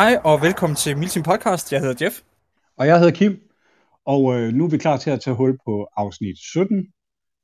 [0.00, 1.72] Hej og velkommen til Milsim Podcast.
[1.72, 2.20] Jeg hedder Jeff.
[2.76, 3.40] Og jeg hedder Kim,
[4.06, 6.86] og øh, nu er vi klar til at tage hul på afsnit 17.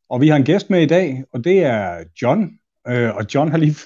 [0.09, 2.50] Og vi har en gæst med i dag, og det er John.
[2.88, 3.77] Øh, og John har lige,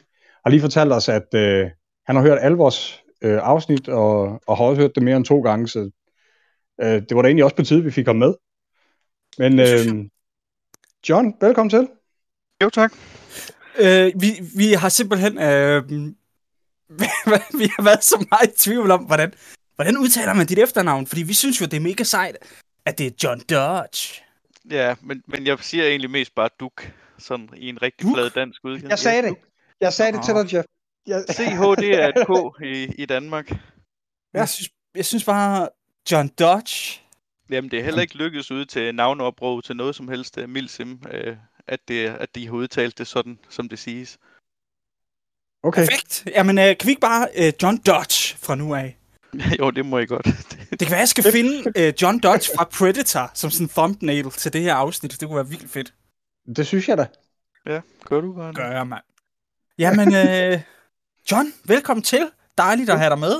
[0.45, 1.70] har lige fortalt os, at øh,
[2.06, 5.24] han har hørt alle vores øh, afsnit, og, og har også hørt det mere end
[5.24, 5.91] to gange, så
[6.82, 8.34] øh, det var da egentlig også på tide, vi fik ham med.
[9.38, 10.07] Men øh,
[11.09, 11.88] John, velkommen til.
[12.62, 12.93] Jo, tak.
[13.80, 14.27] Øh, vi,
[14.57, 16.12] vi har simpelthen øh,
[17.61, 19.35] vi har været så meget i tvivl om, hvordan,
[19.77, 21.07] hvordan udtaler man dit efternavn?
[21.07, 22.37] Fordi vi synes jo, det er mega sejt,
[22.87, 24.23] at det er John Dodge.
[24.71, 28.16] Ja, men, men jeg siger egentlig mest bare Duk, sådan i en rigtig Duk?
[28.16, 28.91] flad dansk udgave.
[28.91, 29.37] Jeg sagde det.
[29.80, 30.66] Jeg sagde det til dig, Jeff.
[31.07, 31.25] Jeg...
[31.30, 32.30] CH, det er et K
[32.74, 33.51] i, i Danmark.
[34.35, 35.69] Jeg, synes, jeg synes bare,
[36.13, 37.01] John Dodge.
[37.51, 41.02] Jamen, det er heller ikke lykkedes ud til navneopråb til noget som helst uh, Milsim,
[41.04, 44.19] uh, at, det, at de har udtalt det sådan, som det siges.
[45.63, 45.80] Okay.
[45.80, 46.27] Perfekt.
[46.27, 48.99] Jamen, øh, kan vi ikke bare øh, John Dodge fra nu af?
[49.61, 50.27] jo, det må I godt.
[50.71, 54.31] Det kan være, jeg skal finde øh, John Dodge fra Predator som sådan en thumbnail
[54.31, 55.21] til det her afsnit.
[55.21, 55.95] Det kunne være vildt fedt.
[56.57, 57.07] Det synes jeg da.
[57.66, 58.53] ja, gør du bare.
[58.55, 59.03] Gør jeg, mand.
[59.79, 60.61] Jamen, øh,
[61.31, 62.31] John, velkommen til.
[62.59, 63.35] Dejligt at have dig med.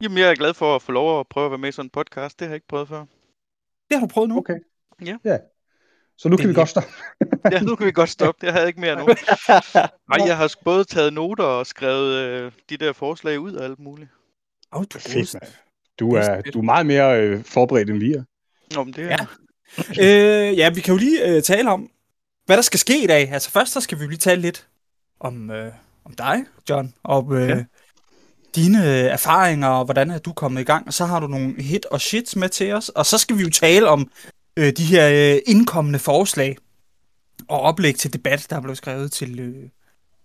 [0.00, 1.86] Jamen, jeg er glad for at få lov at prøve at være med i sådan
[1.86, 2.38] en podcast.
[2.38, 3.04] Det har jeg ikke prøvet før.
[3.88, 4.38] Det har du prøvet nu.
[4.38, 4.58] Okay.
[5.04, 5.16] Ja.
[5.24, 5.38] ja.
[6.18, 6.90] Så nu Det kan vi er godt stoppe.
[7.52, 8.46] Ja, nu kan vi godt stoppe.
[8.46, 9.06] Jeg havde ikke mere nu.
[10.10, 13.78] Nej, jeg har både taget noter og skrevet øh, de der forslag ud og alt
[13.78, 14.10] muligt.
[14.72, 15.36] Åh, oh, du er Fedt.
[16.00, 18.22] Du er, du er meget mere øh, forberedt, end vi er.
[18.74, 19.26] Nå, men det er...
[19.98, 20.48] Ja.
[20.48, 21.90] Øh, ja, vi kan jo lige øh, tale om,
[22.46, 23.32] hvad der skal ske i dag.
[23.32, 24.66] Altså først så skal vi jo lige tale lidt
[25.20, 25.72] om, øh,
[26.04, 27.56] om dig, John, og øh, ja.
[27.56, 27.64] Ja.
[28.56, 30.86] dine øh, erfaringer, og hvordan er du kommet i gang.
[30.86, 32.88] Og så har du nogle hit og shits med til os.
[32.88, 34.10] Og så skal vi jo tale om
[34.56, 36.56] øh, de her øh, indkommende forslag
[37.48, 39.68] og oplæg til debat, der er blevet skrevet til øh,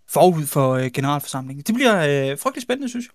[0.08, 1.64] forud for øh, generalforsamlingen.
[1.64, 3.14] Det bliver øh, frygtelig spændende, synes jeg.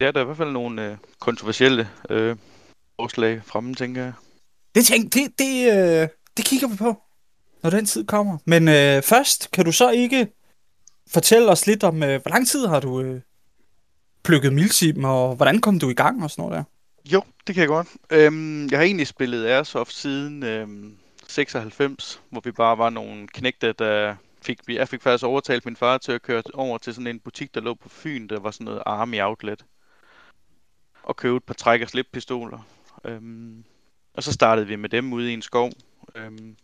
[0.00, 2.36] Ja, der er i hvert fald nogle øh, kontroversielle øh,
[3.00, 4.12] forslag fremme, tænker jeg.
[4.74, 7.02] Det, tænk, det, det, øh, det kigger vi på,
[7.62, 8.38] når den tid kommer.
[8.44, 10.28] Men øh, først, kan du så ikke
[11.10, 13.20] fortælle os lidt om, øh, hvor lang tid har du øh,
[14.24, 16.64] plukket Milsim, og hvordan kom du i gang og sådan noget der?
[17.12, 17.88] Jo, det kan jeg godt.
[18.10, 20.98] Øhm, jeg har egentlig spillet Airsoft siden øhm,
[21.28, 24.60] 96, hvor vi bare var nogle knægte, der fik...
[24.68, 27.60] Jeg fik faktisk overtalt min far til at køre over til sådan en butik, der
[27.60, 29.64] lå på Fyn, der var sådan noget Army Outlet.
[31.02, 32.66] Og købe et par træk- og slippistoler.
[33.04, 33.64] Øhm,
[34.14, 35.72] og så startede vi med dem ude i en skov.
[36.14, 36.56] Øhm,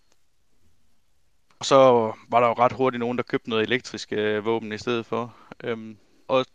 [1.58, 1.76] og så
[2.28, 5.36] var der jo ret hurtigt nogen, der købte noget elektrisk øh, våben i stedet for.
[5.64, 5.96] Øhm,
[6.28, 6.46] og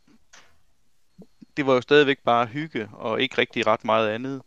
[1.59, 4.41] det var jo stadigvæk bare hygge, og ikke rigtig ret meget andet.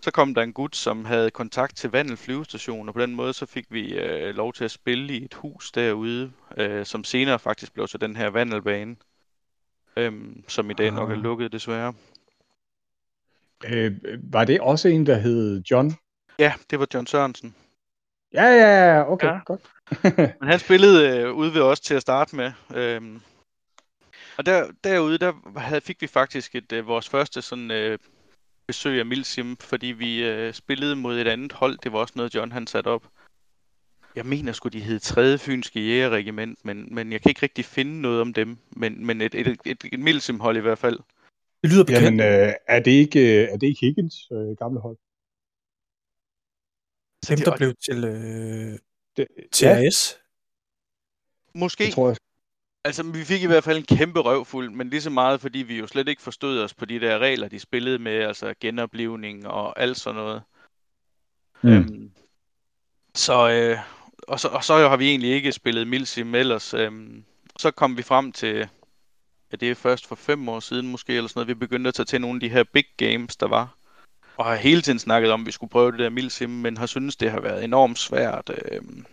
[0.00, 3.32] Så kom der en gut, som havde kontakt til Vandel flyvestation, og på den måde
[3.32, 7.38] så fik vi øh, lov til at spille i et hus derude, øh, som senere
[7.38, 8.96] faktisk blev til den her Vandelbane,
[9.96, 11.20] øhm, som i dag nok er Ah.
[11.22, 11.94] lukket desværre.
[13.66, 13.92] Øh,
[14.32, 15.92] var det også en, der hed John?
[16.38, 17.54] Ja, det var John Sørensen.
[18.32, 19.38] Ja, ja, ja, okay, Ja.
[19.46, 19.60] godt.
[20.40, 22.52] Men han spillede øh, ude ved os til at starte med.
[22.74, 23.20] Øhm,
[24.38, 27.98] og der, derude, der havde, fik vi faktisk et, øh, vores første sådan, øh,
[28.66, 31.78] besøg af Milsim, fordi vi øh, spillede mod et andet hold.
[31.78, 33.08] Det var også noget, John han satte op.
[34.16, 35.38] Jeg mener sgu, de hed 3.
[35.38, 38.58] Fynske Jægerregiment, men, men jeg kan ikke rigtig finde noget om dem.
[38.70, 40.98] Men, men et, et, et, et Milsim-hold i hvert fald.
[41.62, 42.04] Det lyder bekendt.
[42.04, 44.96] Jamen, øh, er, det ikke, øh, er det ikke Higgins øh, gamle hold?
[47.28, 48.78] Dem, der blev til øh,
[49.16, 50.18] Det, TRS.
[51.54, 51.84] Måske.
[51.84, 52.16] det tror jeg.
[52.86, 55.78] Altså, vi fik i hvert fald en kæmpe røvfuld, men lige så meget, fordi vi
[55.78, 59.80] jo slet ikke forstod os på de der regler, de spillede med, altså genoplivning og
[59.80, 60.42] alt sådan noget.
[61.62, 61.70] Mm.
[61.70, 62.10] Øhm,
[63.14, 63.78] så, øh,
[64.28, 66.74] og, så, og så har vi egentlig ikke spillet Milsim ellers.
[66.74, 67.24] Øhm,
[67.58, 68.68] så kom vi frem til,
[69.52, 71.94] ja, det er først for fem år siden måske, eller sådan noget, vi begyndte at
[71.94, 73.76] tage til nogle af de her big games, der var.
[74.36, 76.86] Og har hele tiden snakket om, at vi skulle prøve det der Milsim, men har
[76.86, 78.50] synes det har været enormt svært.
[78.72, 79.06] Øhm,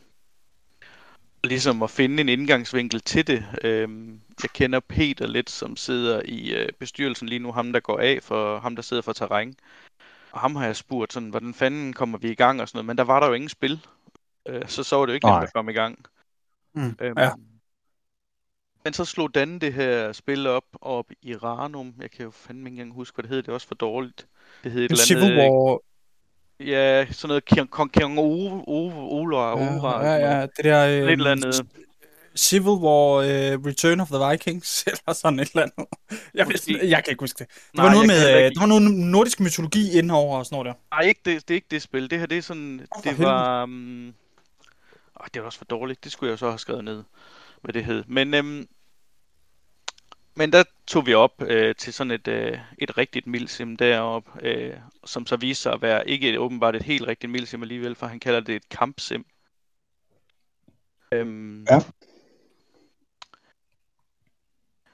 [1.44, 3.46] ligesom at finde en indgangsvinkel til det.
[3.64, 8.00] Øhm, jeg kender Peter lidt, som sidder i øh, bestyrelsen lige nu, ham der går
[8.00, 9.56] af for ham, der sidder for terræn.
[10.32, 12.86] Og ham har jeg spurgt sådan, hvordan fanden kommer vi i gang og sådan noget,
[12.86, 13.80] men der var der jo ingen spil.
[14.48, 16.06] Øh, så så var det jo ikke nemt at komme i gang.
[16.74, 17.32] Mm, Øhm, ja.
[18.84, 21.94] Men så slog Dan det her spil op, op i Ranum.
[22.02, 23.38] Jeg kan jo fandme ikke engang huske, hvad det hed.
[23.38, 24.28] Det er også for dårligt.
[24.64, 25.38] Det hed et En eller Civil andet...
[25.38, 25.80] War.
[26.66, 30.06] Ja, sådan noget Kong Kong Ola, Ora.
[30.06, 30.86] Ja, ja, ja, det der...
[30.88, 31.66] Øh, Et eller andet.
[32.36, 35.86] Civil War uh, Return of the Vikings, eller sådan et eller andet.
[36.34, 37.48] Jeg, ved, jeg kan ikke huske det.
[37.48, 40.56] Det Nej, var noget med, øh, ikke- der var noget nordisk mytologi indover og sådan
[40.56, 40.96] noget der.
[40.98, 42.10] Nej, ikke det, det er ikke det spil.
[42.10, 42.82] Det her, det er sådan...
[42.96, 43.28] for det helvede.
[43.28, 43.64] var...
[43.64, 44.14] Um...
[45.16, 46.04] Oh, det var også for dårligt.
[46.04, 47.04] Det skulle jeg så have skrevet ned,
[47.62, 48.04] hvad det hed.
[48.08, 48.68] Men øhm,
[50.36, 54.78] Men der tog vi op øh, til sådan et, øh, et rigtigt milsim deroppe, øh,
[55.06, 58.08] som så viste sig at være ikke et, åbenbart et helt rigtigt milsim alligevel, for
[58.08, 59.26] han kalder det et kampsim.
[61.12, 61.80] Øhm, Ja.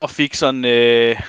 [0.01, 1.21] Og fik sådan, øh,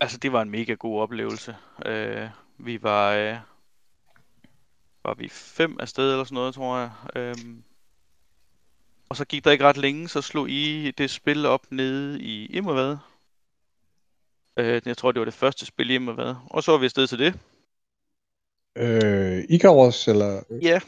[0.00, 1.56] altså det var en mega god oplevelse.
[1.86, 3.36] Øh, vi var, øh,
[5.04, 6.90] var vi fem afsted eller sådan noget, tror jeg.
[7.16, 7.64] Øhm,
[9.08, 12.46] og så gik der ikke ret længe, så slog I det spil op nede i
[12.46, 12.96] Immervad.
[14.56, 16.34] Øh, jeg tror, det var det første spil i Immervad.
[16.50, 17.34] Og så var vi afsted til det.
[18.76, 20.42] Øh, Ikaros, eller?
[20.62, 20.80] Ja,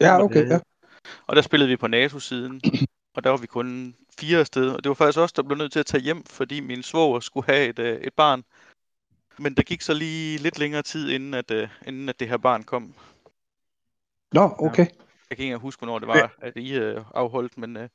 [0.00, 0.58] Ja, okay, ja.
[1.26, 2.60] Og der spillede vi på NATO-siden,
[3.16, 4.70] og der var vi kun fire afsted.
[4.70, 7.20] Og det var faktisk også der blev nødt til at tage hjem, fordi min svoger
[7.20, 8.44] skulle have et, øh, et barn.
[9.38, 12.36] Men der gik så lige lidt længere tid, inden at, øh, inden at det her
[12.36, 12.94] barn kom.
[14.32, 14.86] Nå, okay.
[15.30, 17.88] Jeg kan ikke huske, hvornår det var, at I øh, afholdt, men øh,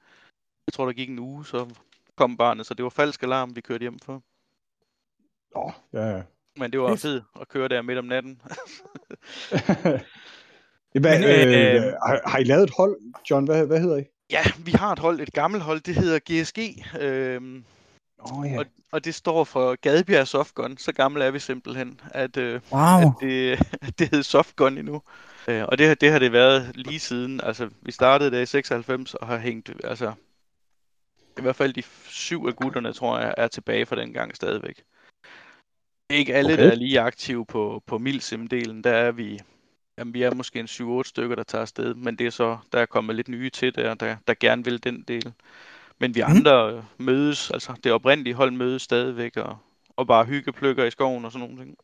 [0.68, 1.70] jeg tror, der gik en uge, så
[2.16, 2.66] kom barnet.
[2.66, 4.22] Så det var falsk alarm, vi kørte hjem for.
[5.56, 6.22] Nå, ja, ja.
[6.58, 7.02] Men det var Fedt.
[7.02, 8.42] fedt at køre der midt om natten.
[11.02, 12.98] Hvad, Men, øh, øh, har, har I lavet et hold,
[13.32, 13.46] John?
[13.46, 14.04] Hvad, hvad hedder I?
[14.32, 16.60] ja, vi har et hold, et gammelt hold, det hedder GSG.
[17.02, 17.64] Øhm,
[18.20, 18.60] Åh, oh, ja.
[18.60, 20.78] Og, og det står for Gadbjerg Softgun.
[20.78, 22.82] Så gammel er vi simpelthen, at, øh, Wow.
[22.82, 23.52] at, det,
[23.88, 25.02] at det hed Softgun endnu.
[25.48, 27.42] Øh, og det, har- det har det været lige siden.
[27.44, 30.14] Altså, vi startede der i 96 og har hængt, altså,
[31.38, 34.82] i hvert fald de syv af gutterne, tror jeg, er tilbage fra den gang stadigvæk.
[36.12, 36.64] Det er ikke alle, Okay.
[36.64, 38.82] der er lige aktive på, på Milsim-delen.
[38.84, 39.40] Der er vi,
[39.98, 42.80] jamen, vi er måske en 7-8 stykker, der tager afsted, men det er så, der
[42.80, 45.34] er kommet lidt nye til der, der, der gerne vil den del.
[46.00, 46.36] Men vi Mhm.
[46.38, 49.58] andre øh, mødes, altså det oprindelige hold mødes stadigvæk, og,
[49.96, 51.78] og bare hyggeplykker i skoven og sådan nogle ting.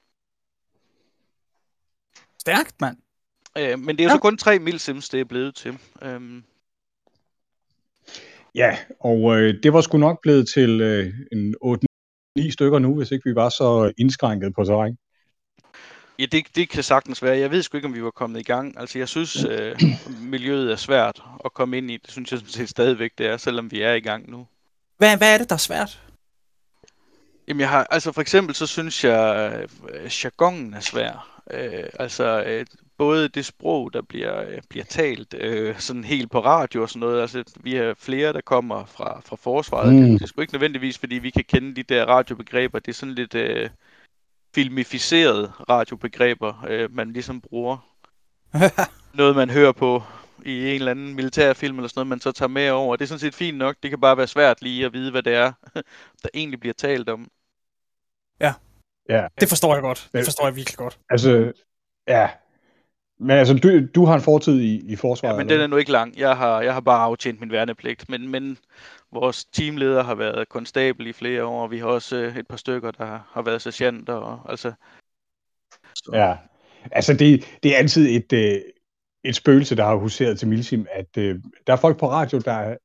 [2.39, 2.97] Stærkt, mand.
[3.57, 4.15] Øh, men det er jo Ja.
[4.15, 5.77] så kun tre Milsims, det er blevet til.
[6.01, 6.43] Øhm,
[8.55, 11.86] Ja, og øh, det var sgu nok blevet til øh, en 8-9
[12.51, 14.97] stykker nu, hvis ikke vi var så indskrænket på terræn.
[16.19, 17.37] ja, det, det kan sagtens være.
[17.37, 18.79] Jeg ved sgu ikke, om vi var kommet i gang.
[18.79, 19.81] Altså, jeg synes, øh,
[20.21, 21.97] miljøet er svært at komme ind i.
[21.97, 24.47] Det synes jeg sådan set stadigvæk, det er, selvom vi er i gang nu.
[24.97, 26.01] Hvad, hvad er det, der er svært?
[27.47, 29.51] Jamen, jeg har, altså for eksempel, så synes jeg,
[29.93, 31.41] øh, jargonen er svær.
[31.51, 32.65] Øh, altså, øh,
[32.97, 36.99] både det sprog, der bliver, øh, bliver talt øh, sådan helt på radio og sådan
[36.99, 37.21] noget.
[37.21, 39.93] Altså, vi har flere, der kommer fra, fra forsvaret.
[39.93, 40.11] Mm.
[40.11, 42.79] Det er sgu ikke nødvendigvis, fordi vi kan kende de der radiobegreber.
[42.79, 43.69] Det er sådan lidt øh,
[44.55, 47.77] filmificerede radiobegreber, øh, man ligesom bruger.
[49.13, 50.03] Noget, man hører på
[50.45, 52.95] i en eller anden militærfilm eller sådan noget, man så tager med over.
[52.95, 53.75] Det er sådan set fint nok.
[53.83, 55.51] Det kan bare være svært lige at vide, hvad det er,
[56.23, 57.27] der egentlig bliver talt om.
[59.09, 60.09] Ja, Det forstår jeg godt.
[60.13, 60.17] Ja.
[60.17, 60.99] Det forstår jeg virkelig godt.
[61.09, 61.53] altså,
[62.07, 62.29] ja.
[63.19, 65.33] Men altså, du, du har en fortid i, i forsvaret?
[65.33, 66.17] Ja, men eller den er nu ikke lang.
[66.17, 68.09] Jeg har, jeg har bare aftjent min værnepligt.
[68.09, 68.57] Men, men
[69.13, 71.63] vores teamleder har været konstabel i flere år.
[71.63, 74.13] og Vi har også øh, et par stykker, der har været sergeanter.
[74.13, 74.71] Og, altså,
[75.95, 76.35] så, Ja,
[76.91, 78.61] altså det, det er altid et, øh,
[79.23, 82.75] et spøgelse, der har huseret til Milsim, at øh, der er folk på radio, der,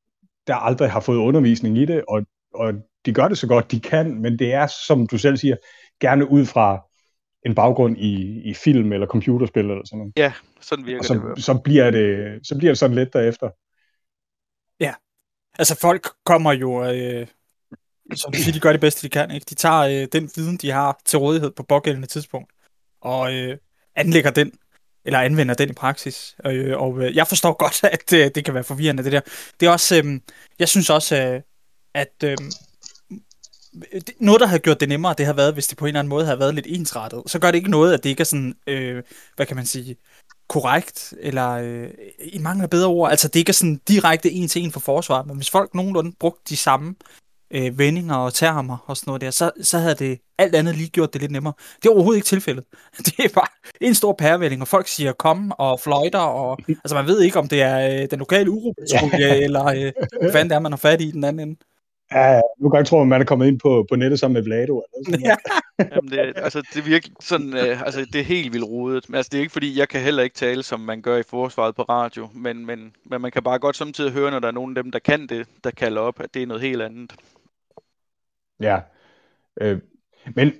[0.46, 2.74] der aldrig har fået undervisning i det, og, og
[3.06, 5.56] de gør det så godt de kan, men det er, som du selv siger,
[6.00, 6.86] gerne ud fra
[7.46, 10.12] en baggrund i, i film eller computerspil eller sådan noget.
[10.16, 11.06] Ja, sådan virker Og det.
[11.08, 11.36] så, fald.
[11.42, 13.50] så, bliver det, så bliver det sådan lidt derefter.
[15.58, 16.84] Altså, folk kommer jo...
[16.84, 17.26] Øh,
[18.14, 19.30] som du siger, de gør det bedste, de kan.
[19.30, 19.46] Ikke?
[19.50, 22.52] De tager øh, den viden, de har til rådighed på pågældende tidspunkt,
[23.00, 23.58] og øh,
[23.96, 24.52] anlægger den,
[25.04, 26.36] eller anvender den i praksis.
[26.46, 29.20] Øh, og øh, jeg forstår godt, at øh, det kan være forvirrende, det der.
[29.60, 30.02] Det er også...
[30.04, 30.20] Øh,
[30.58, 31.40] jeg synes også, øh,
[31.94, 32.12] at...
[32.24, 32.38] Øh, det-
[34.20, 36.08] noget, der havde gjort det nemmere, det har været, hvis det på en eller anden
[36.08, 37.22] måde havde været lidt ensrettet.
[37.26, 39.02] Så gør det ikke noget, at det ikke er sådan, øh,
[39.36, 39.96] hvad kan man sige,
[40.48, 41.88] korrekt, eller øh,
[42.18, 45.26] i af bedre ord, altså det ikke er sådan direkte en til en for forsvaret,
[45.26, 46.94] men hvis folk nogenlunde brugte de samme
[47.52, 50.88] øh, vendinger og termer og sådan noget der, så, så havde det alt andet lige
[50.88, 51.52] gjort det lidt nemmere.
[51.82, 52.64] Det er overhovedet ikke tilfældet.
[53.06, 53.46] Det er bare
[53.80, 57.48] en stor pærevælling, og folk siger kom og fløjter, og altså man ved ikke, om
[57.48, 59.92] det er øh, den lokale uropatrulje, eller øh,
[60.30, 61.60] hvad det er, man har fat i i den anden ende.
[62.14, 64.42] Ja, nu kan jeg tro, at man er kommet ind på, på nettet sammen med
[64.42, 64.82] Vlado.
[64.82, 65.36] Eller sådan Ja.
[65.94, 69.08] Jamen, det, altså, det er virkelig sådan, øh, altså, det er helt vildt rodet.
[69.08, 71.22] Men altså, det er ikke fordi, jeg kan heller ikke tale, som man gør i
[71.22, 74.52] forsvaret på radio, men, men, men man kan bare godt samtidig høre, når der er
[74.52, 77.14] nogen af dem, der kan det, der kalder op, at det er noget helt andet.
[78.60, 78.80] Ja.
[79.60, 79.80] Øh,
[80.36, 80.52] men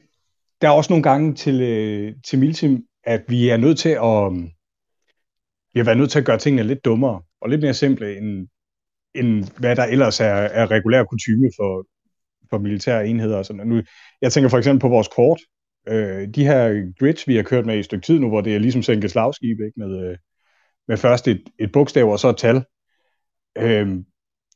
[0.61, 4.53] der er også nogle gange til, øh, til Miltim, at vi er nødt til at,
[5.73, 8.49] vi har været nødt til at gøre tingene lidt dummere og lidt mere simple, end,
[9.15, 11.87] end hvad der ellers er, er regulær kutume for,
[12.51, 13.37] for militære enheder.
[13.37, 13.67] Og sådan.
[13.67, 13.83] Nu,
[14.23, 15.41] jeg tænker for eksempel på vores kort.
[15.89, 18.55] Øh, de her grids, vi har kørt med i et stykke tid nu, hvor det
[18.55, 19.73] er ligesom sænket slagskib, ikke?
[19.77, 20.17] Med, øh,
[20.89, 22.65] med først et, et bogstav og så et tal.
[23.59, 23.89] Øh,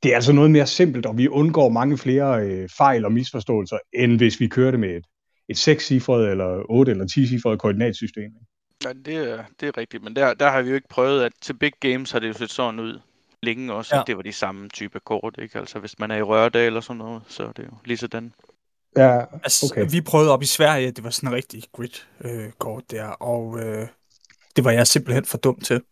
[0.03, 3.79] det er altså noget mere simpelt, og vi undgår mange flere øh, fejl og misforståelser,
[3.95, 5.07] end hvis vi kører det med et,
[5.49, 8.31] et 6-cifret eller 8 eller 10-cifret koordinatsystem.
[8.85, 11.33] Ja, det er, det er rigtigt, men der, der har vi jo ikke prøvet, at
[11.43, 13.01] til big games har det jo set sådan ud
[13.43, 14.03] længe også, ja.
[14.07, 15.59] det var de samme type kort, ikke?
[15.59, 18.33] Altså hvis man er i Rørdal eller sådan noget, så er det jo lige sådan.
[18.97, 19.87] Ja, Altså, okay.
[19.91, 23.89] vi prøvede op i Sverige, det var sådan en rigtig grid-kort der, og øh,
[24.57, 25.83] det var jeg simpelthen for dum til.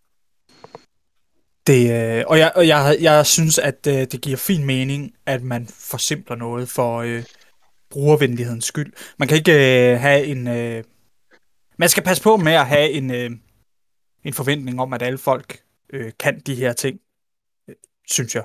[1.67, 5.43] Det, øh, og jeg, og jeg, jeg synes, at øh, det giver fin mening, at
[5.43, 7.25] man forsimpler noget for øh,
[7.91, 8.93] brugervenlighedens skyld.
[9.19, 10.49] Man kan ikke øh, have en...
[10.49, 10.85] Øh,
[11.79, 13.31] man skal passe på med at have en, øh,
[14.25, 15.59] en forventning om, at alle folk
[15.93, 17.04] øh, kan de her ting, øh,
[18.11, 18.45] synes jeg.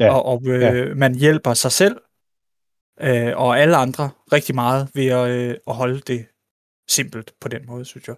[0.00, 1.96] Ja, Og, og øh, man hjælper sig selv
[3.00, 6.26] øh, og alle andre rigtig meget ved at, øh, at holde det
[6.88, 8.16] simpelt på den måde, synes jeg.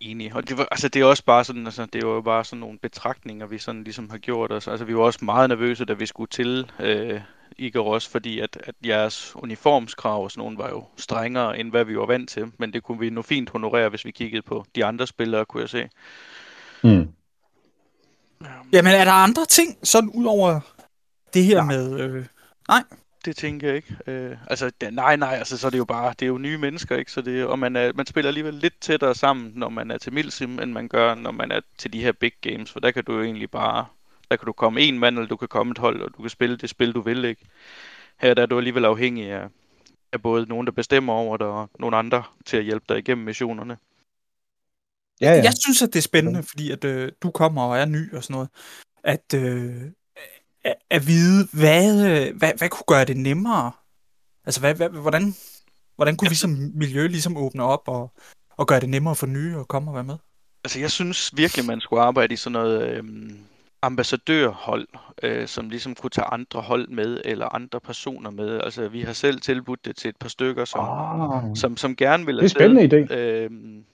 [0.00, 0.34] Enig.
[0.34, 2.60] Og det, var, altså, det er også bare sådan, altså, det var jo bare sådan
[2.60, 4.68] nogle betragtninger, vi sådan ligesom har gjort os.
[4.68, 7.20] Altså, vi var også meget nervøse, da vi skulle til øh,
[7.58, 11.96] Igeros, fordi at, at jeres uniformskrav og sådan nogle var jo strengere, end hvad vi
[11.96, 12.52] var vant til.
[12.58, 15.60] Men det kunne vi nu fint honorere, hvis vi kiggede på de andre spillere, kunne
[15.60, 15.88] jeg se.
[16.82, 17.08] Mm.
[18.72, 20.60] Jamen, er der andre ting, sådan ud over
[21.34, 22.00] det her med...
[22.00, 22.24] Øh,
[23.24, 23.96] Det tænker jeg ikke.
[24.06, 26.58] Øh, altså, det, nej, nej, altså, så er det jo bare, det er jo nye
[26.58, 27.12] mennesker, ikke?
[27.12, 30.12] Så det, og man, er, man spiller alligevel lidt tættere sammen, når man er til
[30.12, 33.04] Milsim, end man gør, når man er til de her big games, for der kan
[33.04, 33.86] du jo egentlig bare,
[34.30, 36.30] der kan du komme en mand, eller du kan komme et hold, og du kan
[36.30, 37.46] spille det spil, du vil, ikke?
[38.20, 39.48] Her der er du alligevel afhængig af,
[40.12, 43.24] af både nogen, der bestemmer over dig, og nogle andre til at hjælpe dig igennem
[43.24, 43.76] missionerne.
[45.20, 45.42] Ja, ja.
[45.42, 48.22] Jeg synes, at det er spændende, fordi at øh, du kommer og er ny og
[48.22, 48.48] sådan noget,
[49.04, 49.82] at, øh,
[50.64, 53.72] at, at vide, hvad, øh, hvad, hvad kunne gøre det nemmere?
[54.44, 55.34] Altså, hvad, hvad, hvordan,
[55.96, 58.12] hvordan kunne vi som miljø ligesom åbne op og,
[58.56, 60.16] og gøre det nemmere for nye at komme og være med?
[60.64, 63.38] Altså, jeg synes virkelig, man skulle arbejde i sådan noget øhm,
[63.82, 64.88] ambassadørhold,
[65.22, 68.60] øh, som ligesom kunne tage andre hold med, eller andre personer med.
[68.60, 72.26] Altså, vi har selv tilbudt det til et par stykker, som, Ah, som, som gerne
[72.26, 73.14] vil det er en spændende idé.
[73.14, 73.84] øhm,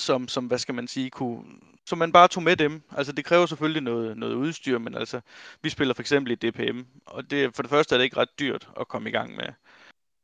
[0.00, 1.44] som, som, hvad skal man sige, kunne,
[1.86, 2.82] som man bare tog med dem.
[2.96, 5.20] Altså, det kræver selvfølgelig noget, noget udstyr, men altså,
[5.62, 8.38] vi spiller for eksempel i DPM, og det, for det første er det ikke ret
[8.40, 9.46] dyrt at komme i gang med.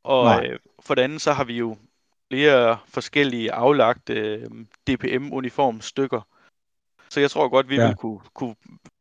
[0.05, 0.47] Og Nej.
[0.47, 1.77] øh, for det andet, så har vi jo
[2.33, 4.51] flere forskellige aflagte øh,
[4.87, 6.21] DPM-uniformstykker.
[7.09, 7.83] Så jeg tror godt, vi Ja.
[7.83, 8.55] ville kunne, kunne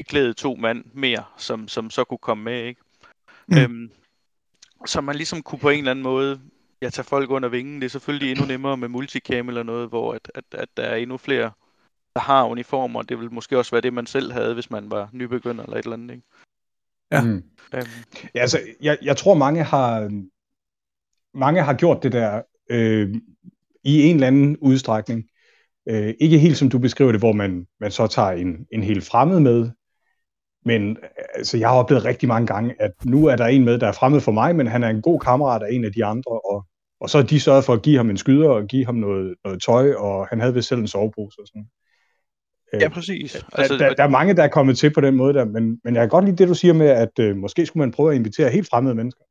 [0.03, 2.81] klæde to mand mere, som, som så kunne komme med, ikke?
[3.47, 3.57] Mm.
[3.57, 3.91] Øhm,
[4.85, 6.41] så man ligesom kunne på en eller anden måde
[6.81, 7.75] ja, tage folk under vingen.
[7.81, 10.95] Det er selvfølgelig endnu nemmere med multicam eller noget, hvor at, at, at der er
[10.95, 11.51] endnu flere,
[12.13, 13.01] der har uniformer.
[13.01, 15.83] Det vil måske også være det, man selv havde, hvis man var nybegynder eller et
[15.83, 16.27] eller andet, ikke?
[17.11, 17.21] Ja.
[17.21, 17.43] Mm.
[17.73, 17.85] Øhm,
[18.35, 20.23] Ja, altså, jeg, jeg tror, mange har,
[21.33, 23.15] mange har gjort det der øh,
[23.83, 25.29] i en eller anden udstrækning.
[25.89, 29.03] Øh, ikke helt som du beskriver det, hvor man, man så tager en, en helt
[29.03, 29.71] fremmed med.
[30.65, 30.97] Men
[31.35, 33.91] altså, jeg har oplevet rigtig mange gange, at nu er der en med, der er
[33.91, 36.65] fremmed for mig, men han er en god kammerat af en af de andre, og,
[36.99, 39.35] og så har de sørget for at give ham en skyder og give ham noget,
[39.43, 41.65] noget tøj, og han havde vist selv en sovepose og sådan.
[42.73, 43.45] Øh, ja, præcis.
[43.53, 45.79] Altså, der, der, der er mange, der er kommet til på den måde der, men,
[45.83, 48.11] men jeg kan godt lide det, du siger med, at øh, måske skulle man prøve
[48.11, 49.21] at invitere helt fremmede mennesker.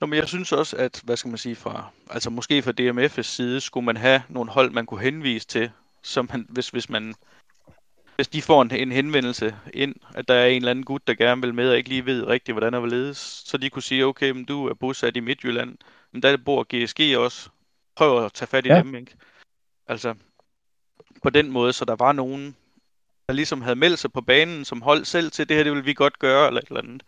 [0.00, 3.22] Nå, men jeg synes også, at, hvad skal man sige, fra, altså måske fra DMF's
[3.22, 5.70] side, skulle man have nogle hold, man kunne henvise til,
[6.02, 7.14] som han, hvis, hvis man,
[8.18, 11.14] hvis de får en, en henvendelse ind, at der er en eller anden gut, der
[11.14, 13.82] gerne vil med, og ikke lige ved rigtigt, hvordan der vil ledes, så de kunne
[13.82, 15.78] sige, okay, men du er bosat i Midtjylland,
[16.12, 17.48] men der bor GSG også,
[17.96, 18.78] prøv at tage fat i Ja.
[18.78, 19.12] dem, ikke?
[19.86, 20.14] Altså,
[21.22, 22.56] på den måde, så der var nogen,
[23.28, 25.86] der ligesom havde meldt sig på banen, som hold selv til, det her det vil
[25.86, 27.02] vi godt gøre, eller et eller andet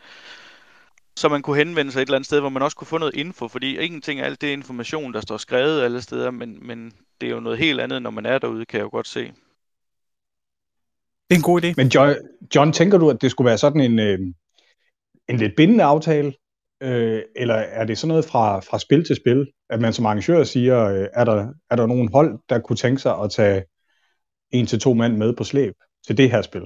[1.17, 3.15] så man kunne henvende sig et eller andet sted, hvor man også kunne få noget
[3.15, 7.27] info, fordi ingenting af alt det information, der står skrevet alle steder, men, men det
[7.27, 9.33] er jo noget helt andet, når man er derude, kan jeg jo godt se.
[11.31, 11.75] Det er en god idé.
[11.77, 12.15] Men John,
[12.57, 14.19] John tænker du, at det skulle være sådan en, øh,
[15.29, 16.33] en lidt bindende aftale,
[16.83, 20.45] øh, eller er det sådan noget fra, fra spil til spil, at man som arrangør
[20.45, 23.65] siger, øh, er, der, er der nogen hold, der kunne tænke sig at tage
[24.51, 25.75] en til to mand med på slæb
[26.07, 26.63] til det her spil?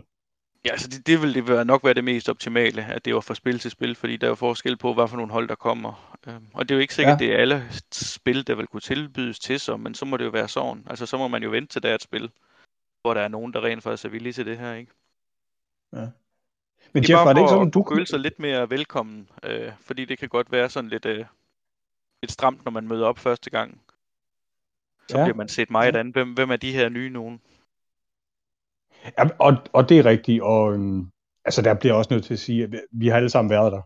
[0.64, 3.20] Ja, altså det, det vil det være, nok være det mest optimale, at det var
[3.20, 5.54] fra spil til spil, fordi der er jo forskel på, hvad for nogle hold, der
[5.54, 6.16] kommer.
[6.28, 7.24] Øhm, Og det er jo ikke sikkert, Ja.
[7.24, 7.30] ja.
[7.30, 10.30] det er alle spil, der vil kunne tilbydes til sig, men så må det jo
[10.30, 10.82] være sådan.
[10.86, 12.30] Altså så må man jo vente til, der er et spil,
[13.04, 14.92] hvor der er nogen, der rent faktisk er villige til det her, ikke?
[15.92, 19.72] Men Det er Jeff, var det ikke sådan, du føle sig lidt mere velkommen, øh,
[19.80, 21.24] fordi det kan godt være sådan lidt, øh,
[22.22, 23.80] lidt stramt, når man møder op første gang.
[25.08, 25.18] Så Ja.
[25.18, 25.24] ja.
[25.26, 26.10] bliver man set meget an.
[26.10, 27.40] Hvem, hvem er de her nye nogen?
[29.18, 31.08] Ja, og, og det er rigtigt, og øhm,
[31.44, 33.72] altså, der bliver også nødt til at sige, at vi- vi har alle sammen været
[33.72, 33.82] der.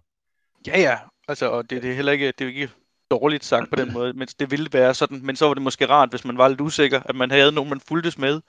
[0.66, 0.98] Ja, ja.
[1.28, 2.70] Altså, og det, det er heller ikke, det er ikke
[3.10, 5.86] dårligt sagt på den måde, men det ville være sådan, men så var det måske
[5.88, 8.40] rart, hvis man var lidt usikker, at man havde nogen, man fuldtes med.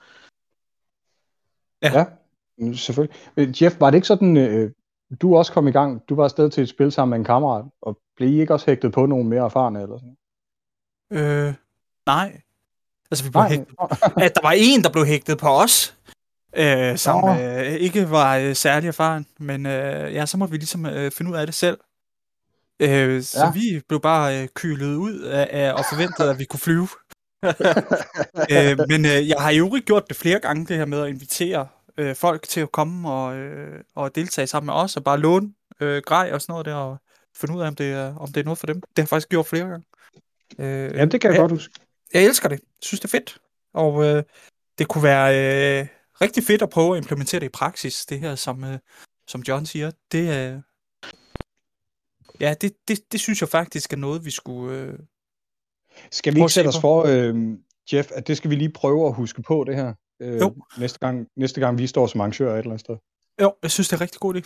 [1.82, 2.04] Ja.
[2.58, 3.16] ja selvfølgelig.
[3.36, 4.70] Men Jeff, var det ikke sådan, øh,
[5.22, 6.02] du også kom i gang.
[6.08, 8.66] Du var afsted til et spil sammen med en kammerat, og blev I ikke også
[8.66, 9.82] hægtet på nogen mere erfarne?
[9.82, 10.16] Eller sådan?
[11.12, 11.54] Øh,
[12.06, 12.40] nej.
[13.10, 13.48] Altså, vi blev Nej.
[13.48, 13.74] hægtet.
[14.24, 15.96] At der var en, der blev hægtet på os,
[16.56, 17.30] øh, som Nå.
[17.30, 19.26] øh, ikke var øh, særlig erfaren.
[19.38, 21.78] Men øh, ja, så måtte vi ligesom øh, finde ud af det selv.
[22.80, 23.50] Øh, så Ja.
[23.52, 26.88] vi blev bare øh, kylet ud af, af og forventede, at vi kunne flyve.
[28.52, 31.08] øh, men øh, jeg har jo ikke gjort det flere gange, det her med at
[31.08, 35.18] invitere øh, folk til at komme og, øh, og deltage sammen med os, og bare
[35.18, 36.98] låne øh, grej og sådan noget der, og
[37.36, 38.80] finde ud af, om det, er, om det er noget for dem.
[38.80, 39.84] Det har jeg faktisk gjort flere gange.
[40.58, 41.40] Øh, Ja, det kan jeg Ja.
[41.40, 41.74] godt huske.
[42.14, 42.56] jeg elsker det.
[42.60, 43.38] Jeg synes, det er fedt.
[43.74, 44.22] Og øh,
[44.78, 45.86] det kunne være øh,
[46.20, 48.78] rigtig fedt at prøve at implementere det i praksis, det her, som, øh,
[49.28, 49.90] som John siger.
[50.12, 50.58] Det, øh,
[52.40, 54.76] ja, det, det, det synes jeg faktisk er noget, vi skulle...
[54.78, 54.98] Øh,
[56.10, 57.34] Skal vi ikke sætte os for, øh,
[57.92, 59.94] Jeff, at det skal vi lige prøve at huske på, det her?
[60.20, 60.54] Øh, Jo.
[60.78, 62.96] Næste gang, næste gang vi står som arrangør et eller andet sted.
[63.40, 64.42] jo, jeg synes, det er rigtig god idé.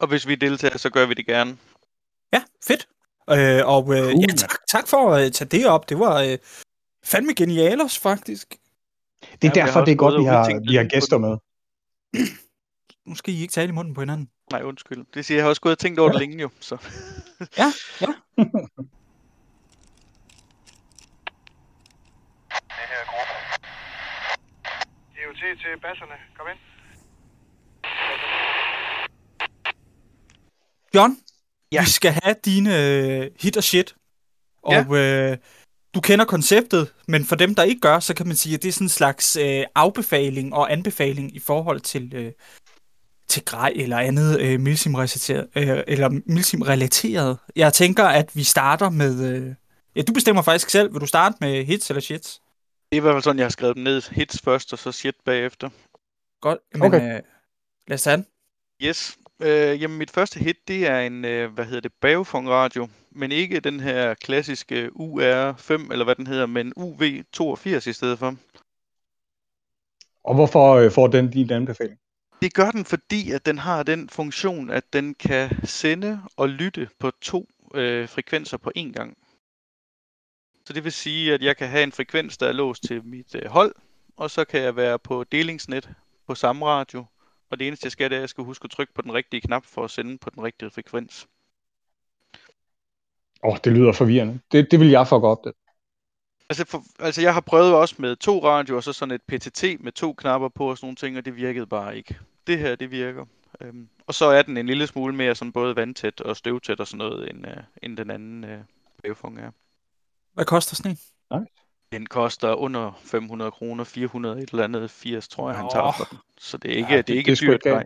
[0.00, 1.56] Og hvis vi deltager, så gør vi det gerne.
[2.32, 2.88] Ja, fedt.
[3.30, 5.88] Øh, og øh, Cool, ja, tak, tak for at tage det op.
[5.88, 6.38] Det var øh,
[7.04, 8.56] fandme genialos, faktisk.
[9.42, 11.36] Det er Ja, derfor, det er godt, vi har, vi har gæster med.
[13.08, 14.28] Nu skal I ikke tale i munden på hinanden.
[14.50, 15.04] Nej, undskyld.
[15.14, 16.50] Det siger jeg har også gået og tænkt over det længe jo.
[16.60, 16.76] Så.
[17.58, 18.06] Ja, ja.
[22.86, 23.34] Det her er gruppe.
[25.16, 26.16] DOT til basserne.
[26.38, 26.58] Kom ind.
[30.94, 31.16] John,
[31.72, 31.80] Ja.
[31.80, 33.94] vi skal have dine øh, hit og shit.
[34.62, 35.36] Og øh,
[35.94, 38.68] du kender konceptet, men for dem, der ikke gør, så kan man sige, at det
[38.68, 42.32] er sådan en slags øh, afbefaling og anbefaling i forhold til, øh,
[43.28, 45.48] til grej eller andet øh, milsim-relateret.
[45.56, 47.36] Øh, eller milsim-relateret.
[47.56, 49.34] Jeg tænker, at vi starter med...
[49.34, 49.54] Øh,
[49.96, 50.92] ja, du bestemmer faktisk selv.
[50.92, 52.40] Vil du starte med hits eller shits?
[52.92, 54.02] Det er i hvert fald sådan, jeg har skrevet dem ned.
[54.10, 55.68] Hits først, og så shit bagefter.
[56.40, 56.58] Godt.
[56.72, 57.16] Men, Okay.
[57.16, 57.22] øh,
[57.88, 58.26] lad os tage den.
[58.82, 59.18] Yes.
[59.42, 62.88] Øh, jamen, mit første hit, det er en, øh, hvad hedder det, bagfong radio.
[63.10, 68.36] Men ikke den her klassiske UR5, eller hvad den hedder, men UV82 i stedet for.
[70.24, 71.98] Og hvorfor øh, får den din anbefaling?
[72.42, 76.88] Det gør den, fordi at den har den funktion, at den kan sende og lytte
[76.98, 79.16] på to øh, frekvenser på én gang.
[80.66, 83.34] Så det vil sige, at jeg kan have en frekvens, der er låst til mit
[83.34, 83.74] øh, hold,
[84.16, 85.90] og så kan jeg være på delingsnet
[86.26, 87.04] på samme radio.
[87.50, 89.14] Og det eneste, jeg skal, det er, at jeg skal huske at trykke på den
[89.14, 91.28] rigtige knap for at sende på den rigtige frekvens.
[93.44, 94.40] Åh, oh, det lyder forvirrende.
[94.52, 95.52] Det, det vil jeg fuck op det.
[96.50, 99.64] Altså, for, altså, jeg har prøvet også med to radioer, og så sådan et PTT
[99.80, 102.18] med to knapper på og sådan nogle ting, og det virkede bare ikke.
[102.46, 103.24] Det her, det virker.
[103.60, 106.86] Øhm, og så er den en lille smule mere sådan både vandtæt og støvtæt og
[106.86, 108.58] sådan noget, end, øh, end den anden øh,
[109.04, 109.50] wavefong er.
[110.36, 110.98] Hvad koster sådan en?
[111.92, 115.70] Den koster under 500 kroner, 400 et eller andet, 80 tror jeg, han Nå.
[115.70, 116.18] tager for den.
[116.38, 117.84] Så det er ikke, Ja, det, det- er ikke det dyrt, nej.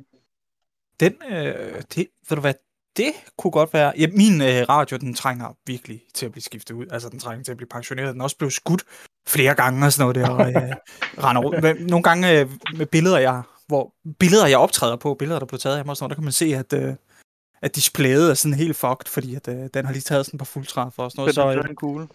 [1.00, 2.54] Den, øh, det, ved du hvad,
[2.96, 3.92] det kunne godt være...
[3.98, 6.86] Ja, min øh, radio, den trænger virkelig til at blive skiftet ud.
[6.90, 8.12] Altså, den trænger til at blive pensioneret.
[8.12, 8.84] Den er også blevet skudt
[9.26, 10.34] flere gange og sådan noget der.
[10.34, 10.72] Og, øh,
[11.24, 11.62] render rundt.
[11.62, 15.58] Men Nogle gange øh, med billeder, jeg, hvor billeder, jeg optræder på, billeder, der blev
[15.58, 16.94] taget af mig og sådan noget, der kan man se, at, øh,
[17.62, 20.38] at displayet er sådan helt fucked, fordi at, øh, den har lige taget sådan et
[20.38, 21.34] par fuldtræffer og sådan noget.
[21.34, 22.08] Så, den, øh, så er cool.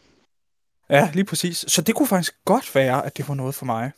[0.89, 1.65] Ja, lige præcis.
[1.67, 3.91] Så det kunne faktisk godt være, at det var noget for mig.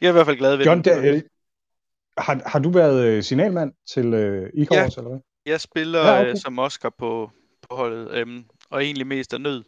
[0.00, 0.84] Jeg er i hvert fald glad ved John, den.
[0.84, 1.22] der, øh,
[2.18, 4.84] har, har du været øh, signalmand til øh, e Ja.
[4.86, 5.20] eller hvad?
[5.46, 6.30] Jeg spiller Ja, okay.
[6.30, 6.40] okay.
[6.40, 7.30] som Oscar på,
[7.68, 9.64] på holdet, øhm, og egentlig mest af nød.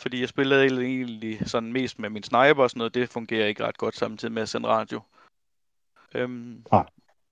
[0.00, 3.64] Fordi jeg spillede egentlig sådan mest med min sniper og sådan noget, det fungerer ikke
[3.64, 5.00] ret godt samtidig med at sende radio.
[6.14, 6.84] Øhm, Nej.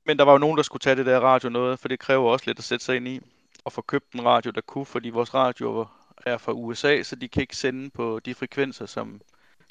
[0.06, 2.30] men der var jo nogen, der skulle tage det der radio noget, for det kræver
[2.30, 3.20] også lidt at sætte sig ind i.
[3.64, 5.86] Og få købt en radio, der kunne, fordi vores radio
[6.26, 9.20] er fra USA, så de kan ikke sende på de frekvenser, som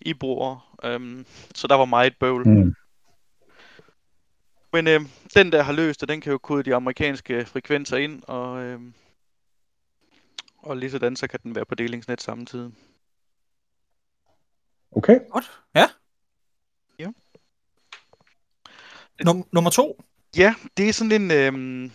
[0.01, 0.77] I bruger.
[0.83, 2.47] Øhm, så der var meget bøvl.
[2.47, 2.75] Mm.
[4.73, 5.01] Men øh,
[5.33, 8.79] den der har løst det, den kan jo kode de amerikanske frekvenser ind, og, øh,
[10.57, 12.71] og lige sådan, så kan den være på delingsnet samtidig.
[14.91, 15.19] Okay.
[15.29, 15.61] Godt.
[15.75, 15.89] Ja.
[16.99, 17.09] Ja.
[19.23, 20.03] Num- nummer to.
[20.37, 21.91] Ja, det er sådan en, øh,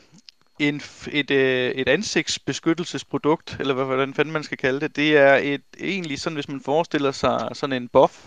[0.60, 4.96] en et, øh, et ansigtsbeskyttelsesprodukt, eller hvad, hvordan fanden man skal kalde det.
[4.96, 8.26] Det er et, egentlig sådan, hvis man forestiller sig sådan en buff,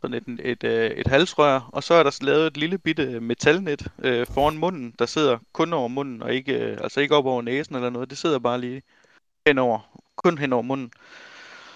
[0.00, 3.86] sådan et, et, øh, et halsrør, og så er der lavet et lille bitte metalnet
[3.98, 7.42] øh, foran munden, der sidder kun over munden, og ikke, øh, altså ikke op over
[7.42, 8.10] næsen eller noget.
[8.10, 8.82] Det sidder bare lige
[9.46, 10.90] henover, kun hen over munden.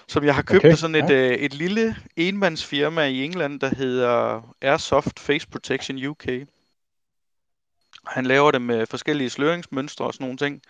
[0.07, 4.41] Som jeg har købt Okay, sådan et, øh, et lille enmandsfirma i England, der hedder
[4.61, 6.25] Airsoft Face Protection UK.
[8.07, 10.61] Han laver det med forskellige sløringsmønstre og sådan nogle ting.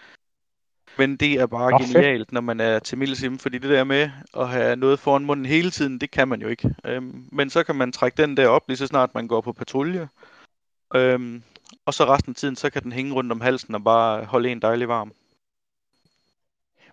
[0.98, 1.94] Men det er bare Nå, fedt.
[1.94, 5.46] genialt, når man er til Milsim, fordi det der med at have noget foran munden
[5.46, 6.76] hele tiden, det kan man jo ikke.
[6.86, 9.54] Øhm, men så kan man trække den der op, lige så snart man går på
[9.54, 10.10] patrulje.
[10.96, 11.44] Øhm,
[11.86, 14.50] og så resten af tiden, så kan den hænge rundt om halsen og bare holde
[14.50, 15.12] en dejlig varm.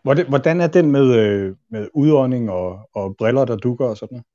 [0.02, 4.14] Hvordan, hvordan er den med, øh, med udånding og, og briller, der dukker og sådan
[4.14, 4.26] noget?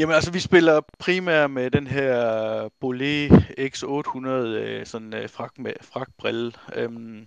[0.00, 5.72] Jamen altså, vi spiller primært med den her Bolé X800 øh, sådan øh, frak med
[5.80, 6.52] frakbrille.
[6.74, 7.26] Øhm,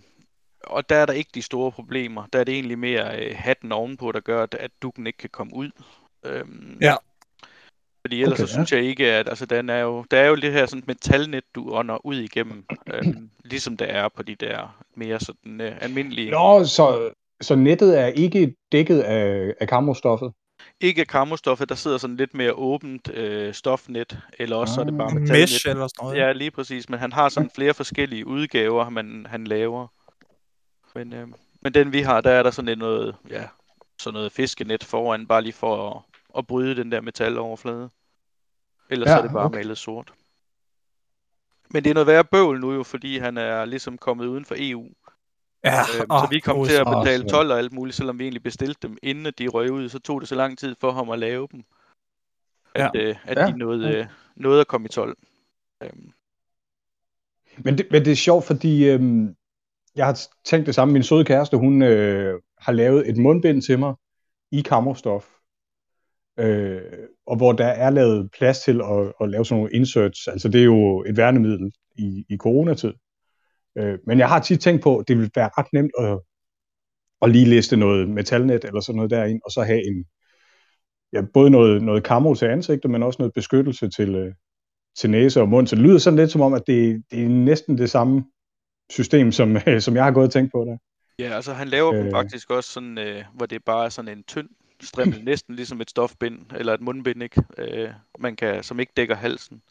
[0.63, 2.23] og der er der ikke de store problemer.
[2.33, 5.29] Der er det egentlig mere øh, hatten ovenpå, der gør, at, at dukken ikke kan
[5.29, 5.69] komme ud.
[6.25, 6.95] Øhm, Ja.
[8.01, 10.35] Fordi ellers Okay, så synes jeg ikke, at altså, den er jo, der er jo
[10.35, 14.83] det her sådan metalnet, du ånder ud igennem, øhm, ligesom der er på de der
[14.95, 16.31] mere sådan øh, almindelige.
[16.31, 17.09] Nå, så,
[17.41, 20.33] så nettet er ikke dækket af, af kammerstoffet?
[20.83, 24.97] Ikke kammerstoffet, der sidder sådan lidt mere åbent øh, stofnet, eller også så er det
[24.97, 25.41] bare Ah, metalnet.
[25.41, 26.17] Mesh eller sådan noget.
[26.17, 26.89] Ja, lige præcis.
[26.89, 29.87] Men han har sådan flere forskellige udgaver, man, han laver.
[30.95, 31.27] Men, øh,
[31.61, 33.43] men den vi har, der er der sådan lidt noget, ja,
[33.99, 36.01] sådan noget fiskenet foran, bare lige for at,
[36.37, 37.89] at bryde den der metaloverflade.
[38.89, 39.57] Ellers Ja, er det bare okay.
[39.57, 40.13] malet sort.
[41.69, 44.55] Men det er noget værre bøvl nu jo, fordi han er ligesom kommet uden for
[44.57, 44.89] EU.
[45.63, 47.97] Ja, Øhm, åh, så vi kom gode til at betale Åh, 12 og alt muligt,
[47.97, 50.75] selvom vi egentlig bestilte dem, inden de røg ud, så tog det så lang tid
[50.81, 51.63] for ham at lave dem.
[52.75, 53.01] At, Ja.
[53.01, 55.17] øh, at Ja, de nåede, øh, nåede at komme i 12.
[55.83, 56.11] Øhm,
[57.57, 59.35] Men det, men det er sjovt, fordi øhm,
[59.95, 60.93] jeg har tænkt det samme.
[60.93, 63.93] Min søde kæreste, hun øh, har lavet et mundbind til mig
[64.51, 65.29] i kammerstof.
[66.39, 66.81] Øh,
[67.27, 70.27] og hvor der er lavet plads til at, at lave sådan nogle inserts.
[70.27, 72.93] Altså det er jo et værnemiddel i, i coronatid.
[73.77, 76.19] Øh, men jeg har tit tænkt på, at det ville være ret nemt at,
[77.21, 80.05] at lige liste noget metalnet eller sådan noget derind, og så have en,
[81.13, 84.33] ja, både noget, noget kammo til ansigtet, men også noget beskyttelse til, øh,
[84.97, 85.67] til næse og mund.
[85.67, 88.25] Så det lyder sådan lidt som om, at det, det er næsten det samme
[88.89, 90.77] system, som, som jeg har gået og tænkt på der.
[91.19, 91.99] Ja, altså han laver øh...
[91.99, 92.11] dem Øh.
[92.11, 94.49] faktisk også sådan, øh, hvor det bare er sådan en tynd
[94.81, 97.43] strimmel, næsten ligesom et stofbind, eller et mundbind, ikke?
[97.57, 99.61] Øh, man kan, som ikke dækker halsen.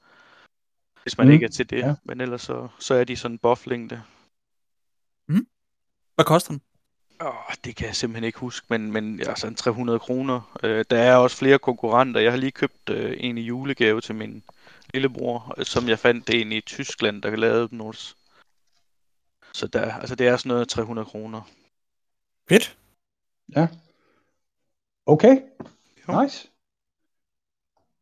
[1.02, 1.78] Hvis man Mm, mm, ikke er til det.
[1.78, 1.94] ja.
[2.04, 4.02] Men ellers så, så er de sådan bufflængde.
[6.14, 6.62] Hvad koster den?
[7.20, 10.58] Åh, det kan jeg simpelthen ikke huske, men, men altså en 300 kroner.
[10.62, 12.20] Øh, der er også flere konkurrenter.
[12.20, 14.42] Jeg har lige købt øh, en i julegave til min
[14.94, 18.14] lillebror, øh, som jeg fandt det en i Tyskland, der lavede den også.
[19.52, 21.42] Så der, altså det er sådan noget 300 kroner.
[22.48, 22.78] Fedt.
[23.56, 23.68] Ja.
[25.06, 25.40] Okay.
[26.08, 26.22] Jo.
[26.22, 26.48] Nice.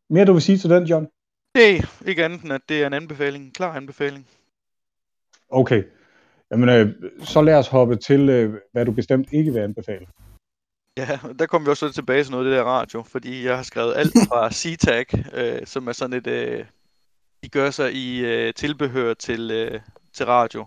[0.09, 1.07] Mere du vil sige til den, John?
[1.55, 3.53] Nej, ikke andet end, at det er en anbefaling.
[3.53, 4.27] Klar anbefaling.
[5.49, 5.83] Okay.
[6.51, 10.07] Jamen, øh, så lad os hoppe til, øh, hvad du bestemt ikke vil anbefale.
[10.97, 13.55] Ja, der kommer vi også lidt tilbage til noget af det der radio, fordi jeg
[13.55, 16.65] har skrevet alt fra SeaTag, øh, som er sådan et, øh,
[17.43, 19.81] de gør sig i øh, tilbehør til, øh,
[20.13, 20.65] til radio.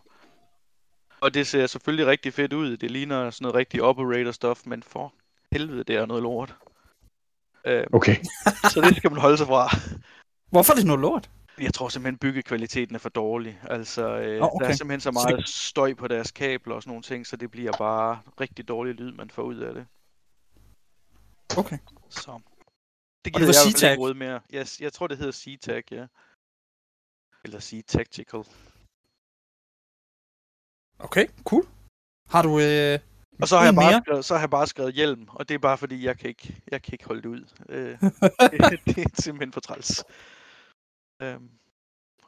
[1.21, 2.77] Og det ser selvfølgelig rigtig fedt ud.
[2.77, 5.15] Det ligner sådan noget rigtig operator-stof, men for
[5.53, 6.55] helvede, det er noget lort.
[7.65, 8.17] Øh, Okay.
[8.73, 9.69] så det skal man holde sig fra.
[10.55, 11.31] Hvorfor er det noget lort?
[11.59, 13.61] Jeg tror simpelthen, byggekvaliteten er for dårlig.
[13.63, 14.65] Altså, øh, oh, okay.
[14.65, 17.51] der er simpelthen så meget støj på deres kabler og sådan nogle ting, så det
[17.51, 19.87] bliver bare rigtig dårlig lyd, man får ud af det.
[21.59, 21.79] Okay.
[22.09, 22.41] Så.
[23.25, 23.91] Det var jeg SeaTac?
[23.91, 24.41] ikke råde mere.
[24.55, 26.07] Yes, jeg tror, det hedder SeaTac, ja.
[27.45, 28.45] Eller SeaTactical.
[30.99, 31.67] Okay, cool.
[32.29, 32.99] Har du øh,
[33.43, 34.03] Og så har, jeg bare mere?
[34.05, 36.63] skrevet, så har jeg bare skrevet hjelm, og det er bare fordi, jeg kan ikke,
[36.71, 37.45] jeg kan ikke holde det ud.
[37.69, 40.05] Øh, det, det er simpelthen for træls.
[41.25, 41.51] Øhm,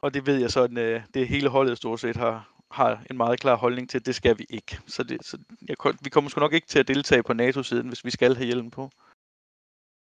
[0.01, 3.39] og det ved jeg sådan, øh, det hele holdet stort set har, har en meget
[3.39, 4.79] klar holdning til, at det skal vi ikke.
[4.87, 8.05] Så, det, så jeg, vi kommer sgu nok ikke til at deltage på NATO-siden, hvis
[8.05, 8.89] vi skal have hjelm på.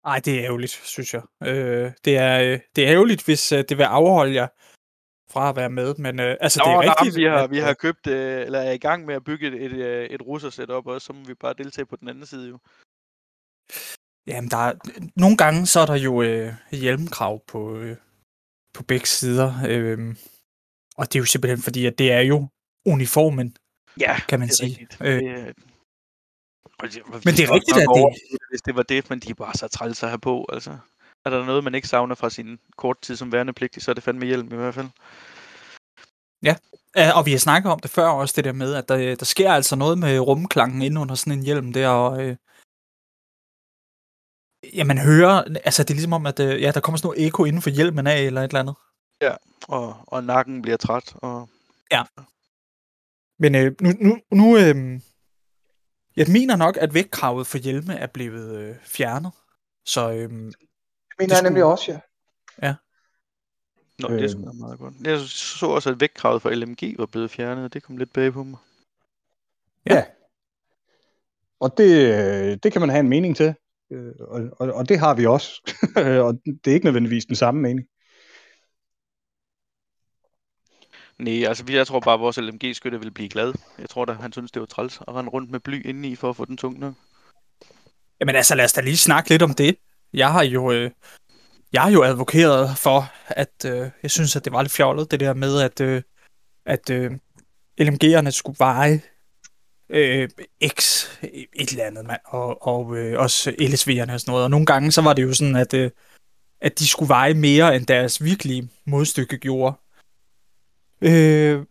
[0.05, 1.21] Ej, det er ærgerligt, synes jeg.
[1.43, 4.47] Øh, det, er, øh, det er ærgerligt, hvis øh, det vil afholde jer
[5.29, 7.15] fra at være med, men øh, altså, Nå, det er nej, rigtigt.
[7.15, 9.71] vi har, vi har købt, øh, eller er i gang med at bygge et, et,
[9.71, 12.59] øh, et russer-setup også, så må vi bare deltage på den anden side jo.
[14.27, 14.73] Jamen, der er,
[15.15, 17.97] nogle gange så er der jo øh, hjelmkrav på, øh,
[18.73, 19.53] på begge sider.
[19.67, 20.15] Øh,
[20.97, 22.47] og det er jo simpelthen fordi, at det er jo
[22.85, 23.55] uniformen,
[23.99, 24.69] Ja, kan man det sige.
[24.69, 24.97] rigtigt.
[25.01, 25.53] Øh,
[26.81, 29.53] Det, Men det er rigtigt, at det- Hvis det var det, men de er bare
[29.53, 30.77] så træls at have på, altså.
[31.25, 34.03] Er der noget, man ikke savner fra sin kort tid som værnepligtig, så er det
[34.03, 34.87] fandme hjelm i hvert fald.
[36.43, 36.55] Ja,
[37.15, 39.51] og vi har snakket om det før også, det der med, at der, der sker
[39.51, 42.35] altså noget med rumklangen inde under sådan en hjelm der, og øh,
[44.75, 47.27] ja, man hører, altså det er ligesom om, at øh, ja, der kommer sådan noget
[47.27, 48.75] eko inden for hjelmen af, eller et eller andet.
[49.67, 51.13] Og, og nakken bliver træt.
[51.15, 51.49] Og...
[53.39, 54.99] Men øh, nu, nu, nu øh,
[56.15, 59.31] jeg mener nok, at vægtkravet for hjelme er blevet øh, fjernet.
[59.85, 60.55] Så øh, Det
[61.19, 62.75] mener jeg nemlig også, ja.
[63.99, 64.29] Nå, det er Øhm.
[64.29, 64.93] sgu da meget godt.
[65.03, 68.33] Jeg så også, at vægtkravet for LMG var blevet fjernet, og det kom lidt bag
[68.33, 68.59] på mig.
[69.85, 70.05] Ja.
[71.59, 73.55] Og det, øh, det kan man have en mening til.
[73.91, 75.49] Øh, Og, og, og det har vi også.
[76.25, 77.87] og det er ikke nødvendigvis den samme mening.
[81.19, 83.53] Nej, altså vi- jeg tror bare, at vores LMG-skytte vil blive glad.
[83.79, 86.29] Jeg tror da, han synes, det var træls at rende rundt med bly indeni for
[86.29, 86.93] at få den tung nok.
[88.19, 89.75] Jamen altså, lad os da lige snakke lidt om det.
[90.13, 90.91] Jeg har jo, øh,
[91.73, 95.19] jeg har jo advokeret for, at øh, jeg synes, at det var lidt fjollet, det
[95.19, 96.01] der med, at, øh,
[96.65, 97.11] at øh,
[97.81, 99.01] LMG'erne skulle veje
[99.93, 100.29] øh,
[100.67, 101.05] X
[101.53, 104.43] et eller andet, mand, og, og øh, også LSV'erne og sådan noget.
[104.43, 105.91] Og nogle gange, så var det jo sådan, at, øh,
[106.61, 109.75] at de skulle veje mere, end deres virkelige modstykke gjorde.
[111.01, 111.63] Øh,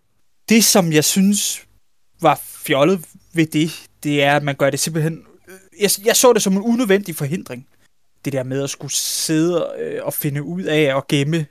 [0.49, 1.67] det, som jeg synes
[2.21, 3.05] var fjollet
[3.35, 3.71] ved det,
[4.03, 5.27] det er, at man gør det simpelthen...
[5.49, 7.69] Øh, jeg, jeg så det som en unødvendig forhindring.
[8.25, 11.47] Det der med at skulle sidde øh, og finde ud af at gemme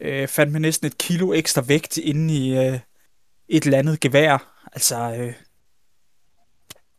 [0.00, 2.80] øh, fandt man næsten et kilo ekstra vægt inde i øh,
[3.48, 4.68] et eller andet gevær.
[4.72, 5.34] Altså, øh,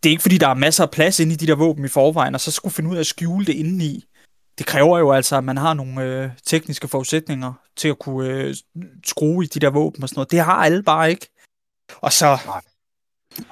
[0.06, 1.88] det er ikke fordi, der er masser af plads inde i de der våben i
[1.88, 4.06] forvejen, og så skulle finde ud af at skjule det indeni.
[4.58, 8.56] Det kræver jo altså, at man har nogle øh, tekniske forudsætninger til at kunne øh,
[9.06, 10.32] skrue i de der våben og sådan noget.
[10.32, 11.28] Det har alle bare ikke.
[12.02, 12.38] Og så,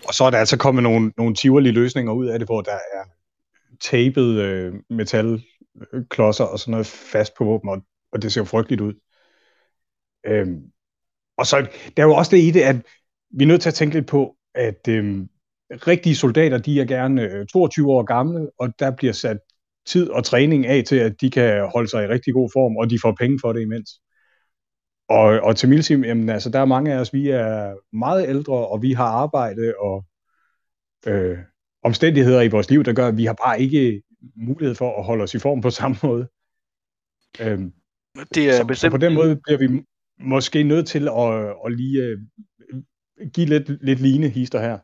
[0.07, 2.71] Og så er der altså kommet nogle, nogle tiverlige løsninger ud af det, hvor der
[2.71, 3.03] er
[3.81, 8.45] tapet øh, metalklodser øh, og sådan noget fast på våben, og, og det ser jo
[8.45, 8.93] frygteligt ud.
[10.25, 10.61] Øhm,
[11.37, 12.75] og så der er jo også det i det, at
[13.31, 15.29] vi er nødt til at tænke lidt på, at øhm,
[15.71, 19.37] rigtige soldater, de er gerne øh, 22 år gamle, og der bliver sat
[19.85, 22.89] tid og træning af til, at de kan holde sig i rigtig god form, og
[22.89, 23.89] de får penge for det imens.
[25.09, 28.67] Og, og til Milsim, jamen, altså, der er mange af os, vi er meget ældre,
[28.67, 30.05] og vi har arbejde og
[31.07, 31.37] øh,
[31.83, 34.01] omstændigheder i vores liv, der gør, at vi har bare ikke
[34.35, 36.27] mulighed for at holde os i form på samme måde.
[37.41, 37.73] Øhm,
[38.35, 38.91] Det er så, så bestemt...
[38.91, 39.83] på den måde bliver vi
[40.19, 42.17] måske nødt til at, at lige øh,
[43.33, 44.79] give lidt, lidt line hister her.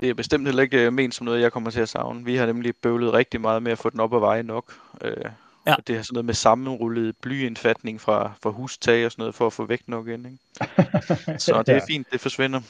[0.00, 2.24] Det er bestemt heller ikke øh, ment som noget, jeg kommer til at savne.
[2.24, 4.74] Vi har nemlig bøvlet rigtig meget med at få den op ad veje nok.
[5.02, 5.24] Øh,
[5.66, 5.74] Ja.
[5.74, 9.46] Og det er sådan noget med sammenrullet blyindfatning fra, fra hustag og sådan noget, for
[9.46, 10.26] at få vægt nok ind.
[10.26, 10.38] Ikke?
[11.44, 12.60] Så det er fint, det forsvinder.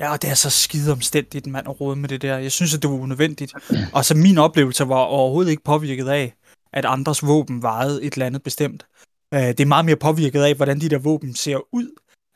[0.00, 2.38] Ja, og det er så skide omstændigt, mand, at råde med det der.
[2.38, 3.54] Jeg synes, at det var unødvendigt.
[3.92, 6.34] Og så min oplevelse var overhovedet ikke påvirket af,
[6.72, 8.86] at andres våben vejede et eller andet bestemt.
[9.34, 11.90] Øh, Det er meget mere påvirket af, hvordan de der våben ser ud.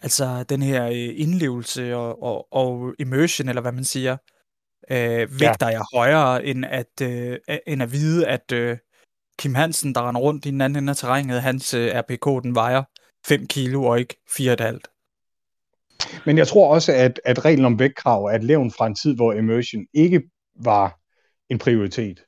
[0.04, 4.16] Altså den her øh, indlevelse og, og, og immersion, eller hvad man siger,
[4.90, 8.76] øh, vægter jeg højere, end at, øh, end at vide, at øh,
[9.38, 12.54] Kim Hansen, der render rundt i den anden ende af terrænet, hans øh, RPK, den
[12.54, 12.82] vejer
[13.26, 14.78] 5 kilo og ikke 4,5.
[16.26, 19.16] Men jeg tror også, at, at reglen om vægtkrav er et levn fra en tid,
[19.16, 20.22] hvor immersion ikke
[20.64, 20.98] var
[21.50, 22.20] en prioritet.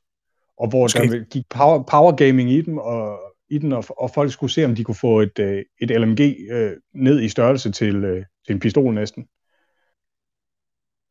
[0.58, 0.98] Og hvor Måske.
[0.98, 3.18] der gik power, power gaming i dem, og,
[3.50, 6.50] i den, og, og folk skulle se, om de kunne få et, øh, et LMG
[6.50, 9.26] øh, ned i størrelse til, øh, til en pistol næsten.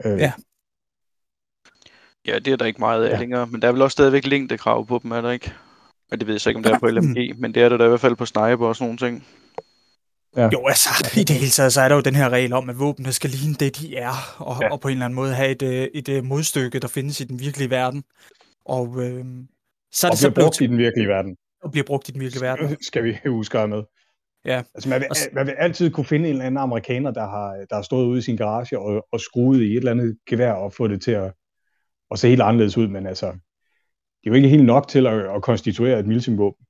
[0.06, 0.34] Øh, Ja.
[2.28, 3.13] Ja, det er der ikke meget af Ja.
[3.13, 3.19] ja.
[3.19, 5.54] længere, men der er vel også stadigvæk længdekrav på dem, er der ikke?
[6.10, 7.78] Men det ved jeg så ikke, om det er på LMG, men det er der
[7.78, 9.28] da i hvert fald på sniper og sådan nogle ting.
[10.54, 12.80] Jo, altså, i det hele taget, så er der jo den her regel om, at
[12.80, 14.65] våbnene skal ligne det, de er, og, ja.
[14.65, 14.71] Ja.
[14.71, 17.24] og på en eller anden måde have et, øh, et, et modstykke, der findes i
[17.24, 18.04] den virkelige verden.
[18.65, 19.26] Og øh,
[19.91, 21.38] så er og det så bliver blevet brugt i den virkelige verden.
[21.65, 22.78] Og bliver brugt i den virkelige verden.
[22.82, 23.84] Skal vi huske at med.
[24.45, 24.63] Ja.
[24.75, 27.75] Altså man vil, man vil altid kunne finde en eller anden amerikaner, der har, der
[27.75, 30.73] har stået ude i sin garage og, og skruet i et eller andet gevær og
[30.73, 31.34] få det til at,
[32.12, 35.36] at se helt anderledes ud, men altså, det er jo ikke helt nok til at,
[35.36, 36.65] at konstituere et milsimvåben.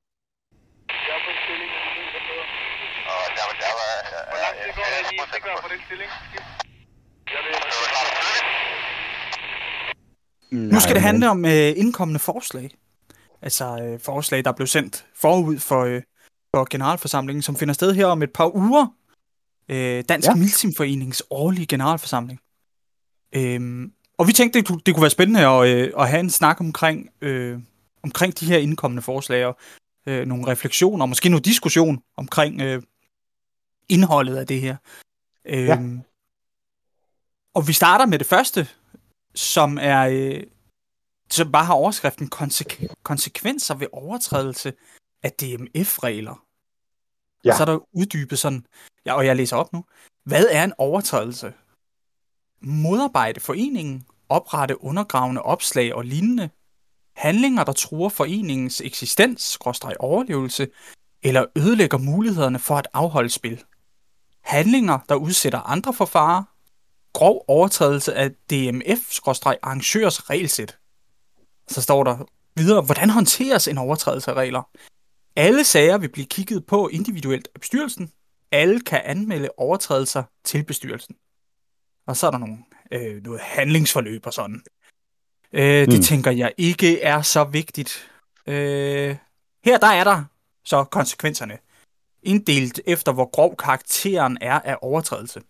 [10.51, 12.69] Nu skal det handle om øh, indkommende forslag.
[13.45, 16.01] Altså øh, forslag, der blev sendt forud for, øh,
[16.55, 18.88] for generalforsamlingen, som finder sted her om et par uger.
[19.69, 20.36] Øh, Dansk ja.
[20.36, 22.39] Milsimforenings årlige generalforsamling.
[23.36, 26.29] Øhm, og vi tænkte, det, kunne- det kunne være spændende at, øh, at have en
[26.29, 27.60] snak omkring, øh,
[28.03, 29.58] omkring de her indkommende forslag, og
[30.05, 32.81] øh, nogle refleksioner, og måske noget diskussion omkring øh,
[33.89, 34.75] indholdet af det her.
[35.45, 36.01] Øhm, Ja.
[37.53, 38.67] Og vi starter med det første,
[39.36, 40.43] som er øh,
[41.31, 44.73] som bare har overskriften konsek- konsekvenser ved overtrædelse
[45.23, 46.45] af DMF-regler.
[47.45, 47.51] Ja.
[47.51, 48.65] Og så er der uddybet sådan,
[49.05, 49.85] ja, og jeg læser op nu.
[50.23, 51.53] Hvad er en overtrædelse?
[52.61, 56.49] Modarbejde foreningen, oprette undergravende opslag og lignende.
[57.15, 60.67] Handlinger, der truer foreningens eksistens, skråstreg overlevelse,
[61.23, 63.63] eller ødelægger mulighederne for at afholde spil.
[64.41, 66.45] Handlinger, der udsætter andre for fare.
[67.13, 70.77] Grov overtrædelse af DMF-arrangørs regelsæt.
[71.67, 72.25] Så står der
[72.56, 74.69] videre, hvordan håndteres en overtrædelse af regler?
[75.36, 78.12] Alle sager vil blive kigget på individuelt af bestyrelsen.
[78.51, 81.15] Alle kan anmelde overtrædelser til bestyrelsen.
[82.08, 82.58] Og så er der nogle,
[82.91, 84.63] øh, noget handlingsforløb og sådan.
[85.54, 86.01] Øh, det Mm.
[86.01, 88.12] tænker jeg ikke er så vigtigt.
[88.47, 89.15] Øh,
[89.65, 90.23] her der er der
[90.65, 91.58] så konsekvenserne.
[92.23, 95.41] inddelt efter, hvor grov karakteren er af overtrædelse.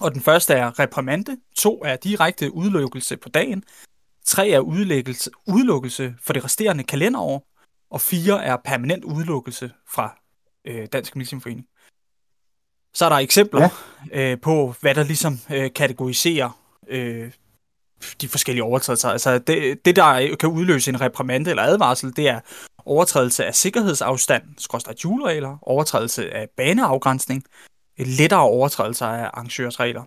[0.00, 3.64] Og den første er reprimande, to er direkte udelukkelse på dagen,
[4.26, 7.46] tre er udelukkelse, udelukkelse for det resterende kalenderår,
[7.90, 10.18] og fire er permanent udelukkelse fra
[10.64, 11.66] øh, Dansk Medicinforening.
[12.94, 13.68] Så er der eksempler
[14.12, 14.32] ja.
[14.32, 17.32] øh, på, hvad der ligesom øh, kategoriserer øh,
[18.20, 19.08] de forskellige overtrædelser.
[19.08, 22.40] Altså det, det, der kan udløse en reprimande eller advarsel, det er
[22.84, 27.44] overtrædelse af sikkerhedsafstand, skråstrej juleregler, overtrædelse af baneafgrænsning,
[27.98, 30.04] lettere overtrædelser af arrangørsregler.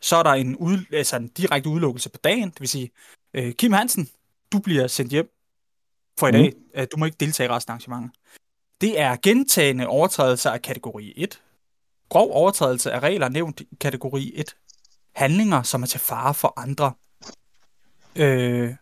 [0.00, 2.90] Så er der en, ud, altså en direkte udelukkelse på dagen, det vil sige,
[3.36, 4.08] øh, Kim Hansen,
[4.52, 5.30] du bliver sendt hjem
[6.18, 6.52] for i dag.
[6.76, 6.86] Mm.
[6.92, 8.10] Du må ikke deltage i resten af arrangementet.
[8.80, 11.42] Det er gentagende overtrædelser af kategori 1.
[12.08, 14.56] Grov overtrædelse af regler nævnt i kategori 1.
[15.14, 16.92] Handlinger, som er til fare for andre.
[18.16, 18.74] Øh,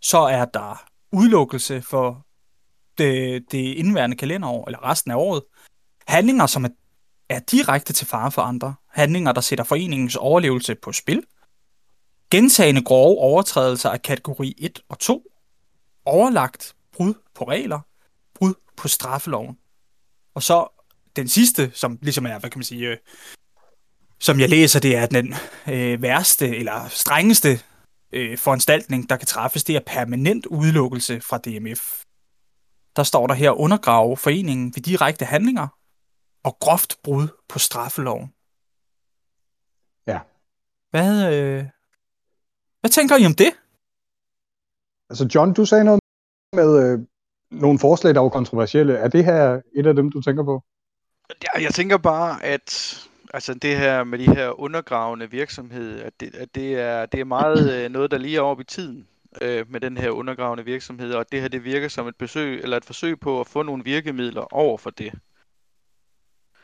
[0.00, 2.26] så er der udelukkelse for
[2.98, 5.42] det, det indværende kalenderår, eller resten af året.
[6.06, 6.68] Handlinger, som er,
[7.28, 8.74] er direkte til fare for andre.
[8.88, 11.22] Handlinger, der sætter foreningens overlevelse på spil.
[12.34, 15.22] Gentagende grove overtrædelser af kategori 1 og 2.
[16.04, 17.80] Overlagt brud på regler.
[18.34, 19.58] Brud på straffeloven.
[20.34, 20.84] Og så
[21.16, 22.96] den sidste, som ligesom er, hvad kan man sige, øh,
[24.20, 25.34] som jeg læser, det er den
[25.68, 27.60] øh, værste eller strengeste
[28.12, 32.02] øh, foranstaltning, der kan træffes, det er permanent udelukkelse fra DMF.
[32.96, 35.68] Der står der her undergrave foreningen ved direkte handlinger
[36.44, 38.28] og groft brud på straffeloven.
[40.06, 40.20] Ja.
[40.90, 41.73] Hvad, øh,
[42.84, 43.52] hvad tænker I om det?
[45.10, 46.00] Altså John, du sagde noget
[46.52, 46.98] med øh,
[47.50, 48.94] nogle forslag, der var kontroversielle.
[48.94, 50.64] Er det her et af dem, du tænker på?
[51.42, 52.96] Ja, jeg tænker bare, at
[53.34, 57.24] altså det her med de her undergravende virksomhed, at det, at det, er, det er
[57.24, 59.08] meget øh, noget, der lige er oppe i tiden
[59.42, 62.76] øh, med den her undergravende virksomhed, og det her det virker som et besøg eller
[62.76, 65.12] et forsøg på at få nogle virkemidler over for det.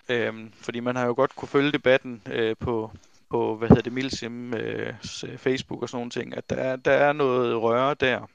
[0.08, 2.90] Øhm, fordi man har jo godt kunne følge debatten øh, på,
[3.30, 4.94] på, hvad hedder det, Milsim øh,
[5.36, 8.26] Facebook og sådan nogle ting, at der er, der er noget røre der.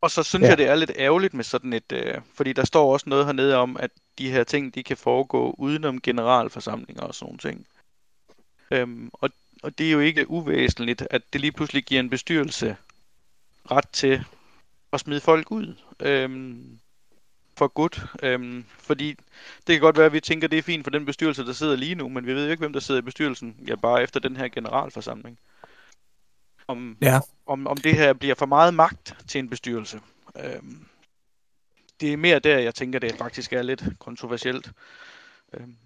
[0.00, 0.48] Og så synes ja.
[0.48, 3.56] jeg, det er lidt ærgerligt med sådan et, øh, fordi der står også noget hernede
[3.56, 7.66] om, at de her ting, de kan foregå udenom generalforsamlinger og sådan nogle ting.
[8.70, 9.30] Øhm, og,
[9.62, 12.76] og det er jo ikke uvæsentligt, at det lige pludselig giver en bestyrelse
[13.70, 14.24] ret til
[14.92, 15.74] at smide folk ud.
[16.00, 16.78] Øhm,
[17.58, 18.02] for godt.
[18.22, 19.14] Øhm, fordi
[19.66, 21.52] det kan godt være, at vi tænker, at det er fint for den bestyrelse, der
[21.52, 24.02] sidder lige nu, men vi ved jo ikke, hvem der sidder i bestyrelsen, ja, bare
[24.02, 25.38] efter den her generalforsamling.
[26.68, 27.20] Om, ja.
[27.46, 30.00] om, om det her bliver for meget magt til en bestyrelse.
[30.44, 30.84] Øhm,
[32.00, 34.72] det er mere der, jeg tænker, det faktisk er lidt kontroversielt.
[35.54, 35.76] Øhm.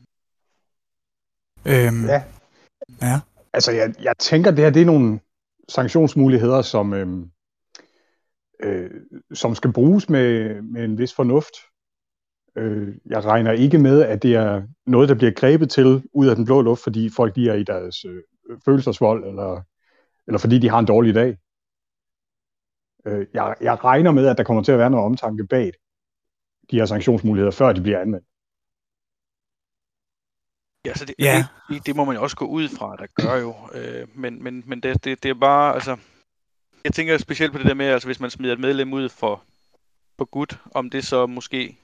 [1.65, 2.23] Øhm, ja.
[3.03, 3.21] ja.
[3.53, 5.21] Altså, jeg, jeg tænker, det her det er nogle
[5.69, 7.31] sanktionsmuligheder, som, øhm,
[8.63, 8.91] øh,
[9.33, 11.55] som skal bruges med, med en vis fornuft.
[12.57, 16.37] Øh, jeg regner ikke med, at det er noget, der bliver grebet til ud af
[16.37, 18.23] den blå luft, fordi folk de er i deres øh,
[18.65, 19.63] følelsesvold, eller,
[20.27, 21.37] eller fordi de har en dårlig dag.
[23.07, 25.73] Øh, jeg, jeg regner med, at der kommer til at være noget omtanke bag
[26.71, 28.27] de her sanktionsmuligheder, før de bliver anvendt.
[30.87, 31.45] Ja, så det, ja.
[31.69, 33.55] Det, det må man jo også gå ud fra, der gør jo.
[33.75, 35.97] Øh, men men, men det, det, det er bare, altså...
[36.85, 39.43] Jeg tænker specielt på det der med, altså hvis man smider et medlem ud for,
[40.19, 41.79] for gut, om det så måske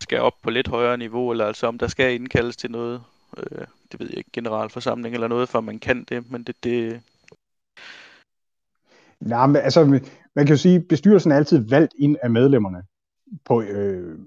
[0.00, 3.02] skal op på lidt højere niveau, eller altså om der skal indkaldes til noget,
[3.36, 6.64] øh, det ved jeg ikke, generalforsamling eller noget, for man kan det, men det...
[6.64, 7.00] det...
[9.20, 9.84] Nej, men altså,
[10.34, 12.82] man kan jo sige, bestyrelsen er altid valgt ind af medlemmerne
[13.44, 14.18] på, øh,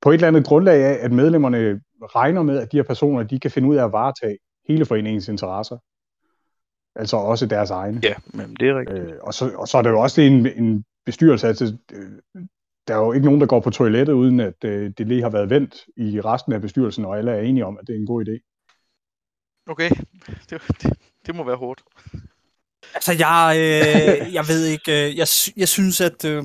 [0.00, 3.40] på et eller andet grundlag af, at medlemmerne regner med, at de her personer, de
[3.40, 5.78] kan finde ud af at varetage hele foreningens interesser.
[7.00, 8.00] Altså også deres egne.
[8.02, 8.98] Ja, men det er rigtigt.
[8.98, 12.10] Øh, og, så, og så er det jo også en, en bestyrelse, altså, øh,
[12.88, 15.30] der er jo ikke nogen, der går på toilettet, uden at øh, det lige har
[15.30, 18.06] været vendt i resten af bestyrelsen, og alle er enige om, at det er en
[18.06, 18.34] god idé.
[19.70, 19.90] Okay,
[20.50, 20.92] det, det,
[21.26, 21.82] det må være hårdt.
[22.94, 25.26] Altså, jeg, øh, jeg ved ikke, øh, jeg,
[25.56, 26.44] jeg synes, at øh,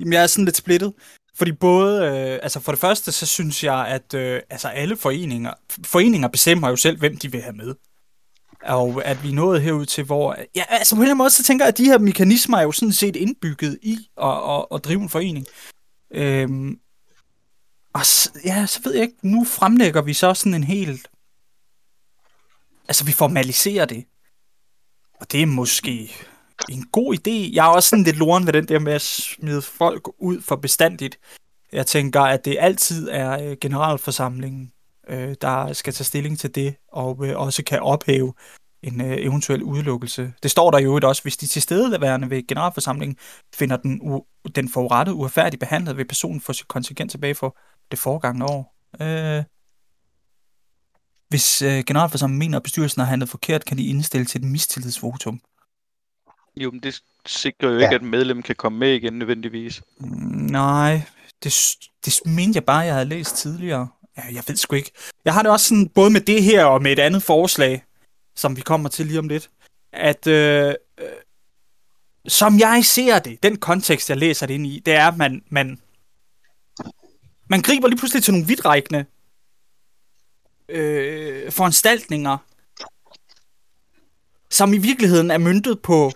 [0.00, 0.92] Jamen, jeg er sådan lidt splittet.
[1.34, 5.52] Fordi både, øh, altså for det første, så synes jeg, at øh, altså alle foreninger,
[5.84, 7.74] foreninger bestemmer jo selv, hvem de vil have med.
[8.66, 11.42] Og at vi nåede herud til, hvor, ja, altså på en eller anden måde, så
[11.42, 14.84] tænker jeg, at de her mekanismer er jo sådan set indbygget i at, at, at
[14.84, 15.46] drive en forening.
[16.10, 16.78] Øhm,
[17.94, 18.00] og
[18.44, 21.08] ja, så ved jeg ikke, nu fremlægger vi så sådan en helt,
[22.88, 24.04] altså vi formaliserer det.
[25.20, 26.12] Og det er måske,
[26.68, 27.54] en god idé.
[27.54, 30.56] Jeg er også sådan lidt loren ved den der med at smide folk ud for
[30.56, 31.18] bestandigt.
[31.72, 34.72] Jeg tænker, at det altid er øh, generalforsamlingen,
[35.08, 38.32] øh, der skal tage stilling til det, og øh, også kan ophæve
[38.82, 40.32] en øh, eventuel udelukkelse.
[40.42, 43.16] Det står der jo også, hvis de tilstedeværende ved generalforsamlingen
[43.54, 47.58] finder den, u- den forurettede uretfærdigt behandlet, vil personen få sit kontingent tilbage for
[47.90, 48.76] det foregangne år.
[49.00, 49.44] Øh,
[51.28, 55.40] hvis øh, generalforsamlingen mener, at bestyrelsen har handlet forkert, kan de indstille til et mistillidsvotum.
[56.56, 57.84] Jo, men det sikrer jo Ja.
[57.84, 59.82] ikke, at medlem kan komme med igen nødvendigvis.
[60.00, 60.06] Mm,
[60.50, 61.02] Nej,
[61.44, 61.54] det,
[62.04, 63.88] det mente jeg bare, jeg havde læst tidligere.
[64.16, 64.92] Ja, jeg ved sgu ikke.
[65.24, 67.84] Jeg har det også sådan, både med det her og med et andet forslag,
[68.34, 69.50] som vi kommer til lige om lidt,
[69.92, 71.08] at øh, øh,
[72.28, 75.42] som jeg ser det, den kontekst, jeg læser det ind i, det er, at man,
[75.48, 75.80] man,
[77.48, 79.04] man griber lige pludselig til nogle vidtrækkende
[80.68, 82.38] øh, foranstaltninger,
[84.50, 86.12] som i virkeligheden er myntet på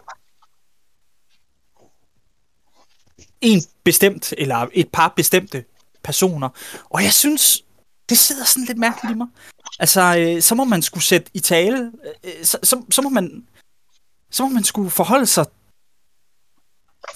[3.40, 5.64] en bestemt, eller et par bestemte
[6.02, 6.48] personer.
[6.90, 7.64] Og jeg synes,
[8.10, 9.26] det sidder sådan lidt mærkeligt i mig.
[9.78, 13.08] Altså, øh, så må man skulle sætte i tale, øh, øh, så, så, så må
[13.08, 13.46] man
[14.30, 15.46] så må man skulle forholde sig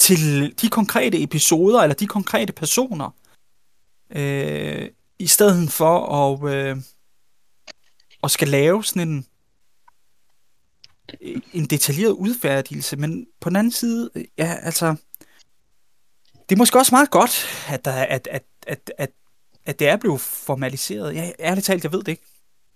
[0.00, 3.10] til de konkrete episoder, eller de konkrete personer,
[4.10, 6.76] øh, i stedet for at, øh,
[8.22, 9.26] at skal lave sådan en,
[11.20, 12.96] øh, en detaljeret udfærdigelse.
[12.96, 14.96] Men på den anden side, øh, ja, altså,
[16.48, 19.10] det er måske også meget godt, at, der, at, at, at, at,
[19.66, 21.14] at det er blevet formaliseret.
[21.14, 22.22] Ja, ærligt talt, jeg ved det ikke.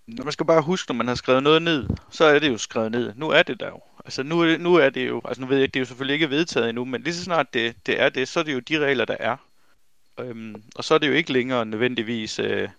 [0.07, 2.91] Man skal bare huske, når man har skrevet noget ned, så er det jo skrevet
[2.91, 3.13] ned.
[3.15, 3.81] Nu er det der jo.
[4.05, 5.81] Altså nu, er det- nu er det jo, altså nu ved jeg ikke, det er
[5.81, 8.43] jo selvfølgelig ikke vedtaget endnu, men lige så snart det, det er det, så er
[8.43, 9.37] det jo de regler, der er.
[10.19, 12.69] Øhm, og så er det jo ikke længere nødvendigvis øh,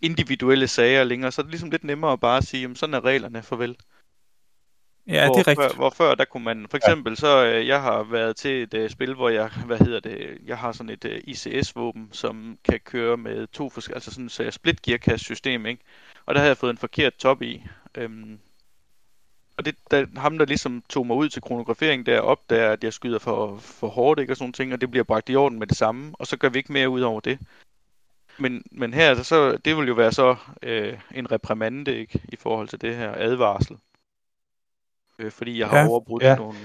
[0.00, 3.04] individuelle sager længere, så er det ligesom lidt nemmere at bare sige, jamen sådan er
[3.04, 3.76] reglerne, farvel.
[5.06, 5.72] Ja, hvor, det er rigtigt.
[5.72, 8.74] Før, hvor før, der kunne man, for eksempel så, øh, jeg har været til et
[8.74, 12.80] øh, spil, hvor jeg, hvad hedder det, jeg har sådan et øh, ICS-våben, som kan
[12.80, 15.82] køre med to forskellige, altså sådan så split gearcast system, ikke?
[16.26, 17.64] Og der havde jeg fået en forkert top i.
[17.94, 18.38] Øhm,
[19.56, 22.92] og det, der, ham der ligesom tog mig ud til kronografering der opdager, at jeg
[22.92, 24.32] skyder for, for hårdt, ikke?
[24.32, 26.48] Og sådan ting, og det bliver bragt i orden med det samme, og så gør
[26.48, 27.38] vi ikke mere ud over det.
[28.38, 32.20] Men, men her, så, det vil jo være så øh, en reprimande, ikke?
[32.28, 33.76] I forhold til det her advarsel.
[35.18, 35.88] Øh, fordi jeg har Ja.
[35.88, 36.36] overbrudt Ja.
[36.36, 36.58] nogle...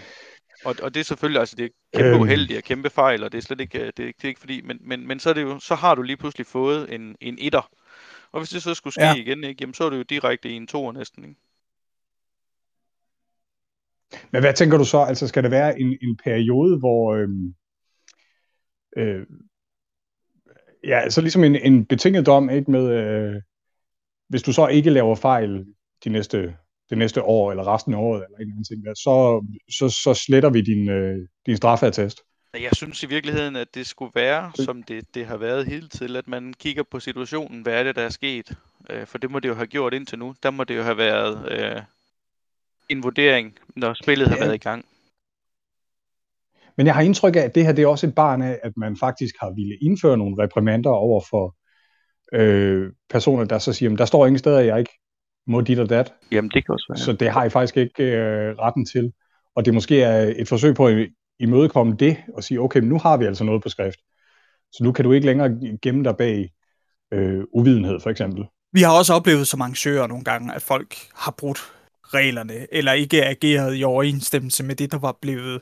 [0.65, 2.21] Og, og det er selvfølgelig, altså det er kæmpe Øhm.
[2.21, 4.39] uheldigt og kæmpe fejl, og det er slet ikke, øh, det, er, det er ikke
[4.39, 7.15] fordi, men, men, men så, er det jo, så har du lige pludselig fået en,
[7.21, 7.69] en etter.
[8.31, 9.07] Og hvis det så skulle ske Ja.
[9.09, 9.15] ja.
[9.15, 11.35] igen, ikke, jamen så er det jo direkte i en toer næsten, ikke?
[14.31, 14.97] Men hvad tænker du så?
[15.03, 17.13] Altså skal det være en, en periode, hvor...
[17.15, 17.53] Øhm,
[18.97, 19.25] øh,
[20.83, 22.89] ja, altså ligesom en, en betinget dom, ikke med...
[22.91, 23.41] Øh,
[24.27, 25.65] hvis du så ikke laver fejl
[26.03, 26.55] de næste,
[26.89, 29.45] det næste år, eller resten af året, eller en eller anden ting, der, så,
[29.79, 32.21] så, så sletter vi din, øh, din straffeattest.
[32.53, 36.15] Jeg synes i virkeligheden, at det skulle være, som det, det har været hele tiden,
[36.15, 38.57] at man kigger på situationen, hvad er det, der er sket?
[38.89, 40.35] Øh, for det må det jo have gjort indtil nu.
[40.43, 41.81] Der må det jo have været øh,
[42.89, 44.43] en vurdering, når spillet har Ja.
[44.43, 44.85] været i gang.
[46.77, 48.73] Men jeg har indtryk af, at det her det er også et barn af, at
[48.77, 51.55] man faktisk har ville indføre nogle reprimander over for
[52.33, 54.91] øh, personer, der så siger, at der står ingen steder, at jeg ikke
[55.49, 56.13] må dit og dat.
[56.31, 56.97] Jamen det kan også være.
[56.97, 59.13] Så det har I faktisk ikke øh, retten til.
[59.55, 62.99] Og det måske er et forsøg på at imødekomme det, og sige, okay, men nu
[62.99, 63.99] har vi altså noget på skrift.
[64.71, 66.49] Så nu kan du ikke længere gemme dig bag
[67.13, 68.45] øh, uvidenhed, for eksempel.
[68.73, 71.59] Vi har også oplevet som arrangører nogle gange, at folk har brudt
[72.03, 75.61] reglerne, eller ikke ageret i overensstemmelse med det, der var blevet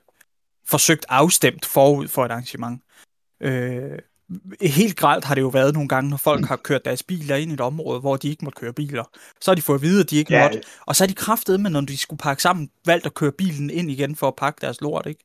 [0.67, 2.81] forsøgt afstemt forud for et arrangement.
[3.41, 3.99] Øh,
[4.61, 7.51] helt gralt har det jo været nogle gange, når folk har kørt deres biler ind
[7.51, 9.03] i et område, hvor de ikke måtte køre biler.
[9.41, 10.43] Så har de fået at vide, at de ikke Ja.
[10.43, 10.61] måtte.
[10.85, 13.69] Og så er de kraftede med, når de skulle pakke sammen, valgt at køre bilen
[13.69, 15.23] ind igen for at pakke deres lort, ikke?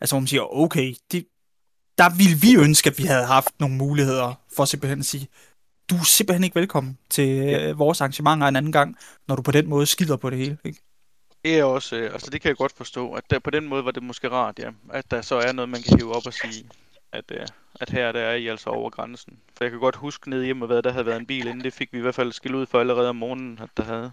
[0.00, 1.26] Altså, man siger, okay, det,
[1.98, 5.28] der ville vi ønske, at vi havde haft nogle muligheder for simpelthen at sige,
[5.90, 7.72] du er simpelthen ikke velkommen til ja.
[7.72, 8.96] vores arrangementer en anden gang,
[9.28, 10.78] når du på den måde skider på det hele, ikke?
[11.44, 13.84] Det er også, øh, altså det kan jeg godt forstå, at der, på den måde
[13.84, 16.32] var det måske rart, ja, at der så er noget, man kan hive op og
[16.34, 16.64] sige,
[17.12, 17.46] at, øh,
[17.80, 19.38] at her der er I altså over grænsen.
[19.56, 21.72] For jeg kan godt huske nede hjemme, hvad der havde været en bil inden, det
[21.72, 24.12] fik vi i hvert fald skil ud for allerede om morgenen, at der havde.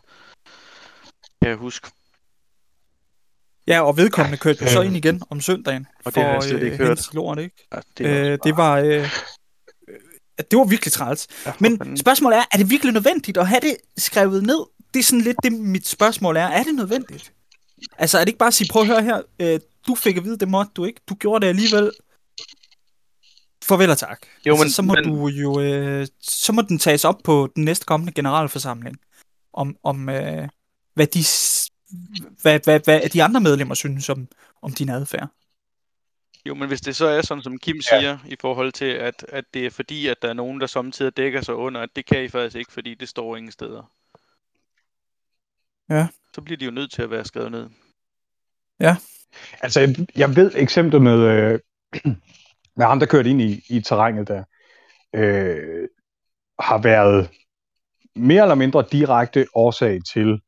[1.42, 1.88] Kan jeg huske.
[3.68, 4.86] Ja, og vedkommende kørte så øh.
[4.86, 7.14] ind igen om søndagen Og det har jeg for slet ikke øh, hørt.
[7.14, 7.68] lort, ikke?
[7.74, 8.78] Ja, Det, er øh, det var...
[8.78, 9.10] Øh, øh,
[10.52, 11.28] det var virkelig træls.
[11.46, 14.66] Ja, Men spørgsmålet er, er det virkelig nødvendigt at have det skrevet ned?
[14.94, 16.46] Det er sådan lidt det, mit spørgsmål er.
[16.46, 17.34] Er det nødvendigt?
[17.98, 20.24] Altså, er det ikke bare at sige, prøv at høre her, øh, du fik at
[20.24, 21.02] vide, det måtte du ikke.
[21.10, 21.92] Du gjorde det alligevel.
[23.70, 24.26] Farvel og tak.
[24.46, 27.50] Jo, altså, men- så må men- du jo, øh, så må den tages op på
[27.56, 28.98] den næste kommende generalforsamling.
[29.54, 30.48] Om, om øh,
[30.94, 31.20] hvad, de,
[32.42, 34.28] hvad, hvad, hvad de andre medlemmer synes om,
[34.62, 35.28] om din adfærd.
[36.46, 39.46] Jo, men hvis det så er sådan, som Kim siger, i forhold til, at, at
[39.54, 42.24] det er fordi, at der er nogen, der samtidig dækker sig under, at det kan
[42.24, 43.92] I faktisk ikke, fordi det står ingen steder.
[45.90, 46.08] Ja.
[46.36, 47.70] Så bliver de jo nødt til at være skrevet ned.
[49.62, 51.60] Altså, jeg- jeg ved eksemplet med, øh,
[52.80, 54.44] med ham, der kørte ind i, i terrænet der,
[55.16, 55.88] øh,
[56.60, 57.30] har været
[58.16, 60.42] mere eller mindre direkte årsag til,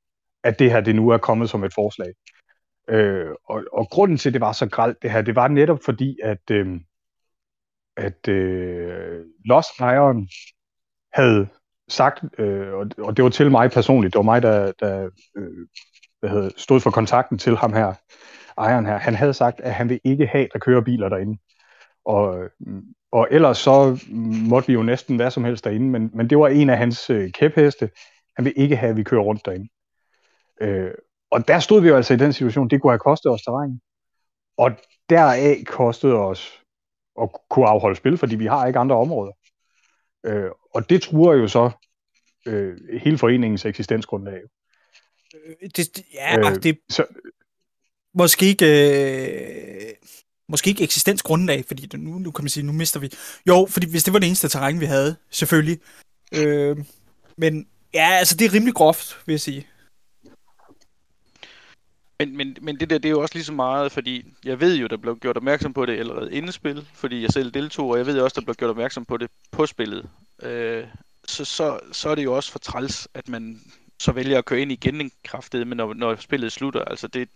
[0.43, 2.13] at det her det nu er kommet som et forslag.
[2.89, 5.79] Øh, og, og grunden til, at det var så gralt det her, det var netop
[5.85, 6.79] fordi, at, øh,
[7.97, 10.29] at øh, lost-ejeren
[11.13, 11.47] havde
[11.87, 15.67] sagt, øh, og, og det var til mig personligt, det var mig, der, der øh,
[16.19, 17.93] hvad hedder, stod for kontakten til ham her,
[18.57, 21.37] ejeren her, han havde sagt, at han vil ikke have, der kører biler derinde.
[22.05, 22.49] Og,
[23.11, 24.05] og ellers så
[24.47, 27.09] måtte vi jo næsten hvad som helst derinde, men, men det var en af hans
[27.09, 27.89] øh, kæpheste.
[28.35, 29.69] Han vil ikke have, at vi kører rundt derinde.
[30.61, 30.91] Øh,
[31.31, 33.81] og der stod vi jo altså i den situation, det kunne have kostet os terræn.
[34.57, 34.71] Og
[35.09, 36.63] deraf kostede os
[37.21, 39.31] at kunne afholde spil, fordi vi har ikke andre områder.
[40.25, 41.71] Øh, og det truer jo så
[42.45, 44.41] øh, hele foreningens eksistensgrundlag.
[45.33, 47.05] Øh, Det, ja, øh, det Så,
[48.13, 48.65] måske ikke...
[48.65, 49.93] Øh,
[50.51, 53.09] måske ikke eksistensgrundlag, fordi det, nu, nu kan man sige, nu mister vi...
[53.47, 55.79] Jo, fordi hvis det var det eneste terræn, vi havde, selvfølgelig.
[56.33, 56.77] Øh,
[57.37, 59.67] men ja, altså det er rimelig groft, vil jeg sige.
[62.19, 64.75] Men, men, men det der, det er jo også lige så meget, fordi jeg ved
[64.77, 67.97] jo, der blev gjort opmærksom på det allerede inden spil, fordi jeg selv deltog, og
[67.97, 70.09] jeg ved også, der blev gjort opmærksom på det på spillet.
[70.43, 70.83] Øh,
[71.27, 73.61] så, så, så er det jo også for træls, at man
[73.99, 76.83] så vælger at køre ind igen en kraftet, men når, når spillet slutter.
[76.85, 77.29] Altså det,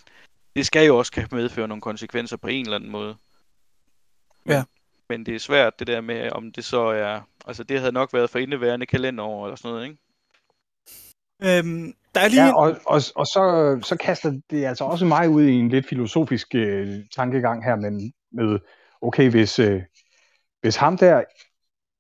[0.56, 3.16] det skal jo også kan medføre nogle konsekvenser på en eller anden måde.
[4.46, 4.64] Men, Ja.
[5.10, 7.22] Men det er svært det der med, om det så er...
[7.48, 10.02] Altså det havde nok været for indeværende kalenderår eller sådan noget, ikke?
[11.44, 12.46] Øhm, der er lige...
[12.46, 15.88] Ja, og, og, og så, så kaster det altså også mig ud i en lidt
[15.88, 18.60] filosofisk øh, tankegang her, men med,
[19.02, 19.82] okay, hvis, øh,
[20.62, 21.24] hvis ham der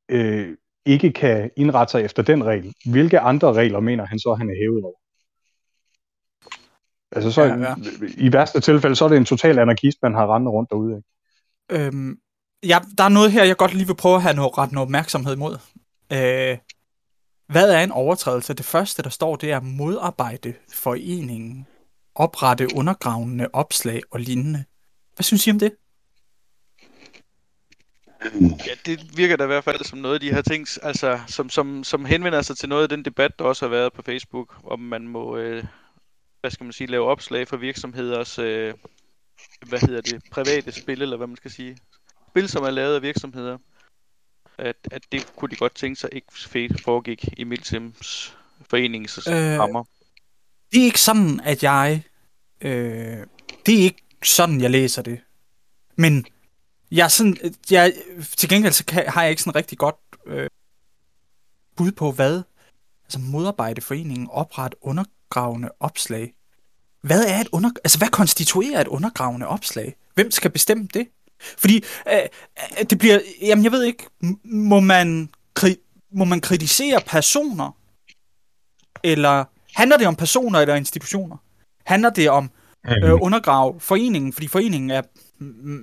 [0.09, 4.49] øh, ikke kan indrette sig efter den regel, hvilke andre regler mener han så, han
[4.49, 5.04] er hævet over?
[7.11, 7.75] Altså så, Ja, ja,
[8.17, 10.95] i værste tilfælde, så er det en total anarkist, man har rendet rundt derude.
[10.95, 11.85] Ikke?
[11.85, 12.17] Øhm,
[12.63, 14.85] ja, der er noget her, jeg godt lige vil prøve at have noget, ret noget
[14.85, 15.57] opmærksomhed imod.
[16.13, 16.57] Øh,
[17.47, 18.53] hvad er en overtrædelse?
[18.53, 21.67] Det første, der står, det er modarbejde foreningen,
[22.15, 24.63] oprette undergravende opslag og lignende.
[25.15, 25.71] Hvad synes I om det?
[28.41, 31.49] Ja, det virker da i hvert fald som noget af de her ting, altså, som,
[31.49, 34.55] som, som henvender sig til noget af den debat, der også har været på Facebook,
[34.63, 35.63] om man må, øh,
[36.45, 38.73] hvad skal man sige, lave opslag for virksomheders, øh,
[39.67, 41.77] hvad hedder det, private spil, eller hvad man skal sige.
[42.29, 43.57] Spil, som er lavet af virksomheder.
[44.57, 48.37] At, at det kunne de godt tænke sig ikke fedt foregik i Milsims
[48.69, 49.83] foreningens Øh, rammer.
[50.71, 52.03] Det er ikke sådan, at jeg...
[52.61, 53.27] Øh,
[53.65, 55.19] det er ikke sådan, jeg læser det.
[55.95, 56.25] Men
[56.91, 57.37] jeg er sådan,
[57.71, 57.93] jeg,
[58.37, 60.49] til gengæld så kan, har jeg ikke sådan rigtig godt øh,
[61.75, 62.43] bud på, hvad
[63.03, 64.75] altså modarbejde foreningen, opret
[65.35, 66.33] undergravende opslag.
[67.01, 69.95] Hvad er et under, altså hvad konstituerer et undergravende opslag?
[70.13, 71.07] Hvem skal bestemme det?
[71.57, 72.19] Fordi øh,
[72.79, 74.05] øh, det bliver, jamen jeg ved ikke,
[74.43, 75.29] må man,
[75.59, 77.75] kri- må man kritisere personer?
[79.03, 81.37] Eller handler det om personer eller institutioner?
[81.85, 82.49] Handler det om
[82.87, 85.01] øh, undergrave foreningen, fordi foreningen er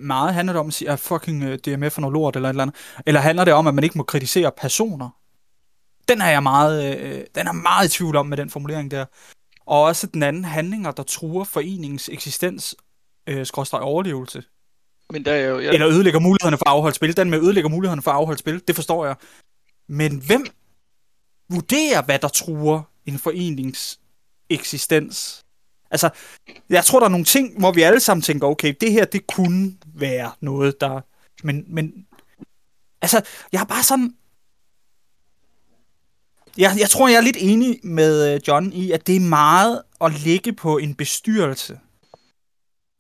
[0.07, 2.53] meget handler det om at sige, at fucking øh, DMF er noget lort eller et
[2.53, 2.76] eller andet.
[3.07, 5.11] Eller handler det om, at man ikke må kritisere personer?
[6.09, 9.05] Den er jeg meget, øh, den er meget i tvivl om med den formulering der.
[9.66, 12.76] Og også den anden handlinger, der truer foreningens eksistens,
[13.26, 14.42] øh, skråstrej overlevelse.
[15.10, 17.16] Men der er jo, jeg, Eller ødelægger mulighederne for at afholde spil.
[17.16, 19.16] Den med ødelægger mulighederne for at afholde spil, det forstår jeg.
[19.88, 20.46] Men hvem
[21.50, 24.00] vurderer, hvad der truer en forenings
[24.50, 25.44] eksistens?
[25.90, 26.10] Altså,
[26.68, 29.26] jeg tror, der er nogle ting, hvor vi alle sammen tænker, okay, det her, det
[29.26, 31.00] kunne være noget, der...
[31.42, 32.06] Men, men
[33.02, 34.14] altså, jeg er bare sådan...
[36.59, 39.82] Jeg, jeg tror, jeg er lidt enig med øh, John i, at det er meget
[40.00, 41.80] at ligge på en bestyrelse.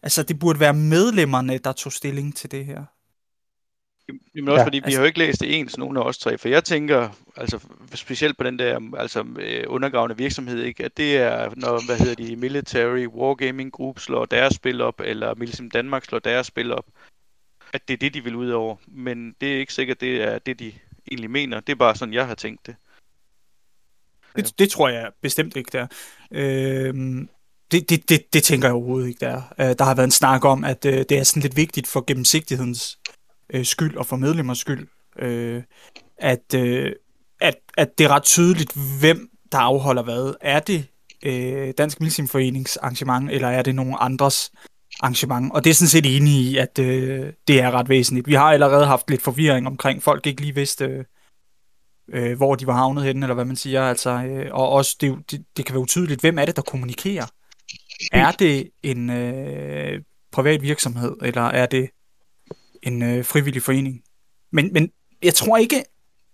[0.02, 2.84] Altså, det burde være medlemmerne, der tog stilling til det her.
[4.34, 6.18] Jamen også Ja, fordi, vi altså- har jo ikke læst det ens, nogen af os
[6.18, 7.58] tre, for jeg tænker, altså
[7.94, 12.14] specielt på den der altså, øh, undergravende virksomhed, ikke, at det er, når, hvad hedder
[12.14, 16.86] de, Military Wargaming Group slår deres spil op, eller Milsim Danmark slår deres spil op,
[17.72, 18.76] at det er det, de vil ud over.
[18.86, 20.72] Men det er ikke sikkert, det er det, de
[21.10, 21.60] egentlig mener.
[21.60, 22.74] Det er bare sådan, jeg har tænkt det.
[24.36, 25.86] Det, det tror jeg bestemt ikke, der.
[26.30, 27.28] Øhm,
[27.72, 29.42] det, det, det, det tænker jeg overhovedet ikke, der.
[29.60, 32.04] Øh, der har været en snak om, at øh, det er sådan lidt vigtigt for
[32.06, 32.98] gennemsigtighedens
[33.52, 35.62] øh, skyld og for medlemmers skyld, øh,
[36.18, 36.92] at, øh,
[37.40, 40.34] at, at det er ret tydeligt, hvem der afholder hvad.
[40.40, 40.86] Er det
[41.22, 44.52] øh, Dansk Milsimforenings arrangement, eller er det nogen andres
[45.00, 45.52] arrangement?
[45.52, 48.26] Og det er sådan set enig i, at øh, det er ret væsentligt.
[48.26, 51.04] Vi har allerede haft lidt forvirring omkring, folk ikke lige vidste, øh,
[52.08, 53.82] øh, hvor de var havnet henne, eller hvad man siger.
[53.82, 57.26] Altså, øh, og også, det, det, det kan være utydeligt, hvem er det, der kommunikerer?
[58.12, 61.90] Er det en øh, privat virksomhed, eller er det
[62.82, 64.02] en øh, frivillig forening?
[64.50, 64.90] Men, men
[65.22, 65.84] jeg tror ikke,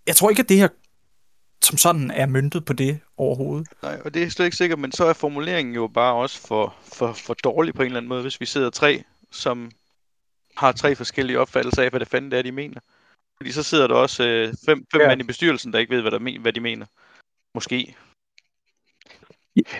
[0.07, 0.69] jeg tror ikke, at det her
[1.63, 3.69] som sådan er myntet på det overhovedet.
[3.83, 6.75] Nej, og det er slet ikke sikkert, men så er formuleringen jo bare også for,
[6.83, 9.03] for, for dårlig på en eller anden måde, hvis vi sidder tre,
[9.33, 9.71] som
[10.57, 12.81] har tre forskellige opfattelser af, hvad det fanden det er, de mener.
[13.39, 15.09] Fordi så sidder der også øh, fem, fem Ja.
[15.09, 16.87] mænd i bestyrelsen, der ikke ved, hvad, der men, hvad de mener.
[17.55, 17.97] Måske.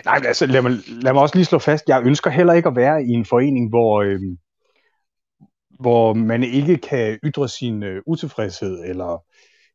[0.05, 2.69] Nej, men altså, lad mig, lad mig også lige slå fast, jeg ønsker heller ikke
[2.69, 4.19] at være i en forening, hvor, øh,
[5.69, 9.23] hvor man ikke kan ytre sin øh, utilfredshed eller,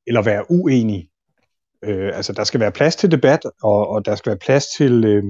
[0.07, 1.11] eller være uenig.
[1.83, 5.05] Øh, altså, der skal være plads til debat, og, og der skal være plads til,
[5.05, 5.25] øh,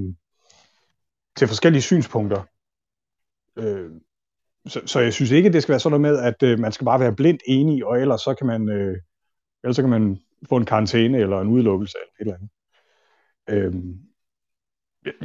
[1.37, 2.43] til forskellige synspunkter.
[3.57, 3.91] Øh,
[4.67, 6.85] så, så jeg synes ikke, det skal være sådan noget med, at øh, man skal
[6.85, 8.97] bare være blindt enig, og ellers så kan man, øh,
[9.65, 12.49] ellers så kan man få en karantæne eller en udelukkelse eller et
[13.49, 13.75] eller andet.
[13.75, 13.99] Øhm,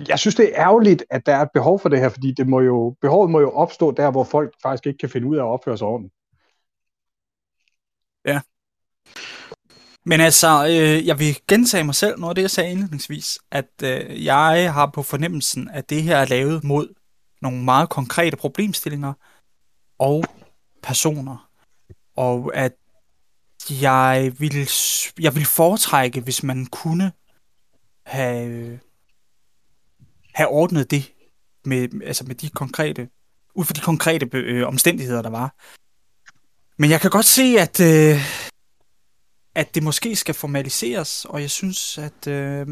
[0.07, 2.47] jeg synes, det er ærgerligt, at der er et behov for det her, fordi det
[2.47, 5.41] må jo, behovet må jo opstå der, hvor folk faktisk ikke kan finde ud af
[5.41, 6.13] at opføre sig ordentligt.
[10.05, 13.69] Men altså, øh, jeg vil gentage mig selv, noget af det, jeg sagde indledningsvis, at
[13.83, 16.93] øh, jeg har på fornemmelsen, at det her er lavet mod
[17.41, 19.13] nogle meget konkrete problemstillinger
[20.00, 20.24] og
[20.84, 21.50] personer.
[22.16, 22.74] Og at
[23.70, 24.68] jeg ville,
[25.20, 27.12] jeg vil foretrække, hvis man kunne
[28.06, 28.80] have,
[30.34, 31.14] have ordnet det
[31.66, 33.10] med, altså med de konkrete,
[33.56, 35.56] ud fra de konkrete øh, omstændigheder, der var.
[36.78, 38.20] Men jeg kan godt se, at, øh,
[39.56, 42.68] at det måske skal formaliseres, og jeg synes, at øh,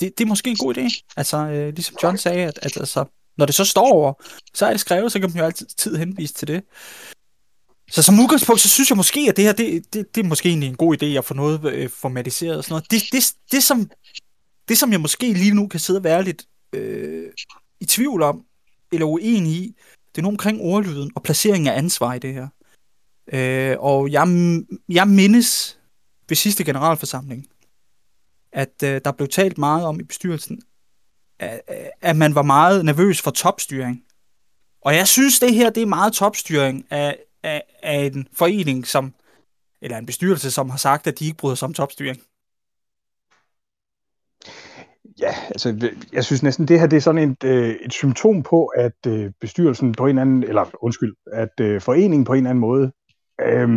[0.00, 1.12] det, det er måske en god idé.
[1.16, 3.04] Altså, øh, ligesom John sagde, at, at altså,
[3.36, 4.12] når det så står over,
[4.54, 6.64] så er det skrevet, så kan man jo altid tid henvise til det.
[7.90, 10.48] Så som udgangspunkt, så synes jeg måske, at det her, det, det, det er måske
[10.48, 12.90] egentlig en god idé at få noget øh, formatiseret og sådan noget.
[12.90, 13.90] Det, det, det, som,
[14.68, 17.30] det, som jeg måske lige nu kan sidde og være lidt øh,
[17.80, 18.44] i tvivl om,
[18.92, 19.76] eller uenig i,
[20.14, 22.48] det er noget omkring ordlyden og placeringen af ansvar i det her.
[23.32, 24.26] Øh, og jeg,
[24.88, 25.78] jeg mindes
[26.28, 27.46] ved sidste generalforsamling,
[28.52, 30.62] at øh, der blev talt meget om i bestyrelsen,
[31.42, 34.04] at, at man var meget nervøs for topstyring.
[34.80, 39.14] Og jeg synes, det her det er meget topstyring af, af, af en forening, som,
[39.82, 42.20] eller en bestyrelse, som har sagt, at de ikke bryder sig om topstyring.
[45.20, 48.66] Ja, altså, jeg synes næsten, det her det er sådan et, øh, et symptom på,
[48.66, 52.50] at øh, bestyrelsen på en eller anden, eller undskyld, at øh, foreningen på en eller
[52.50, 52.92] anden måde,
[53.40, 53.68] øh,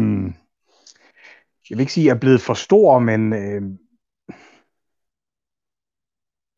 [1.70, 3.61] jeg vil ikke sige, er blevet for stor, men, øh,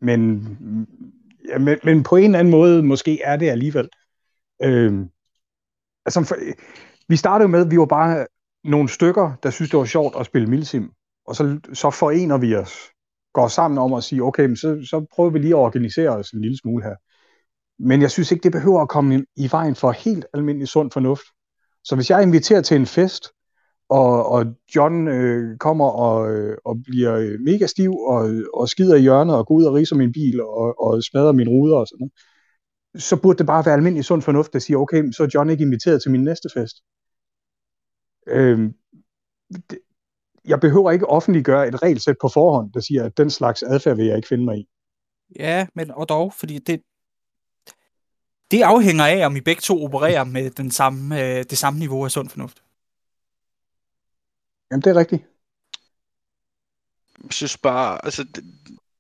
[0.02, 0.48] men,
[1.50, 3.90] ja, men, men på en eller anden måde måske er det alligevel.
[4.64, 5.06] Øh,
[6.06, 6.36] altså, for,
[7.08, 8.28] vi startede med, at vi var bare
[8.64, 10.92] nogle stykker, der synes, det var sjovt at spille Milsim,
[11.26, 12.92] og så, så forener vi os
[13.34, 16.32] går sammen om at sige, okay, men så, så prøver vi lige at organisere os
[16.32, 16.96] en lille smule her.
[17.80, 20.92] Men jeg synes ikke, det behøver at komme i, i vejen for helt almindelig sund
[20.92, 21.28] fornuft.
[21.84, 23.32] Så hvis jeg inviterer til en fest,
[23.90, 28.96] og, og John øh, kommer og, øh, og bliver øh, mega stiv og, og skider
[28.96, 31.88] i hjørnet og går ud og riser min bil og, og smadrer mine ruder og
[31.88, 32.14] sådan noget,
[33.04, 35.64] så burde det bare være almindelig sund fornuft, at sige, okay, så er John ikke
[35.64, 36.76] inviteret til min næste fest.
[38.28, 38.72] Øh,
[39.70, 39.80] det,
[40.46, 44.06] jeg behøver ikke offentliggøre et regelsæt på forhånd, der siger, at den slags adfærd vil
[44.06, 44.68] jeg ikke finde mig i.
[45.40, 46.82] Ja, men og dog, fordi det,
[48.52, 52.06] det afhænger af, om I begge to opererer med den samme, øh, det samme niveau
[52.06, 52.64] af sund fornuft.
[54.72, 55.24] Jamen, det er rigtigt.
[57.24, 58.44] Jeg synes bare, altså, det,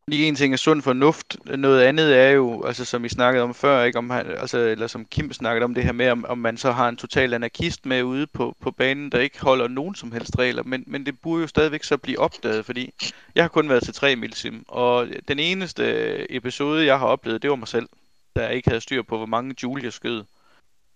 [0.08, 3.54] lige en ting er sund fornuft, noget andet er jo, altså som I snakkede om
[3.54, 6.38] før, ikke om han, altså, eller som Kim snakkede om det her med, om, om
[6.38, 9.96] man så har en total anarkist med ude på, på banen, der ikke holder nogen
[9.96, 12.94] som helst regler, men, men det burde jo stadigvæk så blive opdaget, fordi
[13.36, 17.50] jeg har kun været til tre milsim, og den eneste episode, jeg har oplevet, det
[17.50, 17.90] var mig selv,
[18.36, 20.24] der ikke havde styr på, hvor mange Julia skød.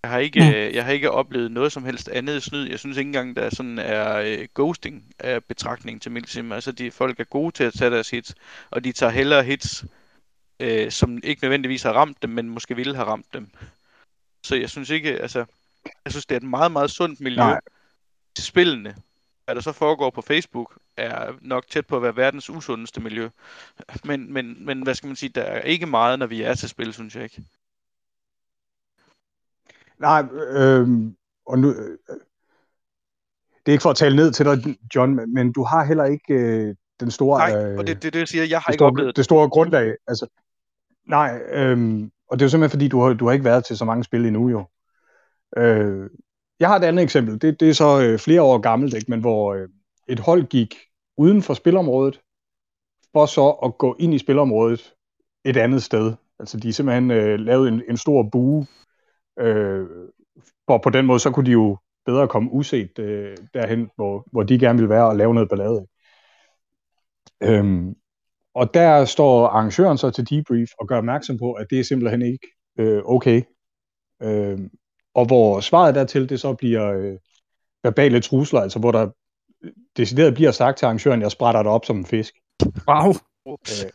[0.04, 0.76] Jeg har ikke, Mm.
[0.76, 2.70] jeg har ikke oplevet noget som helst andet snyd.
[2.70, 6.52] Jeg synes ikke engang, der sådan er øh, ghosting af betragtning til Milsim.
[6.52, 8.36] Altså, de folk er gode til at tage deres hits,
[8.70, 9.86] og de tager hellere hits,
[10.60, 13.50] øh, som ikke nødvendigvis har ramt dem, men måske ville have ramt dem.
[14.44, 15.46] Så jeg synes ikke, altså,
[16.06, 17.60] jeg synes, det er et meget, meget sundt miljø Nej.
[18.36, 18.96] til spillene.
[19.46, 23.30] Hvad der så foregår på Facebook, er nok tæt på at være verdens usundeste miljø.
[24.04, 26.70] Men, men, men hvad skal man sige, der er ikke meget, når vi er til
[26.70, 27.44] spil, synes jeg ikke.
[30.02, 30.26] Nej,
[30.58, 30.88] øh,
[31.46, 31.98] og nu, øh,
[33.66, 36.34] det er ikke for at tale ned til dig, John, men- du har heller ikke
[36.34, 38.74] øh, den store, Nej, øh, og det er det, det, jeg siger, jeg har det,
[38.74, 39.96] ikke store, oplevet det store grundlag.
[40.08, 40.28] Altså,
[41.08, 43.78] nej, øh, og det er jo simpelthen fordi, du har, du har ikke været til
[43.78, 44.66] så mange spil endnu jo.
[45.58, 46.10] Øh,
[46.60, 47.42] jeg har et andet eksempel.
[47.42, 49.12] Det, det er så øh, flere år gammelt, ikke?
[49.12, 49.70] men hvor øh,
[50.08, 50.76] et hold gik
[51.18, 52.22] uden for spilområdet,
[53.14, 54.94] for så at gå ind i spilområdet
[55.46, 56.14] et andet sted.
[56.40, 58.68] Altså de simpelthen øh, lavede en, en stor bue,
[59.40, 59.88] øh,
[60.68, 64.44] for på den måde, så kunne de jo bedre komme uset øh, derhen, hvor, hvor
[64.44, 65.88] de gerne ville være og lave noget ballade.
[67.44, 67.96] Øhm,
[68.54, 72.22] og der står arrangøren så til debrief og gør opmærksom på, at det er simpelthen
[72.22, 72.48] ikke
[72.80, 73.42] øh, okay.
[74.24, 74.70] Øhm,
[75.14, 77.18] og hvor svaret dertil, det så bliver øh,
[77.84, 79.10] verbale trusler, altså hvor der
[79.98, 82.34] decideret bliver sagt til arrangøren, jeg sprætter dig op som en fisk.
[82.88, 83.14] Wow.
[83.48, 83.92] Øh,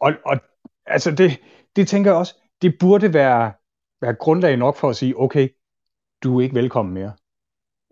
[0.00, 0.40] og, og
[0.86, 1.40] altså det,
[1.76, 3.52] det tænker jeg også, det burde være,
[4.00, 5.48] være grundlag nok for at sige, okay,
[6.22, 7.16] du er ikke velkommen mere.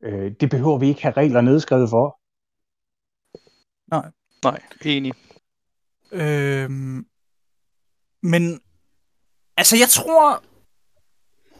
[0.02, 2.20] Øh, det behøver vi ikke have regler nedskrevet for.
[3.90, 4.10] Nej,
[4.84, 5.12] enig.
[6.12, 7.06] Øhm,
[8.22, 8.60] men,
[9.56, 10.42] altså jeg tror,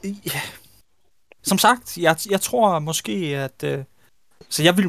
[0.04, 0.40] ja,
[1.42, 3.84] som sagt, jeg, jeg tror måske, at, øh,
[4.48, 4.84] så jeg vil,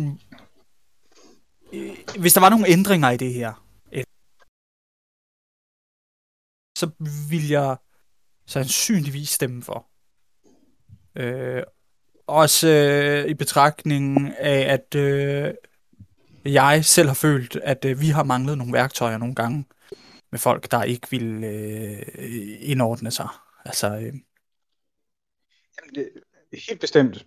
[1.73, 4.03] øh, hvis der var nogle ændringer i det her, øh,
[6.77, 6.91] så
[7.29, 7.77] vil jeg
[8.49, 9.87] sandsynligvis stemme for.
[11.15, 11.63] Øh,
[12.27, 15.53] også øh, i betragtning af, at øh,
[16.45, 19.65] jeg selv har følt, at øh, vi har manglet nogle værktøjer nogle gange
[20.31, 22.01] med folk, der ikke vil øh,
[22.59, 23.27] indordne sig.
[23.65, 24.13] Altså, øh,
[25.77, 26.09] Jamen, det,
[26.69, 27.25] helt bestemt.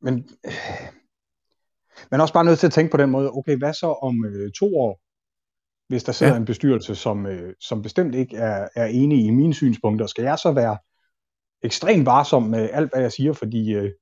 [0.00, 0.52] Men, øh,
[2.10, 4.52] men også bare nødt til at tænke på den måde, okay, hvad så om øh,
[4.52, 5.00] to år,
[5.88, 6.34] hvis der sidder Ja.
[6.36, 6.40] ja.
[6.40, 10.38] en bestyrelse, som, øh, som bestemt ikke er, er enig i mine synspunkter, skal jeg
[10.38, 10.78] så være
[11.62, 13.92] ekstremt varsom med alt, hvad jeg siger, fordi, øh,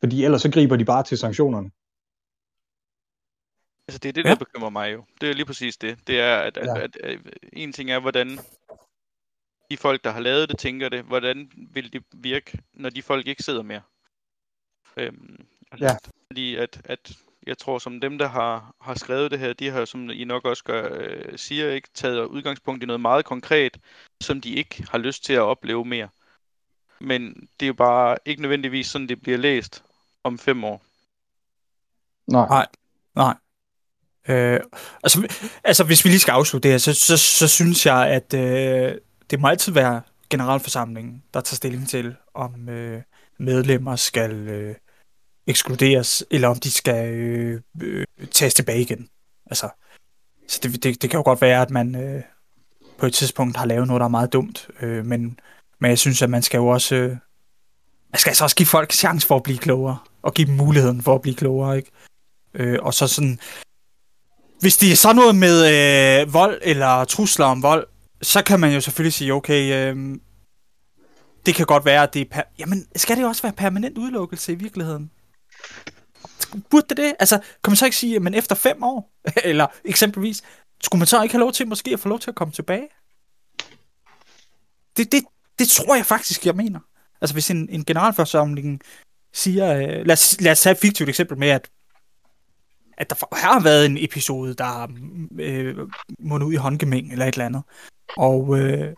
[0.00, 1.70] fordi ellers så griber de bare til sanktionerne.
[3.88, 4.30] Altså det er det, Ja.
[4.30, 5.04] der bekymrer mig jo.
[5.20, 5.98] Det er lige præcis det.
[6.06, 6.82] Det er, at, at, Ja.
[6.84, 8.28] at, at, at en ting er, hvordan
[9.70, 11.02] de folk, der har lavet det, tænker det.
[11.04, 13.82] Hvordan vil det virke, når de folk ikke sidder mere?
[14.96, 15.46] Øhm,
[15.80, 15.96] Ja.
[16.26, 17.12] Fordi at, at
[17.46, 20.44] jeg tror, som dem, der har, har skrevet det her, de har, som I nok
[20.44, 23.78] også gør, øh, siger, ikke taget udgangspunkt i noget meget konkret,
[24.20, 26.08] som de ikke har lyst til at opleve mere.
[27.00, 29.84] Men det er jo bare ikke nødvendigvis sådan, det bliver læst
[30.24, 30.82] om fem år.
[32.26, 32.46] Nej.
[32.48, 32.66] Nej.
[33.14, 33.34] nej.
[34.28, 34.60] Øh,
[35.02, 35.28] altså,
[35.64, 38.98] altså, hvis vi lige skal afslutte det her, så, så, så synes jeg, at øh,
[39.30, 43.02] det må altid være generalforsamlingen, der tager stilling til, om øh,
[43.38, 44.74] medlemmer skal øh,
[45.46, 49.08] ekskluderes, eller om de skal øh, øh, tages tilbage igen.
[49.46, 49.68] Altså,
[50.48, 52.22] så det, det, det kan jo godt være, at man øh,
[52.98, 55.40] på et tidspunkt har lavet noget, der er meget dumt, øh, men,
[55.80, 56.94] men jeg synes, at man skal jo også...
[56.94, 57.16] Øh,
[58.12, 61.02] man skal altså også give folk chance for at blive klogere, og give dem muligheden
[61.02, 61.90] for at blive klogere, ikke?
[62.54, 63.38] Øh, og så sådan...
[64.60, 65.56] Hvis det er sådan noget med
[66.20, 67.86] øh, vold eller trusler om vold,
[68.22, 70.18] så kan man jo selvfølgelig sige, okay, øh,
[71.46, 72.36] det kan godt være, at det er...
[72.36, 75.10] Per- Jamen, skal det jo også være permanent udelukkelse i virkeligheden?
[76.70, 77.14] Burde det det?
[77.18, 79.12] Altså, kan man så ikke sige, men efter fem år,
[79.44, 80.42] eller eksempelvis,
[80.82, 82.88] skulle man så ikke have lov til måske at få lov til at komme tilbage?
[84.96, 85.24] Det, det,
[85.58, 86.80] det tror jeg faktisk, jeg mener.
[87.20, 88.80] Altså, hvis en, en generalforsamling
[89.32, 89.74] siger...
[89.74, 91.70] Øh, lad, os, lad os tage et fiktivt eksempel med, at
[92.98, 94.88] at der har været en episode, der
[95.40, 95.76] øh,
[96.18, 97.62] mundet ud i håndgemæng eller et eller andet.
[98.16, 98.94] Og øh,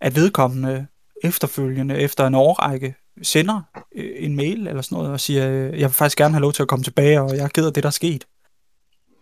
[0.00, 0.86] at vedkommende
[1.24, 3.62] efterfølgende, efter en årrække, sender
[3.94, 6.52] øh, en mail eller sådan noget og siger, øh, jeg vil faktisk gerne have lov
[6.52, 8.26] til at komme tilbage, og jeg er ked af det, der er sket.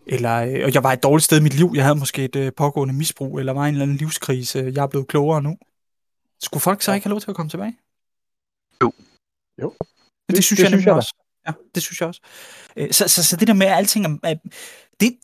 [0.06, 2.36] Eller, øh, og jeg var et dårligt sted i mit liv, jeg havde måske et
[2.36, 5.56] øh, pågående misbrug, eller var en eller anden livskrise, jeg er blevet klogere nu.
[6.42, 7.76] Skulle folk så ikke have lov til at komme tilbage?
[8.82, 8.92] Jo.
[9.62, 9.74] Jo.
[9.80, 9.88] Det,
[10.28, 11.14] det, Det- synes det jeg synes nemlig jeg også.
[11.46, 12.20] Ja, det synes jeg også.
[12.76, 14.34] Øh, Så, så, så det der med, at alting er, er-
[15.00, 15.16] det,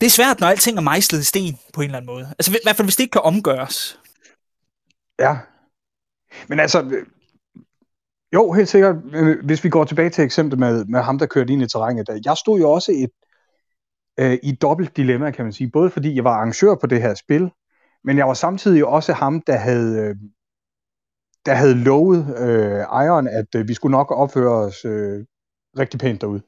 [0.00, 2.26] det er svært, når alting er mejslet i sten, på en eller anden måde.
[2.38, 3.98] Altså i hvert fald, hvis det ikke kan omgøres.
[5.18, 5.36] Ja.
[6.48, 7.06] Men altså, øh,
[8.34, 11.52] jo, helt sikkert, øh, hvis vi går tilbage til eksemplet med, med ham, der kørte
[11.52, 13.10] ind i terrænet, der, jeg stod jo også et,
[14.20, 15.70] øh, i et dobbelt dilemma, kan man sige.
[15.70, 17.50] Både fordi jeg var arrangør på det her spil,
[18.04, 20.16] men jeg var samtidig også ham, der havde, øh,
[21.46, 25.24] der havde lovet øh, ejeren, at øh, vi skulle nok opføre os øh,
[25.78, 26.42] rigtig pænt derude.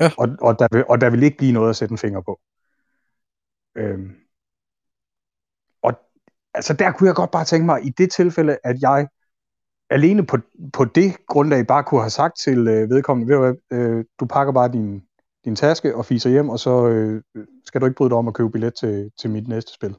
[0.00, 0.10] Ja.
[0.18, 2.40] Og, og, der vil, og der vil ikke blive noget at sætte en finger på.
[3.76, 4.21] Øhm.
[6.54, 9.08] Altså der kunne jeg godt bare tænke mig, i det tilfælde, at jeg
[9.90, 10.38] alene på,
[10.72, 14.26] på det grundlag bare kunne have sagt til øh, vedkommende, ved du, hvad, øh, du
[14.26, 15.02] pakker bare din,
[15.44, 17.22] din taske og fiser hjem, og så øh,
[17.64, 19.96] skal du ikke bryde dig om at købe billet til, til mit næste spil.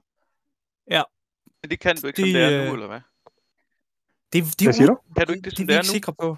[1.64, 3.02] Men det kan du ikke, som Det, det er øh, nu, eller hvad?
[4.34, 4.98] Det, det, Hvad siger du?
[5.18, 5.94] Kan du ikke det, det som er det vi er ikke nu?
[5.94, 6.38] sikre på.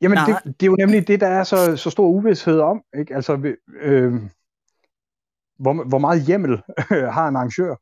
[0.00, 0.26] Jamen, Nej.
[0.26, 2.82] det, det er jo nemlig det, der er så, så stor uvidshed om.
[2.98, 3.14] Ikke?
[3.14, 4.12] Altså, øh,
[5.58, 6.62] hvor, hvor meget hjemmel
[7.16, 7.76] har en arrangør,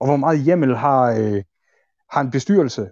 [0.00, 1.42] og hvor meget hjemmel har, øh,
[2.10, 2.88] har en bestyrelse.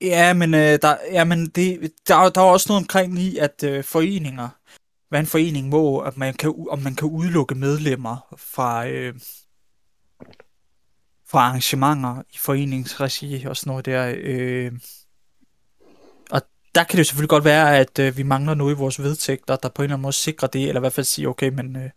[0.00, 3.64] Ja, men, øh, der, ja, men det, der, der er også noget omkring i, at
[3.64, 4.48] øh, foreninger,
[5.08, 9.14] hvad en forening må, at man kan, om man kan udelukke medlemmer fra, øh,
[11.26, 14.14] fra arrangementer i foreningsregi og sådan noget der.
[14.16, 14.72] Øh.
[16.30, 16.42] Og
[16.74, 19.56] der kan det jo selvfølgelig godt være, at øh, vi mangler noget i vores vedtægter,
[19.56, 21.76] der på en eller anden måde sikrer det, eller i hvert fald siger, okay, men
[21.76, 21.90] øh,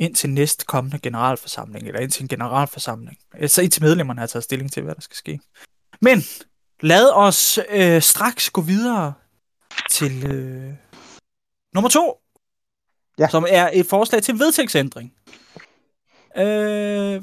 [0.00, 4.82] indtil næste kommende generalforsamling, eller indtil en generalforsamling, altså indtil medlemmerne har taget stilling til,
[4.82, 5.40] hvad der skal ske.
[6.00, 6.22] Men
[6.80, 9.12] lad os øh, straks gå videre
[9.90, 10.72] til øh,
[11.74, 12.16] nummer to,
[13.18, 13.28] Ja.
[13.28, 15.12] som er et forslag til vedtægtsændring.
[16.36, 17.22] Øh,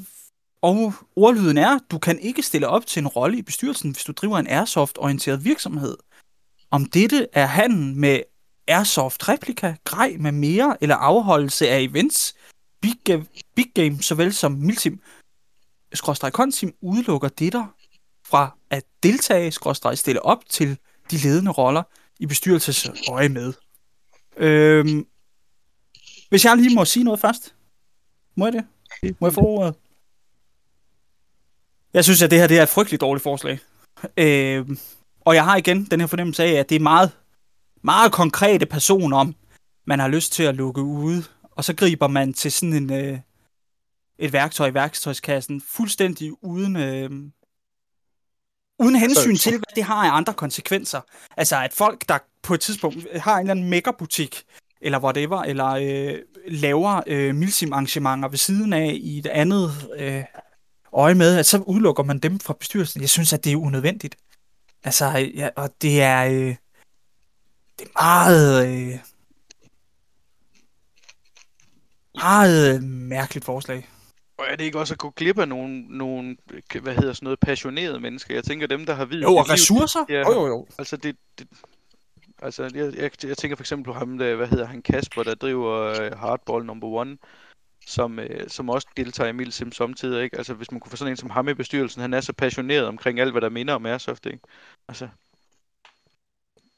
[0.62, 4.12] og ordlyden er, du kan ikke stille op til en rolle i bestyrelsen, hvis du
[4.12, 5.96] driver en airsoft-orienteret virksomhed.
[6.70, 8.20] Om dette er handel med
[8.68, 12.34] airsoft replika, grej med mere eller afholdelse af events,
[12.80, 15.00] big, game, big game såvel som milsim,
[15.94, 17.74] skråstrej konsim udelukker der
[18.24, 20.78] fra at deltage, skråstrej stille op til
[21.10, 21.82] de ledende roller
[22.18, 23.52] i bestyrelses øje med.
[24.36, 25.06] Øhm,
[26.28, 27.54] hvis jeg lige må sige noget først.
[28.34, 28.64] Må jeg det?
[29.20, 29.74] Må jeg få ordet?
[31.94, 33.58] Jeg synes, at det her det er et frygteligt dårligt forslag.
[34.16, 34.78] Øhm,
[35.20, 37.10] og jeg har igen den her fornemmelse af, at det er meget,
[37.82, 39.34] meget konkrete personer, om
[39.84, 41.24] man har lyst til at lukke ude.
[41.58, 43.18] Og så griber man til sådan en, øh,
[44.18, 47.10] et værktøj i værktøjskassen, fuldstændig uden, øh,
[48.78, 51.00] uden hensyn til, hvad det har af andre konsekvenser.
[51.36, 54.44] Altså, at folk, der på et tidspunkt har en eller anden megabutik,
[54.80, 60.24] eller whatever, eller øh, laver øh, milsim-arrangementer ved siden af i et andet øh,
[60.92, 63.00] øje med, at så udelukker man dem fra bestyrelsen.
[63.00, 64.16] Jeg synes, at det er unødvendigt.
[64.84, 66.56] Altså, ja, og det er, øh,
[67.78, 68.98] det er meget, øh,
[72.18, 73.88] meget øh, mærkeligt forslag.
[74.38, 76.36] Og er det ikke også at gå glip af nogle, nogle
[76.82, 78.34] hvad hedder sådan noget, passionerede mennesker?
[78.34, 80.04] Jeg tænker dem, der har videt Jo, og sit liv- ressourcer?
[80.08, 80.20] Ja.
[80.20, 80.66] Jo, jo, jo.
[80.78, 81.48] Altså, det, det,
[82.42, 85.34] altså jeg, jeg, jeg tænker for eksempel på ham, der, hvad hedder han, Kasper, der
[85.34, 87.18] driver øh, Hardball number one,
[87.86, 90.36] som, øh, som også deltager i Milsim samtidig, ikke?
[90.36, 92.86] Altså, hvis man kunne få sådan en som ham i bestyrelsen, han er så passioneret
[92.86, 94.38] omkring alt, hvad der minder om Airsoft, ikke?
[94.88, 95.08] Altså,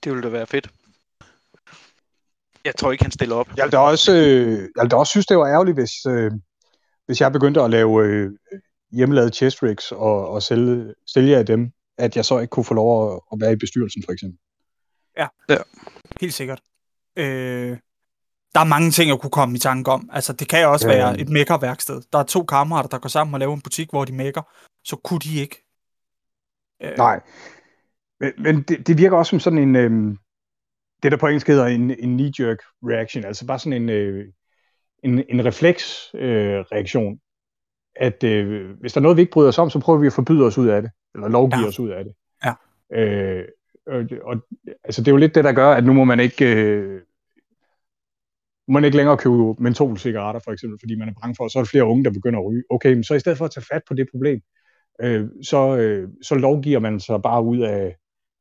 [0.04, 0.70] det ville da være fedt.
[2.64, 3.48] Jeg tror ikke, han stiller op.
[3.56, 6.32] Jeg vil da også, øh, jeg vil da også synes, det var ærgerligt, hvis, øh,
[7.06, 8.30] hvis jeg begyndte at lave øh,
[8.92, 12.74] hjemmelavede chest rigs og, og sælge, sælge af dem, at jeg så ikke kunne få
[12.74, 14.38] lov at, at være i bestyrelsen, for eksempel.
[16.20, 16.60] Helt sikkert.
[17.16, 17.78] Øh,
[18.54, 20.10] der er mange ting, jeg kunne komme i tanke om.
[20.12, 20.94] Altså, det kan også Ja.
[20.96, 22.02] være et mækkerværksted.
[22.12, 24.42] Der er to kammerater, der går sammen og laver en butik, hvor de mækker.
[24.84, 25.66] Så kunne de ikke.
[26.82, 27.20] Øh, Nej.
[28.20, 30.16] Men, men det, det virker også som sådan en, øh,
[31.02, 34.26] det der på engelsk hedder en, en knee-jerk reaction, altså bare sådan en, øh,
[35.02, 36.64] en, en refleks øh.
[37.96, 40.12] At øh, hvis der er noget, vi ikke bryder os om, så prøver vi at
[40.12, 41.68] forbyde os ud af det, eller lovgive Ja.
[41.68, 42.14] os ud af det.
[42.44, 42.52] Ja.
[43.00, 43.44] Øh,
[43.86, 44.36] og, og
[44.84, 47.00] altså, det er jo lidt det, der gør, at nu må man ikke, øh,
[48.68, 51.58] må man ikke længere købe mentolcigaretter, for eksempel, fordi man er bange for, at så
[51.58, 52.62] er der flere unge, der begynder at ryge.
[52.70, 54.40] Okay, men så i stedet for at tage fat på det problem,
[55.02, 57.96] øh, så, øh, så lovgiver man sig bare ud af,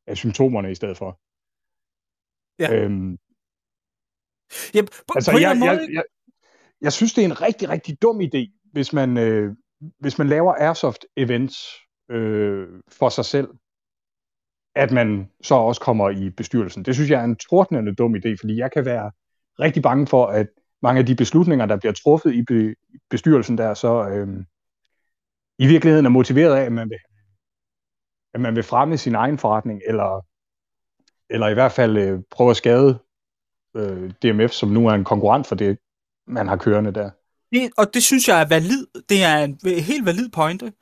[0.06, 1.20] af symptomerne i stedet for.
[2.60, 2.74] Ja.
[2.74, 3.18] Øhm,
[4.74, 6.02] Ja, på, altså, på jeg, måde, jeg, jeg,
[6.80, 9.54] jeg synes, det er en rigtig, rigtig dum idé, hvis man, øh,
[9.98, 13.48] hvis man laver airsoft-events øh, for sig selv,
[14.74, 16.84] at man så også kommer i bestyrelsen.
[16.84, 19.10] Det synes jeg er en tordnende dum idé, fordi jeg kan være
[19.60, 20.46] rigtig bange for, at
[20.82, 22.74] mange af de beslutninger, der bliver truffet i be,
[23.10, 24.44] bestyrelsen der, så øh,
[25.58, 26.98] i virkeligheden er motiveret af, at man vil,
[28.34, 30.26] at man vil fremme sin egen forretning, eller,
[31.30, 32.98] eller i hvert fald øh, prøve at skade
[33.76, 35.78] øh, DMF, som nu er en konkurrent for det,
[36.26, 37.10] man har kørende der.
[37.52, 38.86] det, og det synes jeg er valid.
[39.08, 40.72] Det er en helt valid pointe.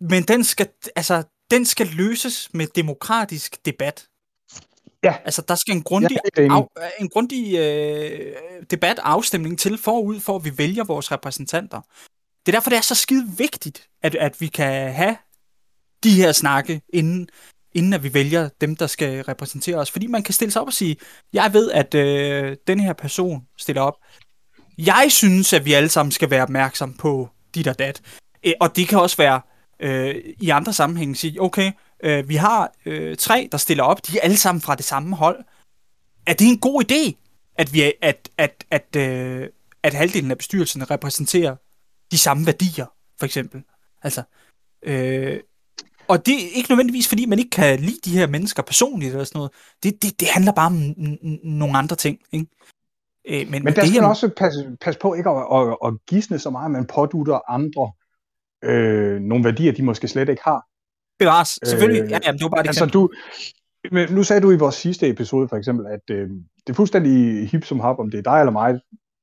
[0.00, 4.08] Men den skal, altså, den skal løses med demokratisk debat.
[5.04, 5.14] Ja.
[5.24, 6.50] Altså, der skal en grundig, enig.
[6.76, 8.36] af, en grundig øh,
[8.70, 11.80] debat afstemning til forud, for at vi vælger vores repræsentanter.
[12.46, 15.16] Det er derfor, det er så skide vigtigt, at, at vi kan have
[16.04, 17.28] de her snakke, inden,
[17.74, 19.90] inden at vi vælger dem, der skal repræsentere os.
[19.90, 20.96] Fordi man kan stille sig op og sige,
[21.32, 23.94] jeg ved, at øh, den her person stiller op.
[24.78, 28.02] Jeg synes, at vi alle sammen skal være opmærksom på dit og dat.
[28.46, 29.40] Øh, Og det kan også være
[29.80, 31.72] øh, i andre sammenhænge sige, okay,
[32.04, 35.16] øh, vi har øh, tre, der stiller op, de er alle sammen fra det samme
[35.16, 35.44] hold.
[36.26, 37.12] Er det en god idé,
[37.54, 39.48] at, vi, at, at, at, øh,
[39.82, 41.56] at halvdelen af bestyrelsen repræsenterer
[42.10, 42.86] de samme værdier,
[43.18, 43.62] for eksempel?
[44.02, 44.22] Altså,
[44.84, 45.40] øh,
[46.12, 49.24] og det er ikke nødvendigvis, fordi man ikke kan lide de her mennesker personligt eller
[49.24, 49.52] sådan noget.
[49.82, 50.94] Det, det, det handler bare om
[51.44, 52.46] nogle andre ting, ikke?
[53.28, 55.92] Øh, men, Men der det skal man også passe, passe på ikke at, at, at
[56.06, 57.92] gisne så meget, at man pådutter andre
[58.64, 60.60] øh, nogle værdier, de måske slet ikke har.
[61.18, 62.02] bevares, selvfølgelig.
[62.02, 63.10] Øh, ja, jamen, det var bare det Altså, du,
[63.90, 66.28] Men nu sagde du i vores sidste episode for eksempel, at øh,
[66.66, 68.80] det er fuldstændig hip som hop, om det er dig eller mig,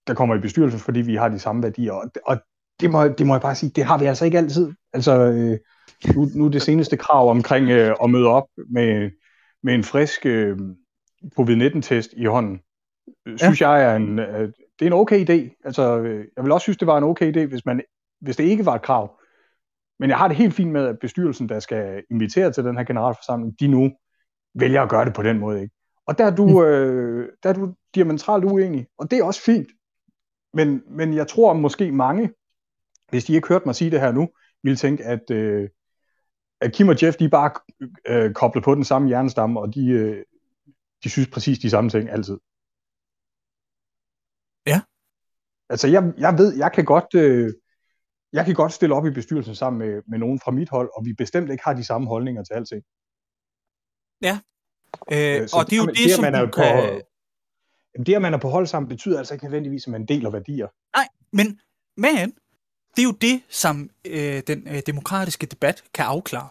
[0.08, 1.94] der kommer i bestyrelsen, fordi vi har de samme værdier.
[1.94, 2.38] Og, og
[2.80, 4.72] det, må, det må jeg bare sige, det har vi altså ikke altid.
[4.94, 5.58] Altså, øh,
[6.16, 9.12] nu, nu det seneste krav omkring øh, at møde op med,
[9.64, 10.58] med en frisk øh,
[11.38, 12.60] covid-19-test i hånden,
[13.28, 13.70] øh, synes ja.
[13.70, 15.62] jeg er en, øh, det er en okay idé.
[15.66, 17.82] Altså, øh, jeg vil også synes, det var en okay idé, hvis, man,
[18.22, 19.20] hvis det ikke var et krav.
[20.00, 22.84] Men jeg har det helt fint med, at bestyrelsen, der skal invitere til den her
[22.84, 23.91] generalforsamling, de nu
[24.56, 25.62] vælger at gøre det på den måde.
[25.62, 25.76] Ikke?
[26.08, 26.64] Og der er du, mm.
[26.64, 29.68] øh, der er du diametralt uenig, og det er også fint.
[30.54, 32.30] Men, men jeg tror måske mange,
[33.10, 34.30] hvis de ikke hørte mig sige det her nu,
[34.64, 35.70] ville tænke, at, øh,
[36.62, 37.51] at Kim og Jeff, de er bare
[38.07, 40.24] øh, koblet på den samme hjernestamme, og de, øh,
[41.03, 42.39] de synes præcis de samme ting altid.
[44.68, 44.82] Ja.
[45.70, 47.16] Altså, jeg, jeg ved, jeg kan godt...
[47.16, 47.53] Øh,
[48.34, 51.05] jeg kan godt stille op i bestyrelsen sammen med, med nogen fra mit hold, og
[51.05, 52.84] vi bestemt ikke har de samme holdninger til alting.
[54.22, 54.39] Ja,
[55.12, 57.01] øh, og det er jo det, det som man er du kan...
[57.97, 60.30] På, det, at man er på hold sammen, betyder altså ikke nødvendigvis, at man deler
[60.30, 60.68] værdier.
[60.97, 61.60] Nej, men,
[61.97, 62.34] men
[62.96, 66.50] det er jo det, som øh, den øh, demokratiske debat kan afklare.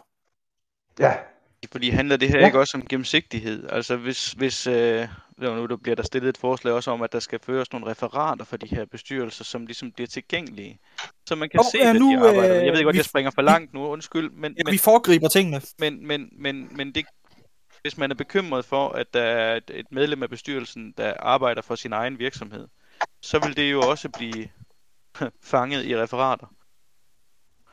[0.99, 1.12] Ja.
[1.72, 2.47] Fordi handler det her ja.
[2.47, 3.68] ikke også om gennemsigtighed?
[3.70, 5.09] Altså hvis, hvis øh,
[5.39, 8.45] nu der bliver der stillet et forslag også om, at der skal føres nogle referater
[8.45, 10.78] for de her bestyrelser, som ligesom bliver tilgængelige.
[11.26, 12.55] Så man kan oh, se, ja, nu, de arbejder.
[12.55, 14.30] Jeg ved godt, vi, jeg springer for langt nu, undskyld.
[14.30, 15.61] Men, ja, men, vi foregriber tingene.
[15.78, 17.05] Men, men, men, men det,
[17.82, 21.74] hvis man er bekymret for, at der er et medlem af bestyrelsen, der arbejder for
[21.74, 22.68] sin egen virksomhed,
[23.22, 24.49] så vil det jo også blive
[25.53, 26.47] fanget i referater.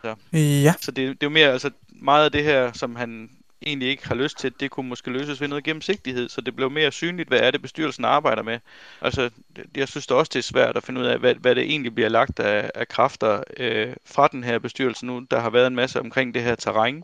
[0.02, 0.74] Så, ja.
[0.82, 3.30] så det, det er jo mere, altså meget af det her, som han
[3.66, 6.72] egentlig ikke har lyst til, det kunne måske løses ved noget gennemsigtighed, så det blev
[6.72, 8.60] mere synligt, hvad er det bestyrelsen arbejder med.
[9.02, 9.30] Altså,
[9.76, 11.96] jeg synes da også, det er svært at finde ud af, hvad, hvad det egentlig
[11.96, 15.26] bliver lagt af, af kræfter øh, fra den her bestyrelse nu.
[15.32, 17.04] Der har været en masse omkring det her terræn.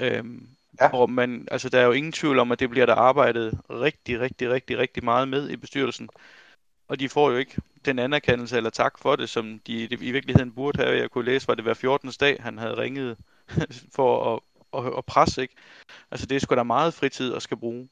[0.00, 0.48] Øhm,
[0.80, 0.88] ja.
[0.88, 4.20] Og man, altså, der er jo ingen tvivl om, at det bliver der arbejdet rigtig,
[4.20, 6.08] rigtig, rigtig, rigtig meget med i bestyrelsen.
[6.88, 10.52] Og de får jo ikke den anerkendelse eller tak for det, som de i virkeligheden
[10.52, 10.98] burde have.
[10.98, 12.10] Jeg kunne læse, var det hver 14.
[12.20, 13.16] dag, han havde ringet
[13.96, 14.40] for at,
[14.86, 15.54] at, at presse, ikke?
[16.10, 17.88] Altså det er sgu da meget fritid at skal bruge.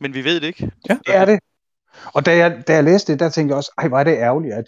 [0.00, 0.70] Men vi ved det ikke.
[0.88, 1.40] Ja, det er det.
[2.14, 4.16] Og da jeg, da jeg læste det, der tænkte jeg også, ej, hvor er det
[4.16, 4.64] ærgerligt, at,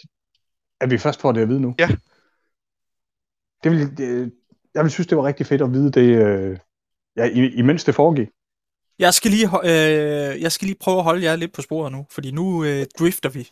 [0.80, 1.74] at vi først får det at vide nu.
[1.78, 1.88] Ja.
[3.64, 4.32] Det vil, det,
[4.74, 6.58] jeg vil synes, det var rigtig fedt at vide det, øh,
[7.16, 8.28] ja, imens det foregik.
[8.98, 12.06] Jeg skal, lige, øh, jeg skal lige prøve at holde jer lidt på sporet nu,
[12.10, 13.50] fordi nu øh, drifter vi.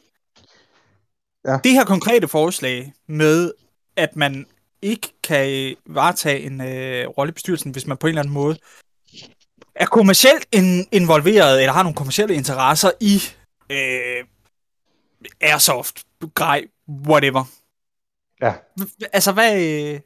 [1.45, 1.59] Ja.
[1.65, 3.53] Det her konkrete forslag med,
[3.97, 4.47] at man
[4.83, 8.57] ikke kan varetage en øh, rolle i bestyrelsen, hvis man på en eller anden måde
[9.75, 13.21] er kommercielt in- involveret, eller har nogle kommercielle interesser i
[13.71, 14.25] øh,
[15.41, 17.45] airsoft, grej, whatever.
[18.43, 18.55] Ja.
[19.13, 19.55] Altså, hvad...
[19.55, 20.01] Øh,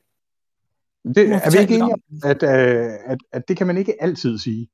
[1.15, 4.39] det, er vi ikke enige om, at, øh, at, at det kan man ikke altid
[4.39, 4.69] sige?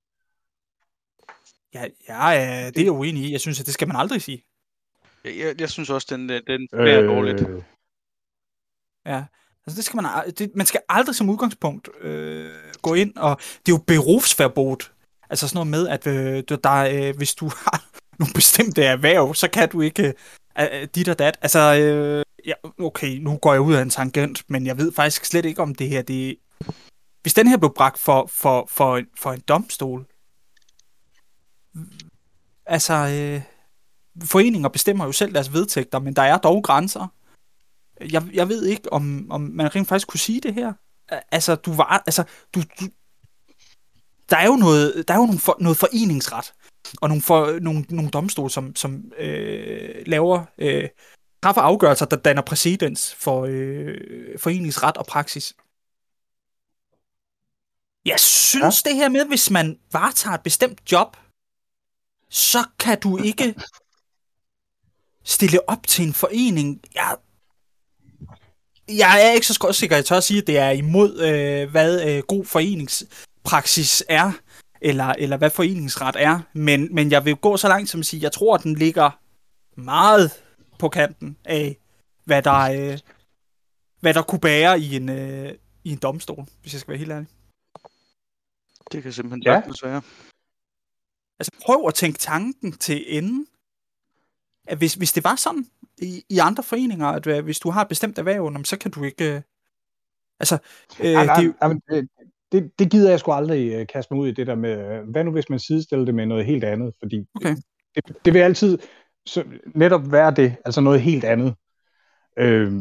[1.75, 3.33] Ja, ja, det er jeg uenig i.
[3.33, 4.45] Jeg synes, at det skal man aldrig sige.
[5.25, 7.09] Jeg, jeg, jeg synes også, den, den er øh...
[7.09, 7.41] dårligt.
[9.07, 9.25] Ja,
[9.67, 12.51] altså det skal man, det, man skal aldrig som udgangspunkt øh,
[12.83, 14.93] gå ind, og det er jo berufsverbot.
[15.31, 17.85] Altså sådan noget med, at øh, der, øh, hvis du har
[18.19, 20.15] nogle bestemte erhverv, så kan du ikke
[20.61, 21.39] øh, dit og dat.
[21.43, 25.25] Altså, øh, ja, okay, nu går jeg ud af en tangent, men jeg ved faktisk
[25.25, 26.37] slet ikke, om det her, det
[27.23, 30.07] hvis den her blev bragt for, for, for, for en domstol,
[32.67, 33.43] altså, øh,
[34.25, 37.07] foreninger bestemmer jo selv deres vedtægter, men der er dog grænser.
[38.01, 40.73] Jeg, jeg ved ikke, om, om man rent faktisk kunne sige det her.
[41.33, 42.85] Altså, du var, altså, du, du,
[44.31, 46.53] der er jo noget, der er jo nogle for, noget foreningsret,
[47.01, 50.89] og nogle, for, nogle, nogle domstol, som, som øh, laver, øh,
[51.43, 53.99] træffer afgørelser, der danner præcedens for øh,
[54.39, 55.55] foreningsret og praksis.
[58.05, 58.91] Jeg synes ja.
[58.91, 61.17] det her med, hvis man varetager et bestemt job,
[62.31, 63.55] så kan du ikke
[65.25, 66.81] stille op til en forening.
[66.95, 67.17] Jeg,
[68.89, 72.09] jeg er ikke så sikker, jeg tør at sige, at det er imod, øh, hvad
[72.09, 74.33] øh, god foreningspraksis er,
[74.81, 76.41] eller, eller hvad foreningsret er.
[76.53, 78.75] Men, men jeg vil gå så langt som at sige, at jeg tror, at den
[78.75, 79.11] ligger
[79.81, 80.43] meget
[80.79, 81.77] på kanten af,
[82.25, 82.99] hvad der, øh,
[84.01, 85.55] hvad der kunne bære i en, øh,
[85.85, 87.29] i en domstol, hvis jeg skal være helt ærlig.
[88.93, 89.55] Det kan simpelthen ja.
[89.55, 90.03] sagtens være.
[91.41, 93.47] Altså prøv at tænke tanken til enden.
[94.67, 95.67] At hvis, hvis det var sådan
[95.99, 99.05] i, i andre foreninger, at øh, hvis du har et bestemt erhverv, så kan du
[99.05, 99.35] ikke...
[99.35, 99.43] Øh,
[100.41, 100.59] altså,
[101.01, 102.09] øh, ja, nej, det, nej, det,
[102.53, 105.09] det, det gider jeg sgu aldrig øh, kaste mig ud i, det der med, øh,
[105.09, 106.95] hvad nu hvis man sidestiller det med noget helt andet?
[106.99, 107.57] Fordi okay.
[107.95, 108.79] det, det vil altid
[109.27, 111.55] så netop være det, altså noget helt andet.
[112.39, 112.73] Øh,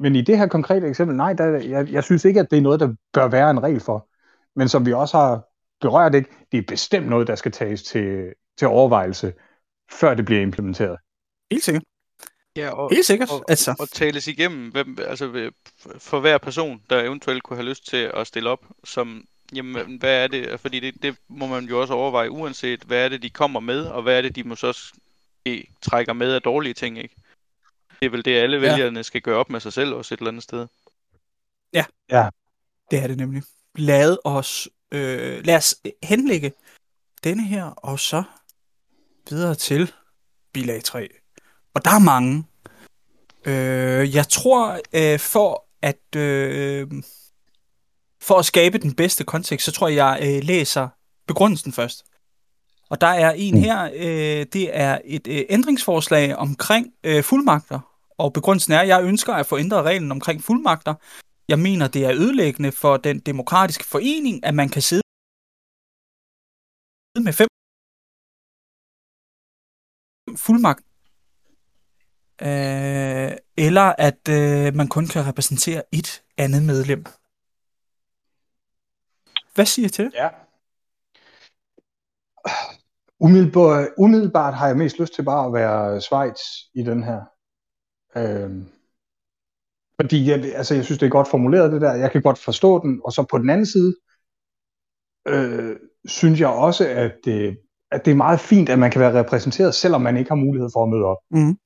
[0.00, 2.62] men i det her konkrete eksempel, nej, der, jeg, jeg synes ikke, at det er
[2.62, 4.08] noget, der bør være en regel for.
[4.56, 5.44] Men som vi også har
[5.80, 6.30] berører det ikke.
[6.52, 9.32] Det er bestemt noget, der skal tages til, til overvejelse,
[9.90, 10.96] før det bliver implementeret.
[11.50, 11.82] Helt sikkert.
[12.56, 13.30] Ja, og, Helt sikkert.
[13.30, 15.50] og, altså, og tales igennem, hvem, altså
[15.98, 19.24] for hver person, der eventuelt kunne have lyst til at stille op, som,
[19.54, 23.08] jamen, hvad er det, fordi det, det må man jo også overveje, uanset hvad er
[23.08, 24.92] det, de kommer med, og hvad er det, de også
[25.44, 27.14] eh, trækker med af dårlige ting, ikke?
[28.00, 28.70] Det er vel det, alle Ja.
[28.70, 30.66] vælgerne skal gøre op med sig selv også et eller andet sted.
[32.90, 33.42] det er det nemlig.
[33.74, 36.52] Lad os, øh, lad os henlægge
[37.24, 38.22] denne her, og så
[39.30, 39.92] videre til
[40.52, 41.08] bilag 3.
[41.74, 42.44] Og der er mange.
[43.44, 46.86] Øh, jeg tror, øh, for at øh,
[48.22, 50.88] for at skabe den bedste kontekst, så tror jeg, jeg øh, læser
[51.26, 52.04] begrundelsen først.
[52.90, 53.60] Og der er en Mm.
[53.60, 57.80] her, øh, det er et øh, ændringsforslag omkring øh, fuldmagter.
[58.18, 60.94] Og begrundelsen er, at jeg ønsker at få ændret reglen omkring fuldmagter.
[61.48, 65.02] Jeg mener, det er ødelæggende for den demokratiske forening, at man kan sidde
[67.24, 67.48] med fem
[70.36, 70.84] fuldmagt.
[72.42, 77.04] Øh, eller at øh, man kun kan repræsentere et andet medlem.
[79.54, 80.14] Hvad siger I til det?
[80.14, 80.28] Ja.
[83.20, 86.40] Umiddelbart, umiddelbart har jeg mest lyst til bare at være Schweiz
[86.74, 87.20] i den her.
[88.16, 88.77] Øhm,
[90.00, 91.94] fordi jeg, altså, jeg synes, det er godt formuleret det der.
[91.94, 93.00] Jeg kan godt forstå den.
[93.04, 93.96] Og så på den anden side,
[95.28, 97.58] øh, synes jeg også, at det,
[97.90, 100.70] at det er meget fint, at man kan være repræsenteret, selvom man ikke har mulighed
[100.72, 101.16] for at møde op.
[101.30, 101.58] Mm.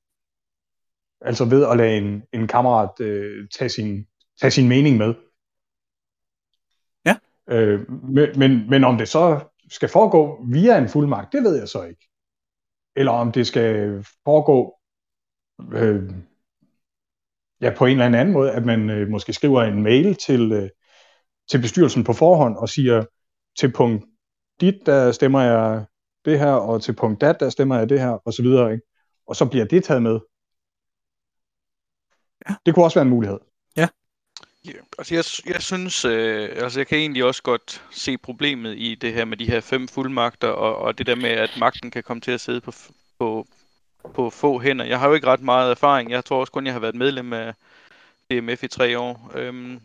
[1.21, 4.07] Altså ved at lade en, en kammerat øh, tage, sin,
[4.41, 5.15] tage sin mening med.
[7.07, 7.17] Ja.
[7.51, 11.69] Øh, men, men, men om det så skal foregå via en fuldmagt, det ved jeg
[11.69, 12.09] så ikke.
[12.97, 14.75] Eller om det skal foregå
[15.73, 16.11] øh,
[17.63, 20.69] ja, på en eller anden måde, at man øh, måske skriver en mail til, øh,
[21.51, 23.05] til bestyrelsen på forhånd og siger,
[23.59, 24.05] til punkt
[24.61, 25.85] dit, der stemmer jeg
[26.25, 28.73] det her, og til punkt dat, der stemmer jeg det her, og så videre.
[28.73, 28.85] Ikke?
[29.27, 30.21] Og så bliver det taget med.
[32.49, 32.55] Ja.
[32.67, 33.39] Det kunne også være en mulighed.
[34.65, 38.95] Ja, altså jeg, jeg synes, øh, altså jeg kan egentlig også godt se problemet i
[38.95, 42.03] det her med de her fem fuldmagter, og, og det der med, at magten kan
[42.03, 42.73] komme til at sidde på,
[43.19, 43.47] på,
[44.15, 44.85] på få hænder.
[44.85, 46.11] Jeg har jo ikke ret meget erfaring.
[46.11, 47.55] Jeg tror også kun, jeg har været medlem af
[48.31, 49.31] DMF i tre år.
[49.35, 49.81] Øhm,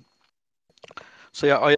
[1.34, 1.78] så jeg, og jeg,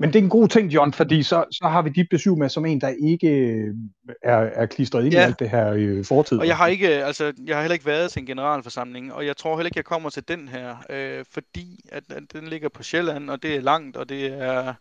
[0.00, 2.48] Men det er en god ting, John, fordi så, så har vi dit besøg med
[2.48, 3.74] som en, der ikke øh,
[4.22, 5.20] er, er klistret ind Ja.
[5.20, 6.38] i alt det her øh, fortid.
[6.38, 9.36] Og jeg har ikke, altså, jeg har heller ikke været til en generalforsamling, og jeg
[9.36, 12.82] tror heller ikke, jeg kommer til den her, øh, fordi at, at den ligger på
[12.82, 14.74] Sjælland, og det er langt, og det er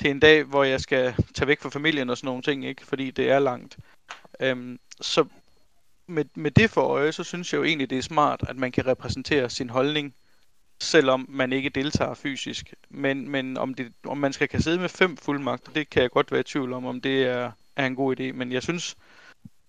[0.00, 2.86] til en dag, hvor jeg skal tage væk fra familien og sådan nogle ting, ikke?
[2.86, 3.76] Fordi det er langt.
[4.40, 5.24] Øhm, så
[6.08, 8.72] med, med det for øje, så synes jeg jo egentlig, det er smart, at man
[8.72, 10.14] kan repræsentere sin holdning,
[10.80, 12.74] selvom man ikke deltager fysisk.
[12.88, 16.10] Men, men om, det, om man skal kan sidde med fem fuldmagter, det kan jeg
[16.10, 18.32] godt være i tvivl om, om det er, er en god idé.
[18.32, 18.96] Men jeg synes,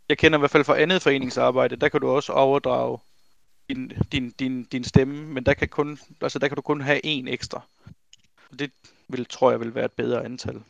[0.09, 2.99] jeg kender i hvert fald fra andet foreningsarbejde, der kan du også overdrage
[3.69, 7.05] din, din, din, din stemme, men der kan, kun, altså der kan du kun have
[7.05, 7.61] en ekstra.
[8.51, 8.71] Og det
[9.07, 10.63] vil, tror jeg vil være et bedre antal,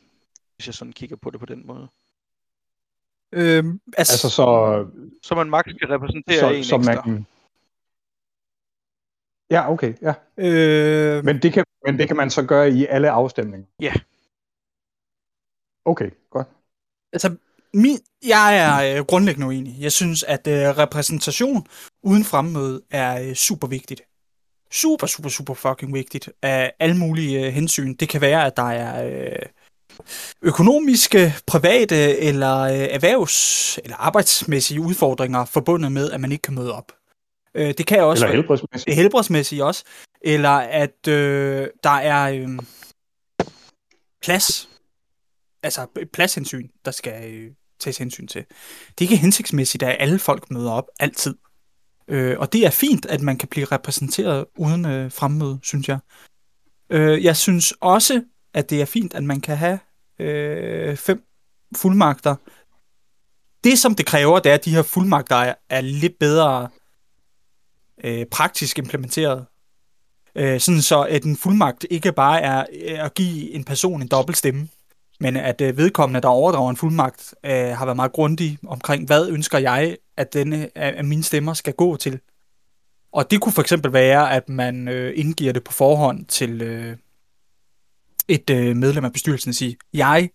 [0.56, 1.88] hvis jeg sådan kigger på det på den måde.
[3.32, 4.86] Øhm, altså, Altså så,
[5.24, 7.06] Så man maks kan repræsentere så, en så ekstra.
[7.06, 7.26] man...
[9.52, 10.14] Ja, okay, ja.
[10.38, 13.68] øh, Men det, kan, men det kan man så gøre i alle afstemninger?
[13.82, 13.94] Ja.
[15.86, 16.48] Okay, godt.
[17.14, 17.36] altså
[17.74, 17.98] min,
[18.28, 19.76] jeg er øh, grundlæggende uenig.
[19.80, 21.68] Jeg synes, at øh, repræsentation
[22.04, 24.02] uden fremmøde er øh, super vigtigt.
[24.72, 27.94] Super, super, super fucking vigtigt af alle mulige øh, hensyn.
[27.94, 29.46] Det kan være, at der er øh,
[30.42, 36.74] økonomiske, private eller øh, erhvervs- eller arbejdsmæssige udfordringer forbundet med, at man ikke kan møde
[36.74, 36.92] op.
[37.56, 38.96] Øh, det kan også Eller være- helbredsmæssigt.
[38.96, 39.84] helbredsmæssigt også,
[40.22, 42.60] eller at øh, der er øh,
[44.22, 44.70] plads,
[45.64, 48.46] altså pladshensyn, der skal øh, tages hensyn til.
[48.90, 51.36] Det er ikke hensigtsmæssigt, at alle folk møder op altid.
[52.08, 56.00] Øh, og det er fint, at man kan blive repræsenteret uden øh, fremmøde, synes jeg.
[56.90, 58.22] Øh, jeg synes også,
[58.54, 59.80] at det er fint, at man kan have
[60.20, 61.24] øh, fem
[61.76, 62.36] fuldmagter.
[63.64, 66.68] Det, som det kræver, det er, at de her fuldmagter er, er lidt bedre
[68.04, 69.46] øh, praktisk implementeret.
[70.36, 74.08] Øh, sådan så, at en fuldmagt ikke bare er øh, at give en person en
[74.08, 74.68] dobbelt stemme,
[75.20, 79.28] men at øh, vedkommende, der overdrager en fuldmagt, øh, har været meget grundig omkring, hvad
[79.30, 82.20] ønsker jeg, at, denne, at mine stemmer skal gå til.
[83.12, 86.98] Og det kunne for eksempel være, at man øh, indgiver det på forhånd til øh,
[88.28, 90.30] et øh, medlem af bestyrelsen og siger, jeg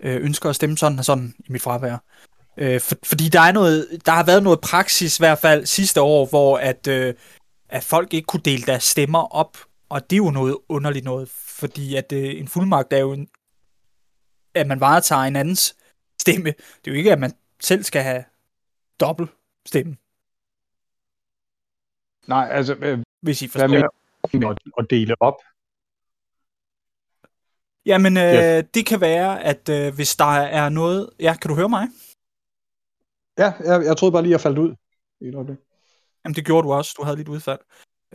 [0.00, 1.98] øh, ønsker at stemme sådan og sådan i mit fravær.
[2.56, 6.00] Øh, for, fordi der, er noget, der har været noget praksis, i hvert fald sidste
[6.00, 7.14] år, hvor at, øh,
[7.68, 9.56] at folk ikke kunne dele deres stemmer op,
[9.88, 13.28] og det er jo noget underligt noget, fordi at øh, en fuldmagt er jo en,
[14.54, 15.76] at man varetager en andens
[16.20, 16.48] stemme.
[16.50, 18.24] Det er jo ikke, at man selv skal have
[19.00, 19.30] dobbelt
[19.66, 19.96] stemme,
[22.26, 24.38] Nej, altså, øh, hvis I hvad forstår.
[24.38, 25.34] med at, at dele op?
[27.86, 28.60] Jamen, øh, Ja.
[28.60, 31.10] det kan være, at øh, hvis der er noget...
[31.20, 31.88] Ja, kan du høre mig?
[33.38, 34.74] Ja, jeg, jeg troede bare lige, jeg faldt ud.
[35.20, 35.56] i Et øjeblik.
[36.24, 36.94] Jamen, det gjorde du også.
[36.96, 37.58] Du havde lidt udfald.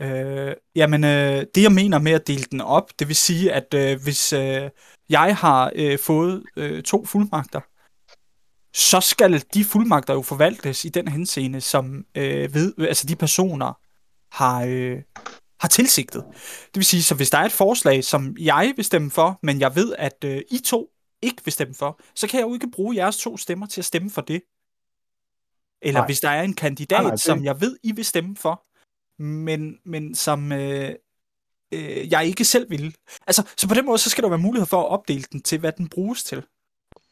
[0.00, 3.74] Øh, jamen, øh, det jeg mener med at dele den op, det vil sige, at
[3.74, 4.70] øh, hvis øh,
[5.08, 7.60] jeg har øh, fået øh, to fuldmagter,
[8.74, 13.72] så skal de fuldmagter jo forvaltes i den henseende, som øh, ved, altså de personer
[14.36, 15.02] har, øh,
[15.60, 16.24] har tilsigtet.
[16.66, 19.60] Det vil sige, så hvis der er et forslag, som jeg vil stemme for, men
[19.60, 20.90] jeg ved, at øh, I to
[21.22, 23.84] ikke vil stemme for, så kan jeg jo ikke bruge jeres to stemmer til at
[23.84, 24.42] stemme for det.
[25.82, 26.06] Eller Nej.
[26.06, 28.64] hvis der er en kandidat, Nej, nej, det- som jeg ved, I vil stemme for,
[29.22, 30.90] men, men som øh,
[31.74, 32.96] øh, jeg ikke selv vil.
[33.26, 35.58] Altså, så på den måde, så skal der være mulighed for at opdele den til,
[35.58, 36.42] hvad den bruges til.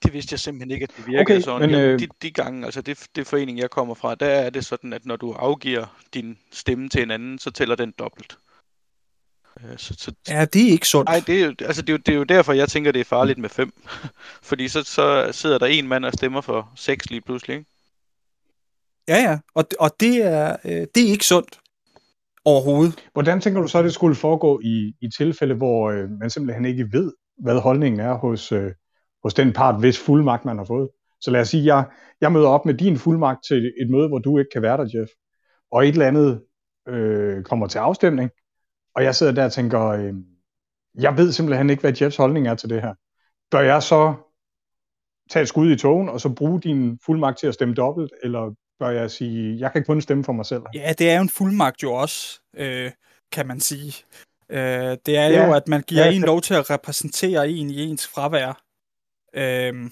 [0.05, 1.70] Det vidste jeg simpelthen ikke, at det virkede Okay, sådan.
[1.70, 4.64] men, øh, de, de gange, altså det, det forening, jeg kommer fra, der er det
[4.64, 8.39] sådan, at når du afgiver din stemme til en anden, så tæller den dobbelt.
[9.64, 11.09] Øh, Så, så, Ja, det er ikke sundt.
[11.09, 13.01] Nej, det er, jo, altså det, er jo, det er jo derfor, jeg tænker, det
[13.01, 13.73] er farligt med fem.
[14.48, 17.56] Fordi så, så sidder der en mand og stemmer for seks lige pludselig.
[17.56, 17.70] Ikke?
[19.09, 19.39] Ja, ja.
[19.55, 21.59] Og, og det, er, øh, det er ikke sundt
[22.44, 23.09] overhovedet.
[23.12, 26.64] Hvordan tænker du så, at det skulle foregå i, i tilfælde, hvor øh, man simpelthen
[26.64, 28.70] ikke ved, hvad holdningen er hos, øh,
[29.27, 30.89] hos den part, hvis fuldmagt man har fået?
[31.20, 31.85] Så lad os sige, jeg,
[32.20, 34.90] jeg møder op med din fuldmagt til et møde, hvor du ikke kan være der,
[34.94, 35.11] Jeff,
[35.73, 36.43] og et eller andet
[36.89, 38.31] øh, kommer til afstemning,
[38.94, 40.15] og jeg sidder der og tænker, øh,
[41.01, 42.94] jeg ved simpelthen ikke, hvad Jeffs holdning er til det her.
[43.51, 44.15] Bør jeg så
[45.31, 48.55] tage et skud i togen, og så bruge din fuldmagt til at stemme dobbelt, eller
[48.78, 50.62] bør jeg sige, jeg kan kun stemme for mig selv?
[50.74, 52.90] Ja, det er jo en fuldmagt jo også, øh,
[53.32, 54.05] kan man sige.
[54.51, 54.59] Øh,
[55.07, 55.47] det er Ja.
[55.47, 58.62] jo, at man giver Ja, en lov til at repræsentere en i ens fravær.
[59.37, 59.91] Øh,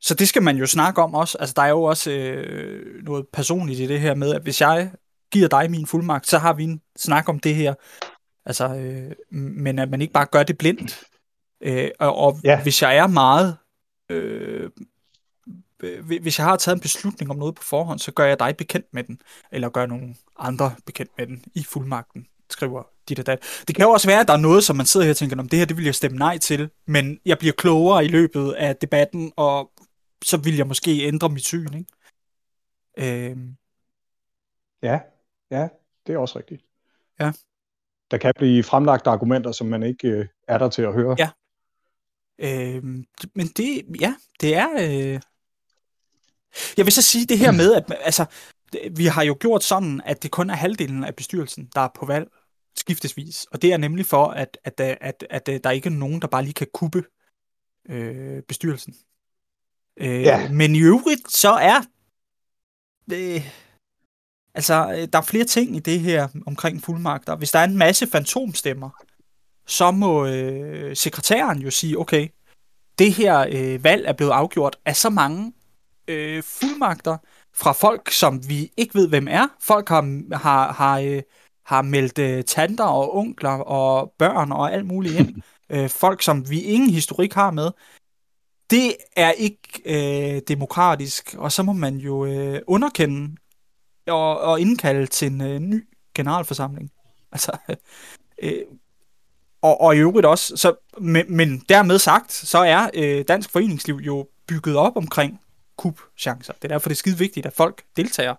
[0.00, 1.38] så det skal man jo snakke om også.
[1.38, 4.92] Altså, der er jo også øh, noget personligt i det her med, at hvis jeg
[5.30, 7.74] giver dig min fuldmagt, så har vi en snak om det her.
[8.46, 11.04] Altså, øh, men at man ikke bare gør det blindt.
[11.60, 12.62] Øh, og og Ja.
[12.62, 13.56] hvis jeg er meget...
[14.08, 14.70] Øh,
[16.20, 18.86] hvis jeg har taget en beslutning om noget på forhånd, så gør jeg dig bekendt
[18.92, 19.20] med den,
[19.52, 23.62] eller gør nogle andre bekendt med den i fuldmagten, skriver dit og dat.
[23.68, 25.38] Det kan jo også være, at der er noget, som man sidder her og tænker,
[25.38, 28.52] om det her, det vil jeg stemme nej til, men jeg bliver klogere i løbet
[28.52, 29.70] af debatten, og
[30.24, 33.30] så vil jeg måske ændre mit syn, ikke?
[33.30, 33.56] Øhm,
[34.82, 35.00] Ja,
[35.50, 35.68] ja,
[36.06, 36.64] det er også rigtigt.
[37.20, 37.32] Ja.
[38.10, 41.16] Der kan blive fremlagt argumenter, som man ikke øh, er der til at høre.
[41.18, 41.30] Ja.
[42.38, 43.04] Øhm,
[43.34, 44.68] men det, ja, det er...
[44.78, 45.20] Øh...
[46.76, 48.24] Jeg vil så sige det her med, at altså,
[48.96, 52.06] vi har jo gjort sådan, at det kun er halvdelen af bestyrelsen, der er på
[52.06, 52.28] valg
[52.76, 53.44] skiftesvis.
[53.44, 56.20] Og det er nemlig for, at, at, at, at, at, at der ikke er nogen,
[56.20, 57.04] der bare lige kan kuppe
[57.88, 58.94] øh, bestyrelsen.
[59.96, 60.48] Øh, Ja.
[60.52, 61.80] Men i øvrigt, så er...
[63.12, 63.50] Øh,
[64.54, 67.36] altså, øh, der er flere ting i det her omkring fuldmagter.
[67.36, 68.90] Hvis der er en masse fantomstemmer,
[69.66, 72.28] så må øh, sekretæren jo sige, okay,
[72.98, 75.52] det her øh, valg er blevet afgjort af så mange
[76.08, 77.16] øh, fuldmagter
[77.54, 79.48] fra folk, som vi ikke ved, hvem er.
[79.60, 81.22] Folk har, har, har, øh,
[81.64, 85.42] har meldt øh, tanter og onkler og børn og alt muligt ind.
[85.72, 87.70] øh, folk, som vi ingen historik har med.
[88.70, 93.36] Det er ikke øh, demokratisk, og så må man jo øh, underkende
[94.06, 96.90] og, og indkalde til en øh, ny generalforsamling.
[97.34, 97.58] Altså,
[98.42, 98.62] øh,
[99.62, 103.96] og, og i øvrigt også, så, men, men dermed sagt, så er øh, dansk foreningsliv
[103.96, 105.40] jo bygget op omkring
[105.76, 106.52] kubchancer.
[106.52, 108.34] Det er derfor, det er skide vigtigt, at folk deltager.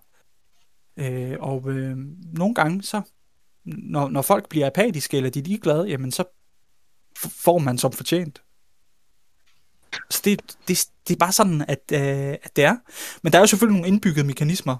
[0.96, 1.96] Øh, og øh,
[2.32, 3.02] nogle gange, så
[3.64, 6.24] når, når folk bliver apatiske, eller de er ligeglade, jamen så
[7.18, 8.42] får man som fortjent.
[10.10, 12.76] Så det, det, det er bare sådan, at, øh, at det er.
[13.22, 14.76] Men der er jo selvfølgelig nogle indbyggede mekanismer.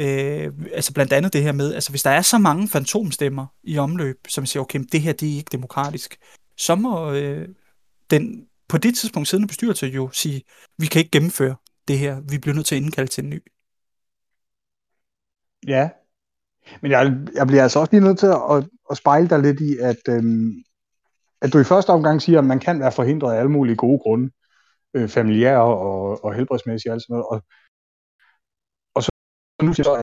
[0.00, 3.78] Øh, altså blandt andet det her med, altså hvis der er så mange fantomstemmer i
[3.78, 6.16] omløb, som siger, okay, det her det er ikke demokratisk,
[6.56, 7.48] så må øh,
[8.10, 10.42] den på det tidspunkt siddende bestyrelse jo sige,
[10.78, 11.56] vi kan ikke gennemføre
[11.88, 13.42] det her, vi bliver nødt til at indkalde til en ny.
[15.66, 15.88] Ja.
[16.82, 17.00] Men jeg,
[17.34, 20.52] jeg bliver altså også lige nødt til at, at, spejle dig lidt i, at, øhm,
[21.42, 23.98] at du i første omgang siger, at man kan være forhindret af alle mulige gode
[23.98, 24.30] grunde,
[24.94, 27.26] øh, familiære og, og helbredsmæssige og alt sådan noget.
[27.32, 27.38] Og,
[28.94, 29.10] og så
[29.62, 30.02] nu siger jeg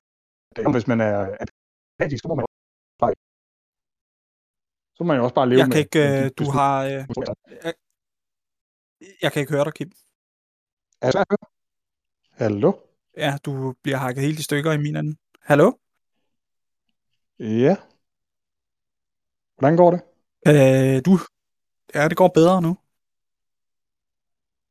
[0.56, 3.12] så, at hvis man er apatisk, så må man også bare,
[4.96, 6.74] så må man jo også bare leve Jeg kan ikke, med de øh, du har,
[6.84, 7.72] øh,
[9.22, 9.90] jeg kan ikke høre dig, Kim.
[11.00, 11.46] Er høre?
[12.42, 12.72] Hallo?
[13.16, 15.16] Ja, du bliver hakket helt i stykker i min anden.
[15.40, 15.72] Hallo?
[17.38, 17.76] Ja.
[19.58, 20.00] Hvordan går det?
[20.48, 21.18] Øh, du?
[21.94, 22.76] Ja, det går bedre nu.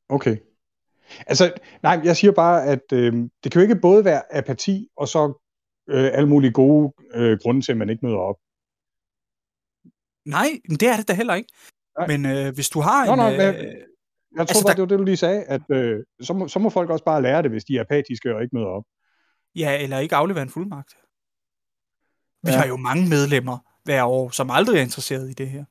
[0.08, 0.36] Okay.
[1.26, 3.12] Altså, nej, jeg siger bare, at øh,
[3.44, 5.42] det kan jo ikke både være apati, og så
[5.88, 8.36] øh, alle mulige gode øh, grunde til, at man ikke møder op.
[10.24, 11.52] Nej, men det er det da heller ikke.
[11.98, 12.06] Nej.
[12.06, 13.18] Men øh, hvis du har Nå, en...
[13.18, 15.62] nå, øh, Jeg tror Altså, altså, bare, der- det var det, du lige sagde, at
[15.70, 18.42] øh, så, må, så må folk også bare lære det, hvis de er apatiske og
[18.42, 18.84] ikke møder op.
[19.54, 20.94] Ja, eller ikke aflevere en fuldmagt.
[22.44, 22.56] Vi Ja.
[22.58, 25.64] har jo mange medlemmer hver år, som aldrig er interesseret i det her.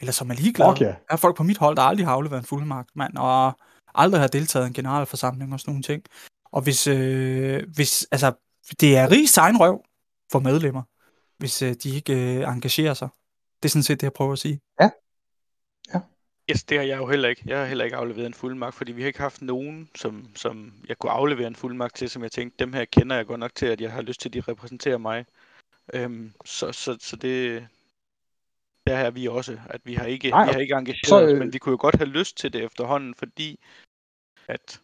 [0.00, 0.74] Eller som er ligeglade.
[0.80, 0.84] Ja.
[0.84, 3.58] Der er folk på mit hold, der aldrig har afleveret en fuldmagt, mand, og
[3.94, 6.02] aldrig har deltaget i en generalforsamling og sådan nogle ting.
[6.52, 8.32] Og hvis, øh, hvis altså,
[8.80, 9.84] det er rigs egen røv
[10.32, 10.82] for medlemmer,
[11.38, 13.08] hvis øh, de ikke øh, engagerer sig.
[13.62, 14.60] Det er sådan set det, jeg prøver at sige.
[16.50, 17.42] Yes, det har jeg jo heller ikke.
[17.46, 20.72] Jeg har heller ikke afleveret en fuldmagt, fordi vi har ikke haft nogen, som, som
[20.88, 23.54] jeg kunne aflevere en fuldmagt til, som jeg tænkte, dem her kender jeg godt nok
[23.54, 25.24] til, at jeg har lyst til, at de repræsenterer mig.
[25.94, 27.68] Øhm, så, så, så det,
[28.86, 31.32] der er vi også, at vi har ikke, Nej, vi har ikke engageret så, os,
[31.32, 33.60] øh, men vi kunne jo godt have lyst til det efterhånden, fordi
[34.48, 34.80] at,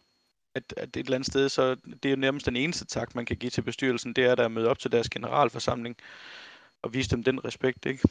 [0.55, 3.25] at, at et eller andet sted, så det er jo nærmest den eneste tak, man
[3.25, 5.95] kan give til bestyrelsen, det er der at møde op til deres generalforsamling
[6.81, 8.07] og vise dem den respekt, ikke?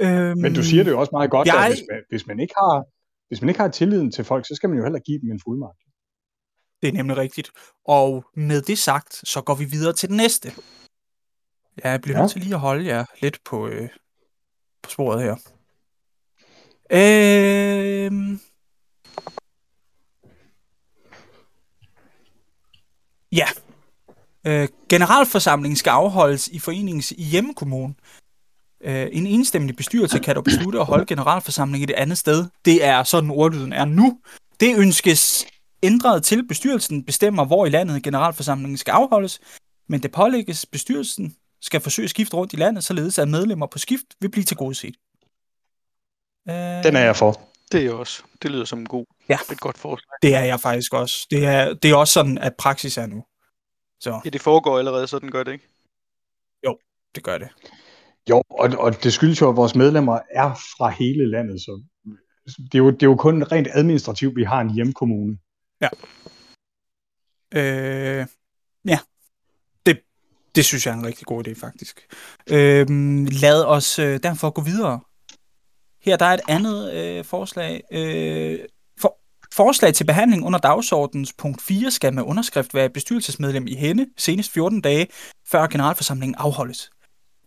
[0.00, 2.40] Øhm, Men du siger det jo også meget godt, jeg- at hvis man, hvis, man
[2.40, 2.84] ikke har,
[3.28, 5.40] hvis man ikke har tilliden til folk, så skal man jo heller give dem en
[5.44, 5.78] fuldmagt.
[6.82, 7.50] Det er nemlig rigtigt.
[7.84, 10.52] Og med det sagt, så går vi videre til den næste.
[11.84, 12.22] Jeg bliver Ja.
[12.22, 13.88] nødt til lige at holde jer lidt på, øh,
[14.82, 15.36] på sporet her.
[16.90, 18.40] Øhm...
[23.32, 23.46] Ja.
[24.46, 27.94] Øh, generalforsamlingen skal afholdes i foreningens hjemmekommune.
[28.80, 32.46] Øh, en enstemmig bestyrelse kan dog beslutte at holde generalforsamling et andet sted.
[32.64, 34.20] Det er sådan ordlyden er nu.
[34.60, 35.46] Det ønskes
[35.82, 39.40] ændret til bestyrelsen bestemmer, hvor i landet generalforsamlingen skal afholdes,
[39.88, 43.78] men det pålægges bestyrelsen skal forsøge at skifte rundt i landet, således at medlemmer på
[43.78, 44.96] skift vil blive tilgodeset.
[46.48, 47.40] Øh, Den er jeg for.
[47.72, 49.38] Det er jo også, det lyder som en god, Ja.
[49.52, 50.18] et godt forslag.
[50.22, 51.26] Det er jeg faktisk også.
[51.30, 53.24] Det er, det er også sådan, at praksis er nu.
[54.00, 55.68] Så Ja, det foregår allerede, sådan gør det ikke.
[57.14, 57.48] det gør det.
[58.30, 61.82] Jo, og, og det skyldes jo, at vores medlemmer er fra hele landet, så
[62.46, 65.38] det er jo, det er jo kun rent administrativt, vi har en hjemkommune.
[65.80, 65.88] Ja.
[67.54, 68.26] Øh,
[68.84, 68.98] ja,
[69.86, 70.00] det,
[70.54, 72.14] det synes jeg er en rigtig god idé, faktisk.
[72.50, 72.86] Øh,
[73.42, 75.00] lad os øh, derfor gå videre.
[76.02, 77.82] Her der er et andet øh, forslag.
[77.92, 78.58] Øh,
[79.00, 79.18] for,
[79.54, 84.52] forslag til behandling under dagsordens punkt 4 skal med underskrift være bestyrelsesmedlem i hende senest
[84.52, 85.06] 14 dage,
[85.46, 86.90] før generalforsamlingen afholdes.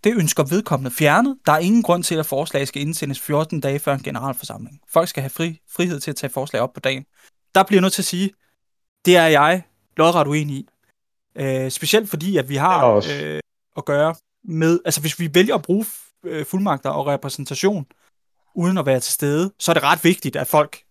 [0.04, 1.38] Det ønsker vedkommende fjernet.
[1.46, 4.80] Der er ingen grund til, at forslag skal indsendes 14 dage før en generalforsamling.
[4.90, 7.06] Folk skal have fri, frihed til at tage forslag op på dagen.
[7.56, 8.32] Der bliver jeg nødt til at sige,
[9.06, 9.64] det er jeg
[9.98, 10.68] lodret uenig i.
[11.36, 13.40] Øh, specielt fordi, at vi har øh,
[13.78, 15.86] at gøre med, altså hvis vi vælger at bruge
[16.24, 17.86] øh, fuldmagter og repræsentation
[18.56, 20.84] uden at være til stede, så er det ret vigtigt, at folk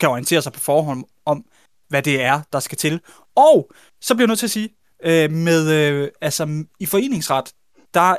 [0.00, 1.44] kan orientere sig på forhånd om,
[1.88, 3.00] hvad det er, der skal til.
[3.34, 3.70] Og
[4.00, 7.52] så bliver jeg nødt til at sige, øh, med, øh, altså i foreningsret,
[7.94, 8.16] der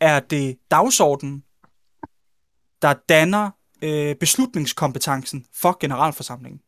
[0.00, 1.44] er det dagsordenen,
[2.82, 3.50] der danner
[3.82, 6.60] øh, beslutningskompetencen for generalforsamlingen.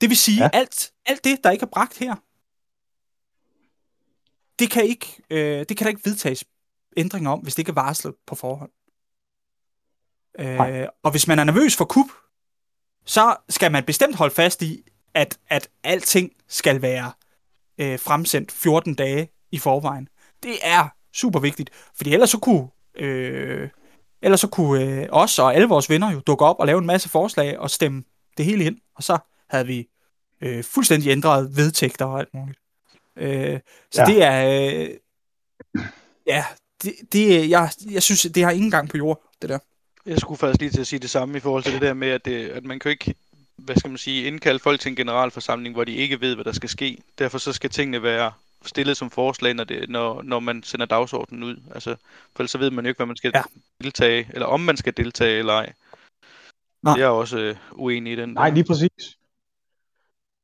[0.00, 0.50] Det vil sige, Ja.
[0.52, 2.14] alt, alt det, der ikke er bragt her,
[4.58, 6.44] det kan, ikke, øh, det kan der ikke vedtages
[6.96, 8.70] ændringer om, hvis det ikke er varslet på forhånd.
[10.38, 12.06] Øh, og hvis man er nervøs for kup,
[13.04, 14.82] så skal man bestemt holde fast i,
[15.14, 17.12] at, at alting skal være
[17.78, 20.08] øh, fremsendt 14 dage i forvejen.
[20.42, 23.68] Det er super vigtigt, fordi ellers så kunne, øh,
[24.22, 26.86] ellers så kunne øh, os og alle vores venner jo dukke op og lave en
[26.86, 28.04] masse forslag og stemme
[28.36, 29.18] det hele ind, og så
[29.48, 29.88] havde vi
[30.40, 32.58] øh, fuldstændig ændret vedtægter og alt muligt.
[33.16, 33.60] Øh,
[33.90, 34.06] så Ja.
[34.06, 34.80] det er...
[34.82, 34.88] Øh,
[36.26, 36.44] ja,
[36.82, 39.58] det, det, jeg, jeg synes, det har ingen gang på jord, det der.
[40.06, 42.08] Jeg skulle faktisk lige til at sige det samme i forhold til det der med,
[42.08, 43.14] at, det, at man kan jo ikke,
[43.56, 46.52] hvad skal man sige, indkalde folk til en generalforsamling, hvor de ikke ved, hvad der
[46.52, 46.98] skal ske.
[47.18, 48.32] Derfor så skal tingene være
[48.64, 51.56] stillet som forslag, når, det, når, når man sender dagsordenen ud.
[51.74, 51.96] Altså,
[52.36, 53.42] for ellers så ved man jo ikke, hvad man skal ja.
[53.82, 55.72] Deltage, eller om man skal deltage eller ej.
[56.82, 56.94] Nej.
[56.94, 58.28] Jeg er også øh, uenig i den.
[58.28, 59.18] Nej, lige præcis.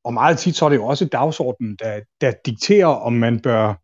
[0.05, 3.75] Og meget tit så er det jo også dagsordenen, der, der dikterer, om man bør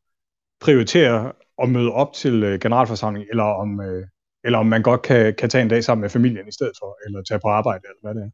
[0.61, 1.33] prioritere
[1.63, 4.07] at møde op til øh, generalforsamling, eller om, øh,
[4.45, 6.99] eller om man godt kan, kan tage en dag sammen med familien i stedet for,
[7.07, 8.31] eller tage på arbejde, eller hvad det er.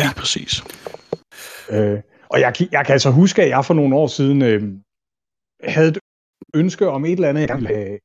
[0.00, 0.08] Ja.
[0.16, 0.62] Præcis.
[1.70, 4.62] Øh, og jeg, kan- jeg kan altså huske, at jeg for nogle år siden øh,
[5.62, 5.98] havde et
[6.54, 7.98] ønske om et eller andet, jeg ville have,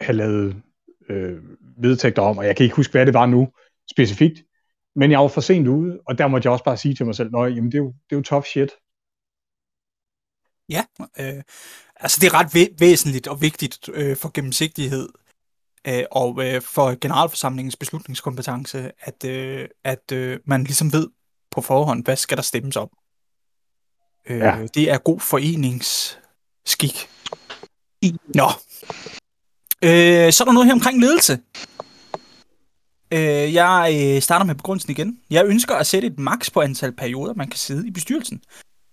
[0.00, 0.62] have lavet
[1.08, 1.42] øh,
[1.76, 3.48] vedtægter om, og jeg kan ikke huske, hvad det var nu
[3.90, 4.42] specifikt,
[4.96, 7.14] men jeg var for sent ude, og der måtte jeg også bare sige til mig
[7.14, 8.70] selv, nej, jamen det er jo, det er jo tough shit.
[10.68, 10.84] Ja,
[11.20, 11.42] øh,
[11.96, 15.08] altså det er ret væ- væsentligt og vigtigt øh, for gennemsigtighed,
[15.86, 21.08] øh, og øh, for generalforsamlingens beslutningskompetence, at, øh, at øh, man ligesom ved
[21.50, 22.90] på forhånd, hvad skal der stemmes om.
[24.26, 24.66] Øh, Ja.
[24.74, 27.08] Det er god foreningsskik.
[28.34, 28.48] Nå.
[29.84, 31.38] Øh, så er der noget her omkring ledelse.
[33.12, 35.18] Øh, jeg øh, starter med begrundelsen igen.
[35.30, 38.42] Jeg ønsker at sætte et maks på antal perioder, man kan sidde i bestyrelsen.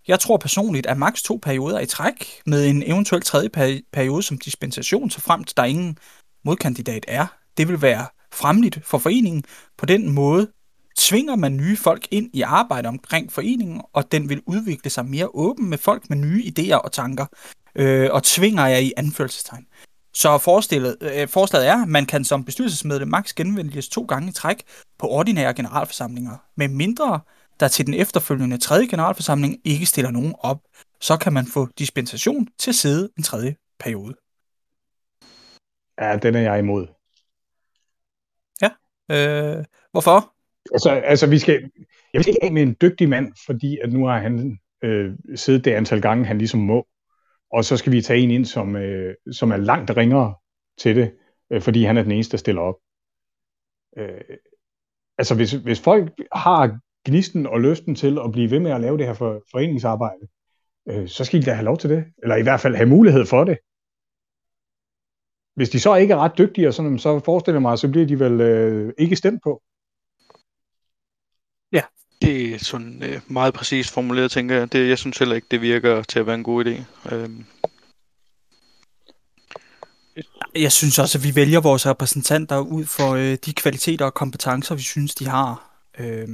[0.07, 4.23] Jeg tror personligt, at maks to perioder i træk, med en eventuel tredje peri- periode
[4.23, 5.97] som dispensation, så fremt der ingen
[6.45, 7.27] modkandidat er,
[7.57, 9.43] det vil være fremligt for foreningen.
[9.77, 10.47] På den måde
[10.97, 15.27] tvinger man nye folk ind i arbejde omkring foreningen, og den vil udvikle sig mere
[15.33, 17.25] åben med folk med nye idéer og tanker,
[17.75, 19.65] øh, og tvinger jeg i anførselstegn.
[20.21, 24.31] Så forestillet, øh, forslaget er, at man kan som bestyrelsesmedlem maks genvælges to gange i
[24.31, 24.63] træk
[24.99, 27.19] på ordinære generalforsamlinger, med mindre
[27.59, 30.59] der til den efterfølgende tredje generalforsamling ikke stiller nogen op,
[31.01, 34.15] så kan man få dispensation til at sidde en tredje periode.
[36.01, 36.87] Ja, den er jeg imod.
[39.11, 40.33] Øh, hvorfor?
[40.73, 41.71] Altså, altså vi skal,
[42.13, 45.65] jeg vil ikke af med en dygtig mand, fordi at nu har han øh, siddet
[45.65, 46.87] det antal gange, han ligesom må.
[47.51, 50.35] Og så skal vi tage en ind, som, øh, som er langt ringere
[50.77, 51.17] til det,
[51.51, 52.75] øh, fordi han er den eneste, der stiller op.
[53.97, 54.37] Øh,
[55.17, 56.79] altså, hvis, hvis folk har
[57.09, 60.27] gnisten og lysten til at blive ved med at lave det her for, foreningsarbejde,
[60.89, 62.05] øh, så skal de da have lov til det.
[62.23, 63.57] Eller i hvert fald have mulighed for det.
[65.55, 68.07] Hvis de så ikke er ret dygtige, og sådan, så forestiller jeg mig, så bliver
[68.07, 69.61] de vel øh, ikke stemt på.
[71.71, 71.83] Ja,
[72.27, 74.71] det er sådan øh, meget præcist formuleret, tænker jeg.
[74.71, 76.81] Det, jeg synes heller ikke, det virker til at være en god idé.
[77.15, 77.45] Øhm,
[80.55, 84.75] Jeg synes også, at vi vælger vores repræsentanter ud for øh, de kvaliteter og kompetencer,
[84.75, 85.79] vi synes, de har.
[85.99, 86.27] Øh,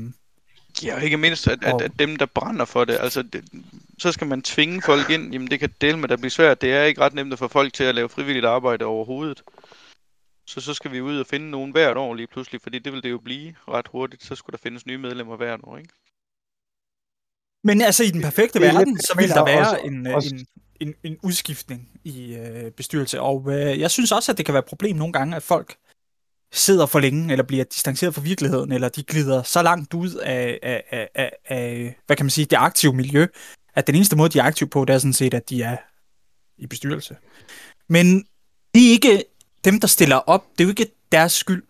[0.83, 3.43] ja, og ikke mindst, at, at, at dem, der brænder for det, altså, det,
[3.99, 5.31] så skal man tvinge folk ind.
[5.31, 6.61] Jamen, det kan dele med, at blive svært.
[6.61, 9.43] Det er ikke ret nemt at få folk til at lave frivilligt arbejde overhovedet.
[10.47, 13.03] Så så skal vi ud og finde nogen hvert år lige pludselig, fordi det vil
[13.03, 14.23] det jo blive ret hurtigt.
[14.23, 15.89] Så skulle der findes nye medlemmer hvert år, ikke?
[17.63, 20.13] Men altså i den perfekte Det er verden, så vil der være også- en, øh,
[20.15, 20.47] også- en,
[20.87, 23.21] en, en udskiftning i øh, bestyrelse.
[23.21, 25.75] Og øh, jeg synes også, at det kan være et problem nogle gange, at folk
[26.51, 30.59] sidder for længe, eller bliver distanceret fra virkeligheden, eller de glider så langt ud af,
[30.63, 33.27] af, af, af, af hvad kan man sige, det aktive miljø,
[33.75, 35.77] at den eneste måde, de er aktive på, det er sådan set, at de er
[36.57, 37.15] i bestyrelse.
[37.89, 38.05] Men
[38.73, 39.23] det er ikke
[39.65, 41.63] dem, der stiller op, det er jo ikke deres skyld,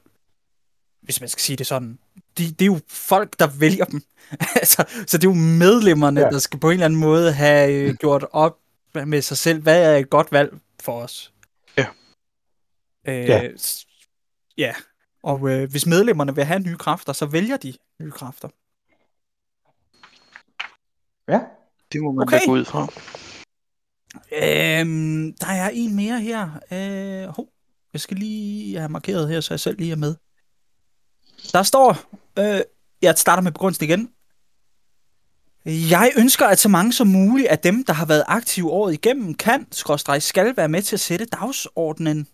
[1.02, 2.00] hvis man skal sige det sådan.
[2.38, 4.02] De, det er jo folk, der vælger dem.
[4.62, 6.30] altså, så det er jo medlemmerne, ja.
[6.30, 8.60] Der skal på en eller anden måde have øh, gjort op
[9.06, 10.54] med sig selv, hvad er et godt valg
[10.84, 11.34] for os.
[11.78, 11.86] Ja.
[13.08, 13.50] Øh, Ja.
[14.58, 14.74] ja.
[15.24, 18.50] Og øh, hvis medlemmerne vil have nye kræfter, så vælger de nye kræfter.
[21.28, 21.40] Ja.
[21.92, 22.46] Det må man Okay.
[22.46, 22.88] gå ud fra.
[24.32, 26.60] Øhm, der er en mere her.
[26.72, 27.50] Øh, hov,
[27.94, 30.16] jeg skal lige have markeret her, så jeg selv lige er med.
[31.52, 31.98] Der står,
[32.40, 32.62] øh,
[33.02, 34.10] jeg starter med begrundelsen igen.
[35.66, 39.34] Jeg ønsker, at så mange som muligt af dem, der har været aktive året igennem,
[39.34, 42.28] kan, skråstrej, skal være med til at sætte dagsordenen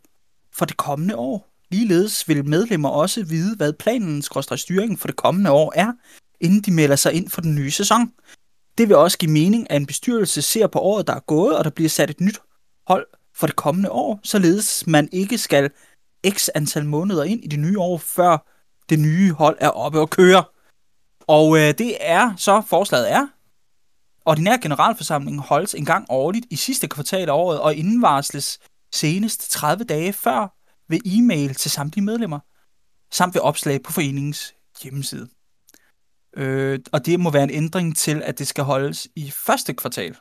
[0.53, 1.49] for det kommende år.
[1.71, 5.93] Ligeledes vil medlemmer også vide, hvad planen, skråstrej, styringen for det kommende år er,
[6.39, 8.11] inden de melder sig ind for den nye sæson.
[8.77, 11.63] Det vil også give mening, at en bestyrelse ser på året, der er gået, og
[11.63, 12.39] der bliver sat et nyt
[12.87, 13.07] hold
[13.39, 15.69] for det kommende år, således man ikke skal
[16.29, 18.47] x antal måneder ind i det nye år, før
[18.89, 20.43] det nye hold er oppe og køre.
[21.27, 23.27] Og øh, det er så, forslaget er,
[24.25, 28.59] ordinær generalforsamling holdes en gang årligt i sidste kvartal af året, og indvarsles
[28.93, 30.55] senest 30 dage før
[30.87, 32.39] ved e-mail til samtlige medlemmer,
[33.11, 35.29] samt ved opslag på foreningens hjemmeside.
[36.37, 40.17] Øh, og det må være en ændring til, at det skal holdes i første kvartal.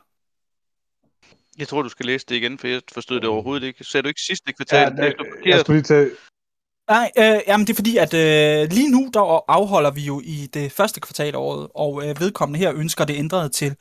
[1.59, 3.85] Jeg tror, du skal læse det igen, for jeg forstod det overhovedet ikke.
[3.85, 4.95] Sagde du ikke sidste kvartal?
[4.99, 6.11] ja det, er jeg skulle lige tage...
[6.89, 10.49] Nej, øh, jamen det er fordi, at øh, lige nu der afholder vi jo i
[10.55, 13.77] det første kvartal af året, og øh, vedkommende her ønsker det ændret til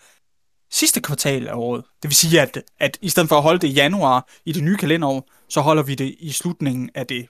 [0.72, 1.84] sidste kvartal af året.
[2.02, 4.64] Det vil sige, at, at i stedet for at holde det i januar i det
[4.64, 7.28] nye kalenderår, så holder vi det i slutningen af det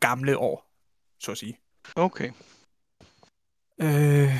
[0.00, 0.66] gamle år,
[1.20, 1.58] så at sige.
[1.96, 2.30] Okay.
[3.82, 4.30] Øh,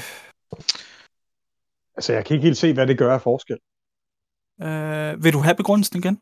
[1.96, 3.58] Altså, jeg kan ikke helt se, hvad det gør af forskel.
[4.64, 6.18] Øh, vil du have begrundelsen igen?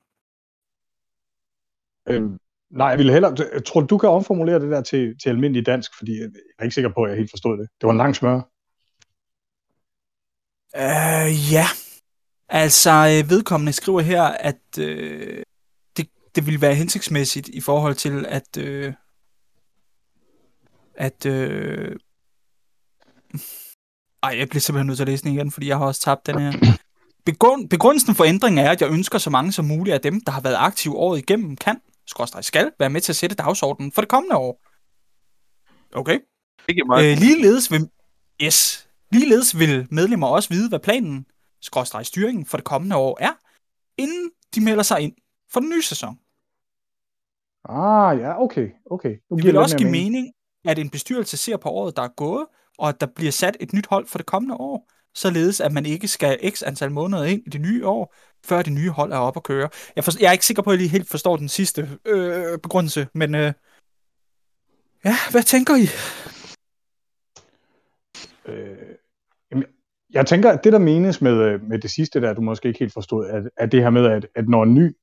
[2.09, 2.39] Øhm,
[2.70, 3.36] nej, jeg ville hellere...
[3.52, 6.74] Jeg tror, du kan omformulere det der til, til almindelig dansk, fordi jeg er ikke
[6.74, 7.69] sikker på, at jeg helt forstod det.
[7.81, 8.36] Det var en lang smør.
[10.77, 11.66] Øh, ja.
[12.48, 15.43] Altså, øh, vedkommende skriver her, at øh,
[15.97, 18.56] det, det ville være hensigtsmæssigt i forhold til, at...
[18.59, 18.94] Øh,
[20.94, 21.27] at...
[21.27, 21.97] Øh,
[24.23, 26.27] ej, jeg bliver simpelthen nødt til at læse den igen, fordi jeg har også tabt
[26.27, 26.52] den her.
[27.24, 30.32] Begrund, begrundelsen for ændringen er, at jeg ønsker så mange som muligt af dem, der
[30.32, 34.03] har været aktive året igennem, kan, skråstreg skal, være med til at sætte dagsordenen for
[34.03, 34.61] det kommende år.
[35.94, 36.19] Okay?
[36.66, 37.89] Det giver meget Øh, ligeledes, vil,
[38.43, 41.27] yes, ligeledes vil medlemmer også vide, hvad planen,
[41.61, 43.32] skråstreg styringen for det kommende år er,
[43.99, 45.12] inden de melder sig ind
[45.53, 46.19] for den nye sæson.
[47.69, 49.15] Ah, ja, okay, okay.
[49.31, 50.32] Nu Det giver vil også give mening,
[50.65, 52.47] at en bestyrelse ser på året, der er gået,
[52.78, 55.87] og at der bliver sat et nyt hold for det kommende år, således at man
[55.87, 58.15] ikke skal x antal måneder ind i det nye år,
[58.45, 59.69] før det nye hold er op at køre.
[59.97, 62.59] Jeg, for, jeg er ikke sikker på, at jeg lige helt forstår den sidste øh,
[62.59, 63.53] begrundelse, men øh,
[65.05, 65.87] ja, hvad tænker I?
[68.53, 68.77] Øh,
[69.51, 69.65] jamen,
[70.13, 72.81] jeg tænker, at det, der menes med, øh, med det sidste der, du måske ikke
[72.81, 74.97] helt forstod, at, at det her med, at, at når en ny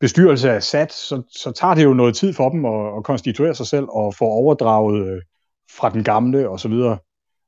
[0.00, 3.54] bestyrelse er sat, så, så tager det jo noget tid for dem at, at konstituere
[3.54, 5.22] sig selv og få overdraget øh,
[5.70, 6.98] fra den gamle og så videre.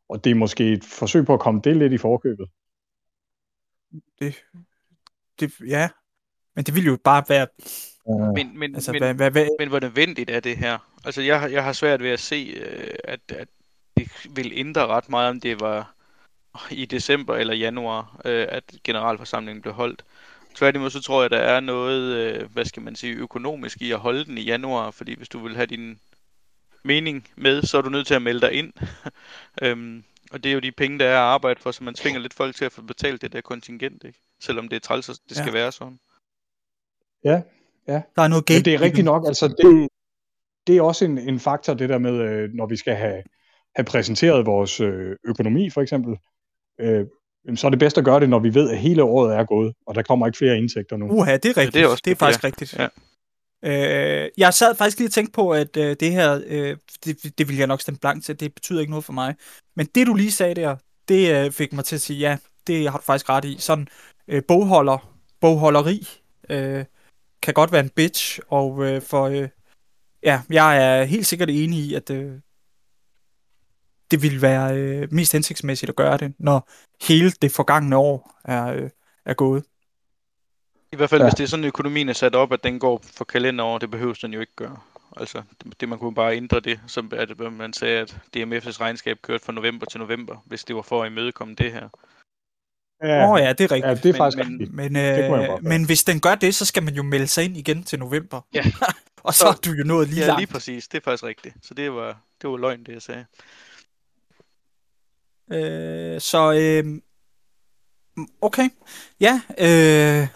[0.09, 2.49] Og det er måske et forsøg på at komme det lidt i forkøbet.
[4.19, 4.45] Det,
[5.41, 5.89] det, ja,
[6.55, 7.47] men det vil jo bare være,
[8.35, 10.79] Men, men, altså, men, hvad, hvad, hvad, men hvor nødvendigt er det her?
[11.05, 13.49] Altså, jeg, har- jeg har svært ved at se, øh, at, at
[13.97, 15.95] det vil ændre ret meget, om det var
[16.71, 20.05] i december eller januar, øh, at generalforsamlingen blev holdt.
[20.55, 23.99] Tværtimod så tror jeg, der er noget, øh, hvad skal man sige, økonomisk i at
[23.99, 26.01] holde den i januar, fordi hvis du vil have din
[26.85, 28.73] mening med, så er du nødt til at melde dig ind.
[29.63, 32.21] øhm, og det er jo de penge, der er at arbejde for, så man tvinger
[32.21, 34.19] lidt folk til at få betalt det der kontingent, ikke?
[34.41, 35.53] Selvom det er træls, at det skal Ja.
[35.53, 35.99] være sådan.
[37.89, 39.27] Ja, der er noget Men det er rigtigt nok.
[39.27, 39.89] Altså, det,
[40.67, 43.23] det er også en, en faktor, det der med, øh, når vi skal have,
[43.77, 46.17] have præsenteret vores øh, økonomi, for eksempel.
[46.81, 47.07] Øh,
[47.55, 49.75] så er det bedst at gøre det, når vi ved, at hele året er gået,
[49.87, 51.07] og der kommer ikke flere indtægter nu.
[51.07, 51.75] Uha, det er rigtigt.
[51.75, 52.47] det er også det er faktisk ja.
[52.47, 52.79] rigtigt.
[52.79, 52.89] Ja.
[53.65, 57.49] Øh, jeg sad faktisk lige og tænkte på, at øh, det her, øh, det, det
[57.49, 59.35] vil jeg nok stemme blank til, det betyder ikke noget for mig.
[59.77, 60.77] Men det, du lige sagde der,
[61.09, 63.57] det øh, fik mig til at sige, ja, det har du faktisk ret i.
[63.59, 63.89] Sådan
[64.29, 66.09] øh, bogholder, bogholderi
[66.51, 66.85] øh,
[67.43, 69.49] kan godt være en bitch, og øh, for, øh,
[70.23, 72.33] ja, jeg er helt sikkert enig i, at øh,
[74.11, 76.71] det ville være øh, mest hensigtsmæssigt at gøre det, når
[77.09, 78.91] hele det forgangne år er, øh,
[79.25, 79.65] er gået.
[80.95, 81.27] I hvert fald, Ja.
[81.27, 84.19] hvis det er sådan, økonomien er sat op, at den går for kalenderår, det behøves
[84.19, 84.77] den jo ikke gøre.
[85.17, 89.19] Altså, det, det man kunne bare ændre det, som at man sagde, at DMF's regnskab
[89.23, 91.89] kørte fra november til november, hvis det var for at imødekomme det her.
[93.03, 93.85] Ja, Åh oh, ja, det er rigtigt.
[93.89, 94.75] ja, det er men- faktisk men- rigtigt.
[94.75, 97.85] Men, øh, men hvis den gør det, så skal man jo melde sig ind igen
[97.85, 98.41] til november.
[98.55, 98.63] Ja.
[99.25, 100.41] og så Så- er du jo nået lige Ja, langt.
[100.41, 100.89] lige præcis.
[100.89, 101.55] Det er faktisk rigtigt.
[101.63, 103.25] Så det var, det var løgn, det jeg sagde.
[105.53, 107.01] Øh, så, øh,
[108.41, 108.69] okay.
[109.21, 110.29] Ja, øh,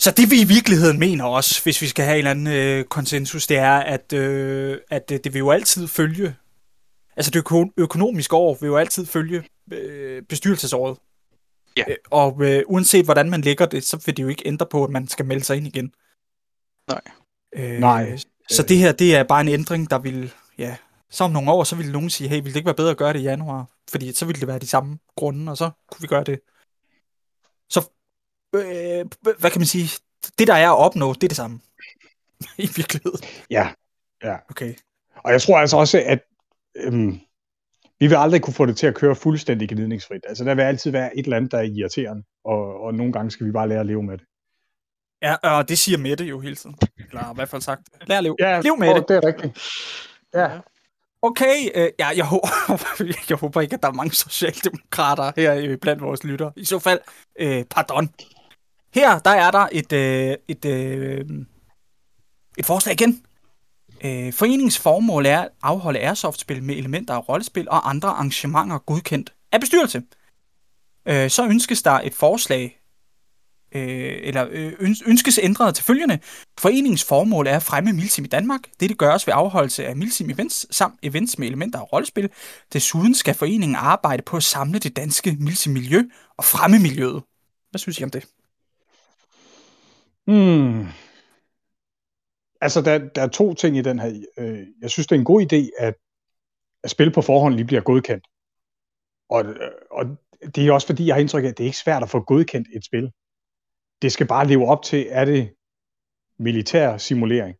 [0.00, 2.84] så det vi i virkeligheden mener også, hvis vi skal have en eller anden øh,
[2.84, 6.34] konsensus, det er, at, øh, at det, det vil jo altid følge,
[7.16, 10.98] altså det øko- økonomiske år vil jo altid følge øh, bestyrelsesåret.
[11.76, 11.84] Ja.
[11.88, 14.84] Øh, Og øh, uanset hvordan man lægger det, så vil det jo ikke ændre på,
[14.84, 15.92] at man skal melde sig ind igen.
[16.88, 17.00] Nej.
[17.56, 18.18] Øh, Nej.
[18.50, 20.76] Så det her, det er bare en ændring, der vil, ja,
[21.10, 22.96] så om nogle år, så ville nogen sige, hey, ville det ikke være bedre at
[22.96, 23.70] gøre det i januar?
[23.90, 26.40] Fordi så ville det være de samme grunde, og så kunne vi gøre det.
[28.54, 29.06] Øh,
[29.38, 30.00] hvad kan man sige?
[30.38, 31.60] Det, der er at opnå, det er det samme.
[32.58, 33.20] I virkeligheden.
[33.50, 33.72] Ja,
[34.24, 34.36] ja.
[34.50, 34.74] Okay.
[35.16, 36.18] Og jeg tror altså også, at
[36.76, 37.20] øhm,
[38.00, 40.20] vi vil aldrig kunne få det til at køre fuldstændig gnidningsfrit.
[40.28, 43.30] Altså, der vil altid være et eller andet, der er irriterende, og, og nogle gange
[43.30, 44.26] skal vi bare lære at leve med det.
[45.22, 46.76] Ja, og det siger Mette jo hele tiden.
[47.10, 47.82] Eller i hvert fald sagt.
[48.06, 48.36] Lær at leve.
[48.38, 49.08] Ja, Lev med det.
[49.08, 49.58] det er rigtigt.
[50.34, 50.58] Ja.
[51.22, 52.48] Okay, øh, ja, jeg håber,
[53.28, 56.50] jeg håber ikke, at der er mange socialdemokrater her øh, blandt vores lytter.
[56.56, 57.00] I så fald,
[57.40, 58.10] øh, pardon.
[58.94, 61.24] Her, der er der et, øh, et, øh,
[62.58, 63.22] et forslag igen.
[64.04, 69.32] Øh, foreningens formål er at afholde airsoft-spil med elementer af rollespil og andre arrangementer godkendt
[69.52, 70.02] af bestyrelse.
[71.08, 72.80] Øh, så ønskes der et forslag,
[73.74, 74.72] øh, eller øh,
[75.06, 76.18] ønskes ændret til følgende.
[76.58, 78.60] Foreningens formål er at fremme Milsim i Danmark.
[78.80, 82.30] Dette gøres ved afholdelse af Milsim Events samt events med elementer af rollespil.
[82.72, 86.02] Desuden skal foreningen arbejde på at samle det danske Milsim-miljø
[86.38, 87.22] og fremme miljøet.
[87.70, 88.24] Hvad synes I om det?
[90.30, 90.86] Hmm.
[92.60, 94.24] Altså, der, der er to ting i den her.
[94.38, 95.94] Øh, Jeg synes, det er en god idé, at,
[96.84, 98.24] at spil på forhånd lige bliver godkendt.
[99.28, 100.04] Og, øh, og
[100.54, 102.20] det er også fordi, jeg har indtryk af, at det er ikke svært at få
[102.20, 103.12] godkendt et spil.
[104.02, 105.54] Det skal bare leve op til, er det
[106.38, 107.56] militær simulering.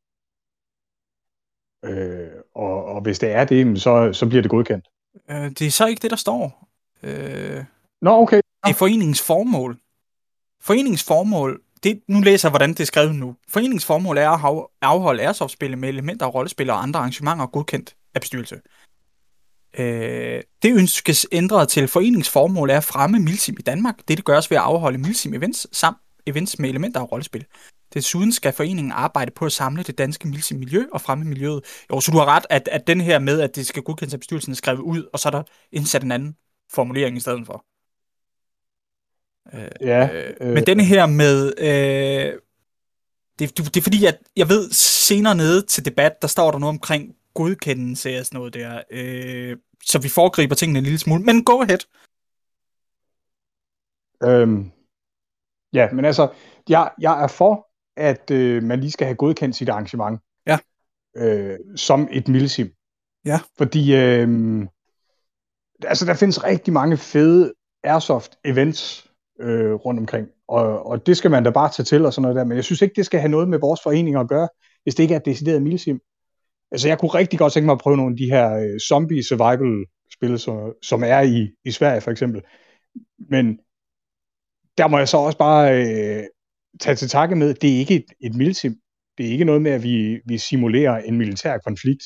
[1.84, 4.88] Øh, og, og hvis det er det, så, så bliver det godkendt.
[5.30, 6.68] Øh, det er så ikke det, der står.
[7.02, 7.64] Øh,
[8.00, 8.36] Nå, okay.
[8.36, 9.78] det er foreningens formål.
[10.60, 13.36] Foreningens formål, det, nu læser jeg, hvordan det er skrevet nu.
[13.48, 18.20] Foreningens formål er at afholde airsoft-spil med elementer af rollespil og andre arrangementer godkendt af
[18.20, 18.60] bestyrelse.
[19.78, 23.94] Øh, det ønskes ændret til foreningens formål er at fremme Milsim i Danmark.
[24.08, 27.44] Dette gøres ved at afholde Milsim events samt events med elementer af rollespil.
[27.94, 31.64] Desuden skal foreningen arbejde på at samle det danske milsim miljø og fremme miljøet.
[31.92, 34.20] Jo, så du har ret, at, at den her med, at det skal godkendes af
[34.20, 35.42] bestyrelsen, er skrevet ud, og så er der
[35.72, 36.36] indsat en anden
[36.72, 37.64] formulering i stedet for.
[39.54, 41.52] Øh, Ja, øh, øh, men denne her med...
[41.58, 42.38] Øh,
[43.38, 46.58] det, det, det er fordi, at jeg ved, senere nede til debat, der står der
[46.58, 48.82] noget omkring godkendelse og sådan noget der.
[48.90, 51.22] Øh, så vi foregriber tingene en lille smule.
[51.22, 51.78] Men go ahead.
[54.22, 54.70] Øhm,
[55.72, 56.28] ja, men altså,
[56.68, 57.66] jeg, jeg er for,
[57.96, 60.20] at øh, man lige skal have godkendt sit arrangement.
[60.46, 60.58] Ja.
[61.16, 62.72] Øh, som et milsim.
[63.24, 63.40] Ja.
[63.58, 64.28] Fordi, øh,
[65.84, 67.52] altså, der findes rigtig mange fede
[67.86, 69.09] airsoft-events
[69.40, 72.36] øh, rundt omkring, og, og det skal man da bare tage til og sådan noget
[72.36, 74.48] der, men jeg synes ikke, det skal have noget med vores forening at gøre,
[74.82, 76.00] hvis det ikke er et decideret milsim.
[76.72, 79.24] Altså, jeg kunne rigtig godt tænke mig at prøve nogle af de her øh, zombie
[79.24, 82.42] survival spil, som, som er i, i Sverige for eksempel.
[83.18, 83.58] Men
[84.78, 86.24] der må jeg så også bare øh,
[86.80, 88.76] tage til takke med, det er ikke et, et milsim.
[89.18, 92.02] Det er ikke noget med, at vi, vi simulerer en militær konflikt.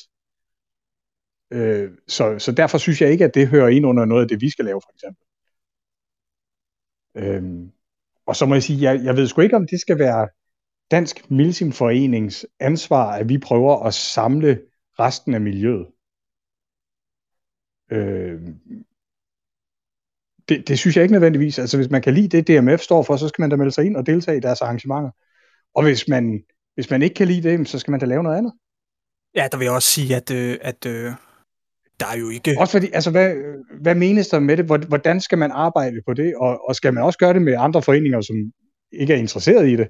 [1.52, 4.40] Øh, så, så derfor synes jeg ikke, at det hører ind under noget af det,
[4.40, 5.23] vi skal lave, for eksempel.
[7.16, 7.70] Øhm,
[8.26, 10.28] og så må jeg sige, jeg, jeg ved sgu ikke, om det skal være
[10.90, 14.60] Dansk Milsim-forenings ansvar, at vi prøver at samle
[14.98, 15.86] resten af miljøet.
[17.90, 18.40] Øh,
[20.48, 21.58] det, det synes jeg ikke nødvendigvis.
[21.58, 23.84] Altså hvis man kan lide det, DMF står for, så skal man da melde sig
[23.84, 25.10] ind og deltage i deres arrangementer.
[25.74, 28.38] Og hvis man, hvis man ikke kan lide det, så skal man da lave noget
[28.38, 28.52] andet.
[29.34, 31.12] Ja, der vil jeg også sige, at, øh, at øh,
[32.00, 32.56] der er jo ikke...
[32.58, 33.34] Også fordi, altså hvad,
[33.82, 34.64] hvad menes der med det?
[34.64, 36.34] Hvor- Hvordan skal man arbejde på det?
[36.36, 38.36] Og, og skal man også gøre det med andre foreninger, som
[38.92, 39.88] ikke er interesseret i det?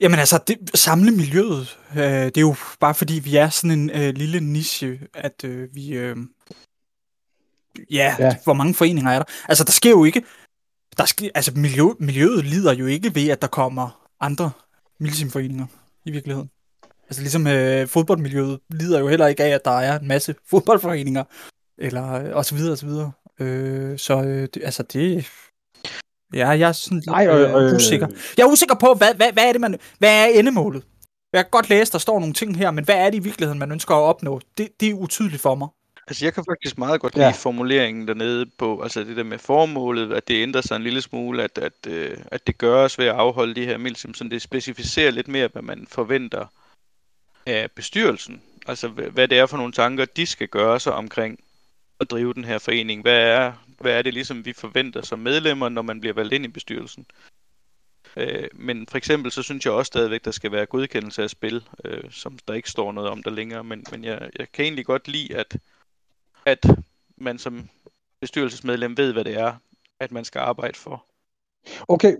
[0.00, 3.90] Jamen altså, det, samle miljøet, øh, det er jo bare fordi, vi er sådan en
[3.90, 5.92] øh, lille niche, at øh, vi...
[5.96, 6.16] Øh,
[7.90, 8.24] ja, Ja.
[8.26, 9.24] ja, hvor mange foreninger er der?
[9.48, 10.22] Altså, der sker jo ikke...
[10.96, 14.50] Der sker, altså, miljø, miljøet lider jo ikke ved, at der kommer andre
[15.00, 15.66] milsimforeninger
[16.04, 16.50] i virkeligheden.
[17.10, 21.24] Altså, ligesom øh, fodboldmiljøet lider jo heller ikke af, at der er en masse fodboldforeninger,
[21.78, 23.12] eller øh, og så videre, og så videre.
[23.40, 25.26] Øh, så øh, det, altså, det...
[26.34, 28.06] Ja, jeg er sådan lidt Nej, og, øh, usikker.
[28.36, 29.78] Jeg er usikker på, hvad, hvad, hvad er det, man...
[29.98, 30.82] Hvad er endemålet?
[31.32, 33.58] Jeg kan godt læse, der står nogle ting her, men hvad er det i virkeligheden,
[33.58, 34.40] man ønsker at opnå?
[34.58, 35.68] Det, det er utydeligt for mig.
[36.08, 37.26] Altså, jeg kan faktisk meget godt Ja.
[37.26, 41.02] lide formuleringen dernede på, altså det der med formålet, at det ændrer sig en lille
[41.02, 44.42] smule, at, at, øh, at det gøres ved at afholde de her milsim, så det
[44.42, 46.46] specificerer lidt mere, hvad man forventer
[47.46, 48.42] af bestyrelsen.
[48.66, 51.38] Altså, hvad det er for nogle tanker, de skal gøre sig omkring
[52.00, 53.02] at drive den her forening.
[53.02, 56.44] Hvad er, hvad er det ligesom, vi forventer som medlemmer, når man bliver valgt ind
[56.44, 57.06] i bestyrelsen?
[58.16, 61.68] Øh, men for eksempel, så synes jeg også stadigvæk, der skal være godkendelse af spil,
[61.84, 64.86] øh, som der ikke står noget om der længere, men, men jeg, jeg kan egentlig
[64.86, 65.56] godt lide, at
[66.46, 66.66] at
[67.16, 67.68] man som
[68.20, 69.54] bestyrelsesmedlem ved, hvad det er,
[70.00, 71.06] at man skal arbejde for.
[71.88, 72.16] Okay,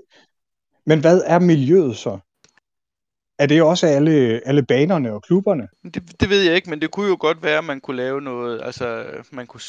[0.85, 2.19] men hvad er miljøet så?
[3.41, 5.69] Er det også alle, alle banerne og klubberne?
[5.85, 8.21] Det, det ved jeg ikke, men det kunne jo godt være, at man kunne lave
[8.21, 9.61] noget, altså man kunne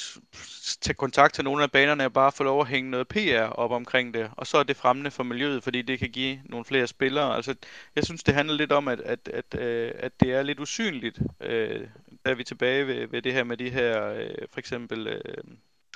[0.82, 3.72] tage kontakt til nogle af banerne og bare få lov at hænge noget PR op
[3.72, 6.88] omkring det, og så er det fremmende for miljøet, fordi det kan give nogle flere
[6.88, 7.36] spillere.
[7.36, 7.56] Altså,
[7.96, 11.20] jeg synes, det handler lidt om, at, at, at, øh, at det er lidt usynligt,
[11.42, 11.88] øh,
[12.26, 15.44] da vi er tilbage ved, ved det her med de her, øh, for eksempel øh,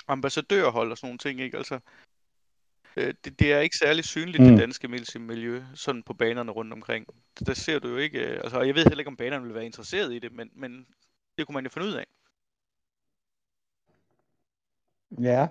[0.08, 1.56] ambassadørhold og sådan nogle ting, ikke?
[1.56, 1.78] Altså,
[2.96, 4.48] øh, det, det er ikke særlig synligt, mm.
[4.48, 7.06] Det danske miljø, sådan på banerne rundt omkring.
[7.46, 9.54] Der ser du jo ikke, øh, altså, og jeg ved heller ikke, om banerne vil
[9.54, 10.86] være interesseret i det, men, men
[11.38, 12.04] det kunne man jo finde ud af.
[15.20, 15.46] Ja.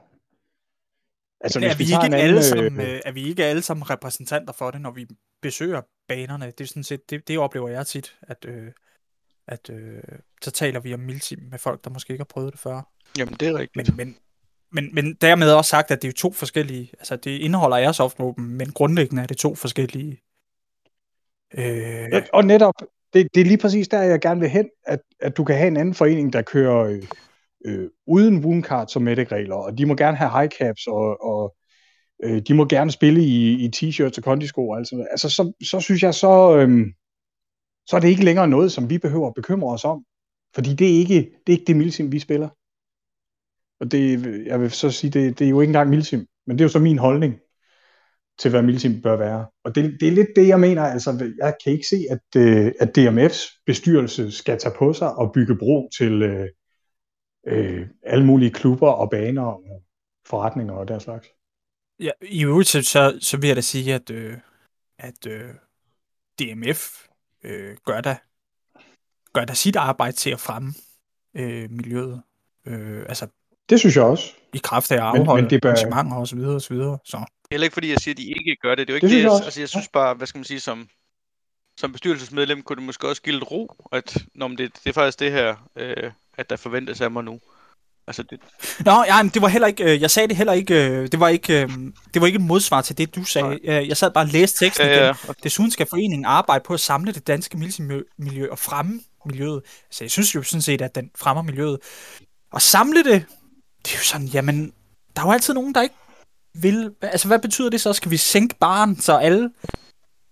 [1.42, 3.90] Altså, er, vi ikke en alle anden, sammen, øh, øh, er vi ikke alle sammen
[3.90, 5.08] repræsentanter for det, når vi
[5.42, 6.46] besøger banerne?
[6.46, 8.72] Det er sådan set, det, det oplever jeg tit, at, øh,
[9.48, 10.02] at øh,
[10.42, 12.82] så taler vi om milsim med folk, der måske ikke har prøvet det før.
[13.18, 13.98] Jamen, det er rigtigt.
[13.98, 14.18] Men, men,
[14.72, 18.72] men, men dermed også sagt, at det er to forskellige, altså det indeholder airsoft-våben, men
[18.72, 20.22] grundlæggende er det to forskellige.
[21.58, 22.74] Øh, og netop,
[23.14, 25.68] det, det er lige præcis der, jeg gerne vil hen, at, at du kan have
[25.68, 27.04] en anden forening, der kører øh,
[27.66, 31.56] øh, uden woundcards og medic-regler, og de må gerne have high caps, og, og
[32.24, 35.08] øh, de må gerne spille i, i t-shirts og kondisko og alt sådan noget.
[35.12, 36.86] Altså, så, så synes jeg, så, øh,
[37.88, 40.06] så er det ikke længere noget, som vi behøver at bekymre os om.
[40.56, 42.50] Fordi det er ikke det, er ikke det milsim, vi spiller.
[43.80, 46.64] Og det, jeg vil så sige, det, det er jo ikke engang milsim, men det
[46.64, 47.36] er jo så min holdning
[48.40, 49.48] til, hvad milsim bør være.
[49.64, 50.82] Og det, det er lidt det, jeg mener.
[50.82, 55.32] Altså, jeg kan ikke se, at, øh, at DMF's bestyrelse skal tage på sig og
[55.34, 56.48] bygge bro til øh,
[57.48, 59.84] øh, alle mulige klubber og baner og
[60.28, 61.28] forretninger og der slags.
[62.00, 64.38] Ja, i øvrigt så, så, så vil jeg da sige, at, øh,
[65.00, 65.50] at øh,
[66.40, 67.08] DMF
[67.44, 68.18] øh, gør, da,
[69.34, 70.74] gør da sit arbejde til at fremme
[71.34, 72.22] øh, miljøet.
[72.66, 73.28] Øh, altså
[73.70, 74.32] det synes jeg også.
[74.54, 76.74] i kraft af at Men- afholde men det bør- arrangementer og så videre og så
[76.74, 76.98] videre.
[77.06, 78.88] Så Heller ikke fordi jeg siger, at de ikke gør det.
[78.88, 80.46] Det er jo ikke Det det, synes jeg altså jeg synes bare, hvad skal man
[80.46, 80.88] sige, som,
[81.80, 85.20] som bestyrelsesmedlem kunne det måske også give lidt ro, at når det, det er faktisk
[85.20, 87.40] det her, øh, at der forventes af mig nu.
[88.08, 88.40] Altså det,
[88.86, 91.20] Nå, ja, men det var heller ikke, øh, jeg sagde det heller ikke, øh, det
[91.20, 91.70] var ikke, øh,
[92.14, 93.60] det var ikke et modsvar til det, du sagde.
[93.64, 95.04] Øh, Jeg sad bare og læste teksten ja, igen.
[95.04, 97.58] ja, og Desuden skal foreningen arbejde på at samle det danske
[98.18, 99.62] miljø og fremme miljøet.
[99.92, 101.80] Så jeg synes jo sådan set, at den fremmer miljøet.
[102.52, 103.26] Og samle det,
[103.86, 104.74] det er jo sådan, jamen,
[105.16, 105.96] der er jo altid nogen, der ikke
[106.54, 106.96] vil.
[107.02, 107.94] Altså, hvad betyder det så?
[107.94, 109.52] Skal vi sænke baren, så alle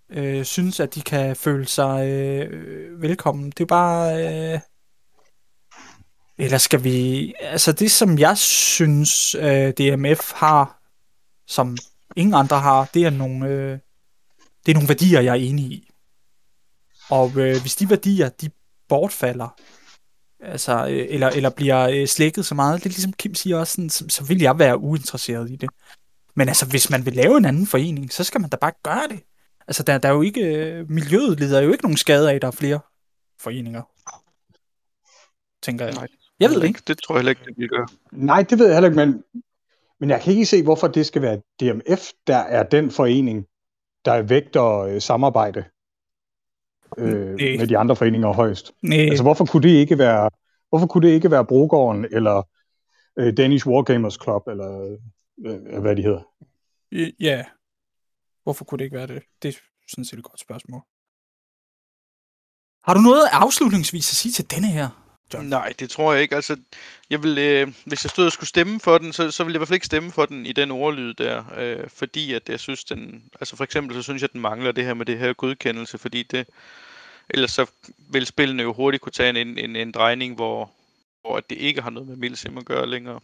[0.09, 3.45] øh, synes, at de kan føle sig øh, velkommen?
[3.45, 4.53] Det er jo bare...
[4.53, 4.59] Øh,
[6.37, 7.33] eller skal vi...
[7.39, 10.81] Altså, det som jeg synes, øh, DMF har,
[11.47, 11.77] som
[12.15, 13.79] ingen andre har, det er nogle, øh,
[14.65, 15.89] det er nogle værdier, jeg er enig i.
[17.09, 18.49] Og øh, hvis de værdier, de
[18.89, 19.55] bortfalder,
[20.43, 23.73] altså, øh, eller, eller bliver øh, slækket så meget, det er ligesom Kim siger også,
[23.73, 25.69] sådan, så, så vil jeg være uinteresseret i det.
[26.35, 29.07] Men altså, hvis man vil lave en anden forening, så skal man da bare gøre
[29.09, 29.19] det.
[29.67, 30.41] Altså, der, der er jo ikke...
[30.41, 32.79] Øh, miljøet lider jo ikke nogen skade af, at der er flere
[33.39, 33.81] foreninger.
[35.63, 35.93] Tænker jeg.
[35.93, 36.07] Nej.
[36.39, 36.81] Jeg ved det ikke.
[36.87, 37.85] Det tror jeg heller ikke, det vi gør.
[38.11, 39.23] Nej, det ved jeg heller ikke, men,
[39.99, 43.45] men jeg kan ikke se, hvorfor det skal være DMF, der er den forening,
[44.05, 45.63] der vægter øh, samarbejde
[46.97, 48.71] øh, med de andre foreninger højst.
[48.81, 50.29] Nej, Altså, hvorfor kunne det ikke være,
[50.69, 52.47] hvorfor kunne det ikke være Brogården, eller
[53.19, 54.97] øh, Danish Wargamers Club, eller
[55.45, 56.21] øh, hvad de hedder?
[57.19, 57.43] ja.
[58.43, 59.23] Hvorfor kunne det ikke være det?
[59.41, 60.81] Det er sådan set et godt spørgsmål.
[62.83, 64.89] Har du noget afslutningsvis at sige til denne her?
[65.33, 65.45] John.
[65.45, 66.35] Nej, det tror jeg ikke.
[66.35, 66.57] Altså,
[67.09, 69.57] jeg vil, øh, hvis jeg stod og skulle stemme for den, så, så ville jeg
[69.57, 72.59] i hvert fald ikke stemme for den i den ordlyd der, øh, fordi at jeg
[72.59, 75.19] synes den, altså for eksempel så synes jeg, at den mangler det her med det
[75.19, 76.47] her godkendelse, fordi det,
[77.29, 77.71] ellers så
[78.09, 80.71] vil spillene jo hurtigt kunne tage en, en, en, en drejning, hvor,
[81.21, 83.19] hvor det ikke har noget med Milsim at gøre længere.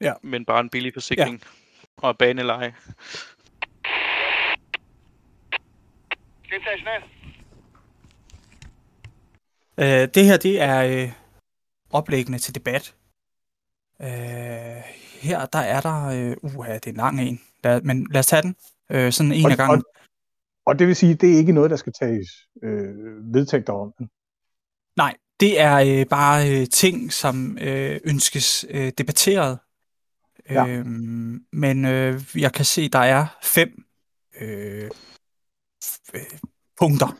[0.00, 0.12] Ja.
[0.22, 1.42] Men bare en billig forsikring
[2.02, 2.08] ja.
[2.08, 2.74] og baneleje.
[9.78, 11.12] Øh, det her, det er øh,
[11.90, 12.94] oplæggende til debat.
[14.02, 14.08] Øh,
[15.20, 16.06] her, der er der...
[16.06, 17.40] Øh, uha, det er en lang en.
[17.64, 18.56] Lad, men lad os tage den.
[18.90, 19.78] Øh, sådan en Og- af gangen.
[19.78, 19.97] Og,
[20.68, 22.28] og det vil sige, det er ikke noget, der skal tages
[22.62, 23.92] øh, vedtægter om.
[24.96, 29.58] Nej, det er øh, bare øh, ting, som øh, ønskes øh, debatteret.
[30.50, 30.66] Ja.
[30.66, 33.68] Øhm, men øh, jeg kan se, der er fem
[34.40, 34.90] øh,
[36.14, 36.20] øh,
[36.78, 37.18] punkter.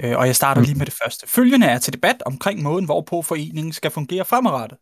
[0.00, 1.26] Øh, og jeg starter lige med det første.
[1.26, 4.78] Følgende er til debat omkring måden, hvorpå foreningen skal fungere fremadrettet.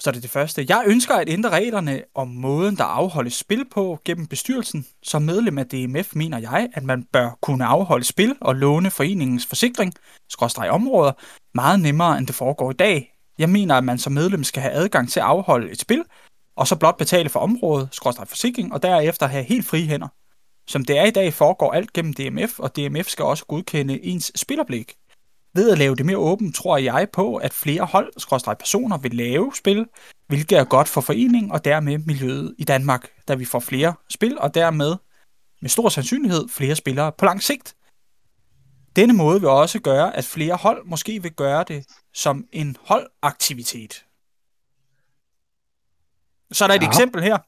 [0.00, 0.66] Så er det første.
[0.68, 4.86] Jeg ønsker at ændre reglerne om måden, der afholdes spil på gennem bestyrelsen.
[5.02, 9.46] Som medlem af DMF mener jeg, at man bør kunne afholde spil og låne foreningens
[9.46, 9.94] forsikring,
[10.28, 11.12] skråstrej områder,
[11.54, 13.12] meget nemmere end det foregår i dag.
[13.38, 16.04] Jeg mener, at man som medlem skal have adgang til at afholde et spil,
[16.56, 20.08] og så blot betale for området, skråstrej forsikring, og derefter have helt frie hænder.
[20.68, 24.32] Som det er i dag, foregår alt gennem DMF, og DMF skal også godkende ens
[24.36, 24.94] spiloplæg.
[25.58, 29.52] Ved at lave det mere åbent, tror jeg på, at flere hold, personer, vil lave
[29.54, 29.86] spil,
[30.26, 34.38] hvilket er godt for foreningen og dermed miljøet i Danmark, da vi får flere spil,
[34.38, 34.96] og dermed
[35.62, 37.76] med stor sandsynlighed flere spillere på lang sigt.
[38.96, 44.04] Denne måde vil også gøre, at flere hold måske vil gøre det som en holdaktivitet.
[46.52, 46.88] Så er der et Ja.
[46.88, 47.38] eksempel her,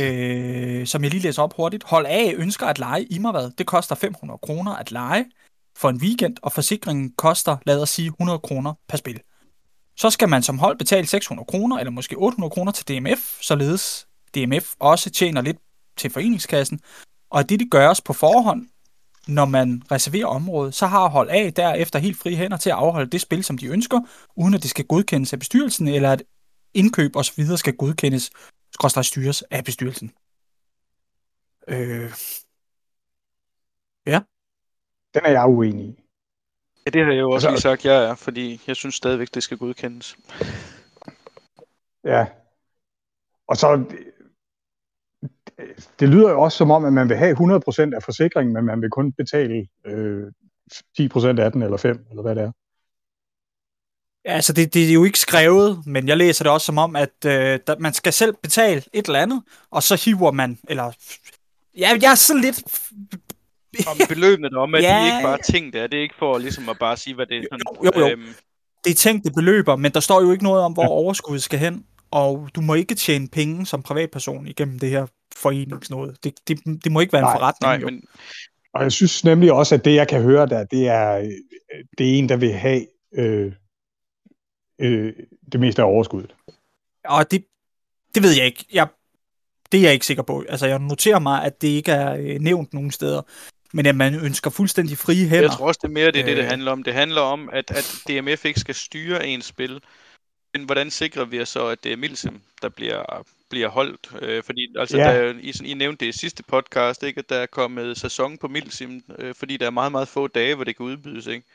[0.00, 1.84] øh, som jeg lige læser op hurtigt.
[1.84, 3.50] Hold A ønsker at lege Immervad.
[3.58, 5.24] Det koster 500 kroner at lege
[5.76, 9.20] for en weekend, og forsikringen koster, lad os sige, 100 kroner per spil.
[9.96, 14.06] Så skal man som hold betale 600 kroner, eller måske 800 kroner til DMF, således
[14.34, 15.56] DMF også tjener lidt
[15.96, 16.80] til foreningskassen,
[17.30, 18.68] og at det, det gøres på forhånd,
[19.28, 23.10] når man reserverer området, så har hold A derefter helt frie hænder til at afholde
[23.10, 24.00] det spil, som de ønsker,
[24.36, 26.22] uden at det skal godkendes af bestyrelsen, eller at
[26.74, 27.44] indkøb osv.
[27.56, 28.30] skal godkendes,
[28.72, 30.12] skråstrej styres af bestyrelsen.
[31.68, 32.12] Øh,
[34.06, 34.20] Ja.
[35.14, 36.00] Den er jeg uenig i.
[36.86, 39.28] Ja, det har jeg jo også Altså- lige sagt, jeg er, fordi jeg synes stadigvæk,
[39.34, 40.16] det skal godkendes.
[42.04, 42.26] Ja.
[43.48, 43.98] Og så, det,
[46.00, 48.82] det lyder jo også som om, at man vil have 100% af forsikringen, men man
[48.82, 50.26] vil kun betale øh,
[51.00, 52.52] 10% af den, eller 5, eller hvad det er.
[54.24, 57.24] Altså, det, det er jo ikke skrevet, men jeg læser det også som om, at
[57.26, 60.92] øh, der, man skal selv betale et eller andet, og så hiver man, eller...
[61.78, 62.62] Ja, jeg er sådan lidt...
[63.90, 65.00] Om beløbene derom, at Ja.
[65.00, 65.86] de ikke bare ting der.
[65.86, 67.60] Det er ikke for ligesom at bare sige, hvad det er sådan...
[67.84, 68.12] Jo, jo, jo.
[68.12, 68.34] Øhm,
[68.84, 71.84] Det er tænkte beløber, men der står jo ikke noget om, hvor overskuddet skal hen,
[72.10, 75.06] og du må ikke tjene penge som privatperson igennem det her
[75.36, 76.24] foreningsnået.
[76.24, 77.86] Det, det, det må ikke være en Nej, forretning, nej, jo.
[77.86, 78.02] men
[78.74, 81.30] Og jeg synes nemlig også, at det, jeg kan høre der, det er, øh,
[81.98, 83.52] det er en, der vil have øh,
[84.78, 85.12] øh,
[85.52, 86.34] det meste af overskuddet.
[87.04, 87.44] Og det,
[88.14, 88.66] det ved jeg ikke.
[88.72, 88.88] Jeg,
[89.72, 90.44] det er jeg ikke sikker på.
[90.48, 93.22] Altså, jeg noterer mig, at det ikke er øh, nævnt nogen steder.
[93.74, 95.42] Men at man ønsker fuldstændig frie hænder.
[95.42, 96.48] Jeg tror også, det er mere det, er det, det Øh.
[96.48, 96.82] handler om.
[96.82, 99.80] Det handler om, at, at DMF ikke skal styre ens spil.
[100.54, 104.12] Men hvordan sikrer vi os så, at det er Milsim, der bliver, bliver holdt?
[104.22, 105.04] Øh, fordi altså, Ja.
[105.28, 107.18] der, I, sådan, I nævnte det i sidste podcast, ikke?
[107.18, 110.54] at der er kommet sæson på Milsim, øh, fordi der er meget, meget få dage,
[110.54, 111.26] hvor det kan udbydes.
[111.26, 111.46] Ikke?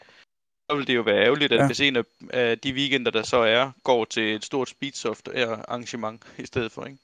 [0.69, 1.61] Så vil det jo være ærgerligt, at Ja.
[1.61, 1.67] ja.
[1.67, 6.21] hvis en af, af de weekender, der så er, går til et stort Speedsoft arrangement
[6.37, 6.85] i stedet for.
[6.85, 6.97] Ikke?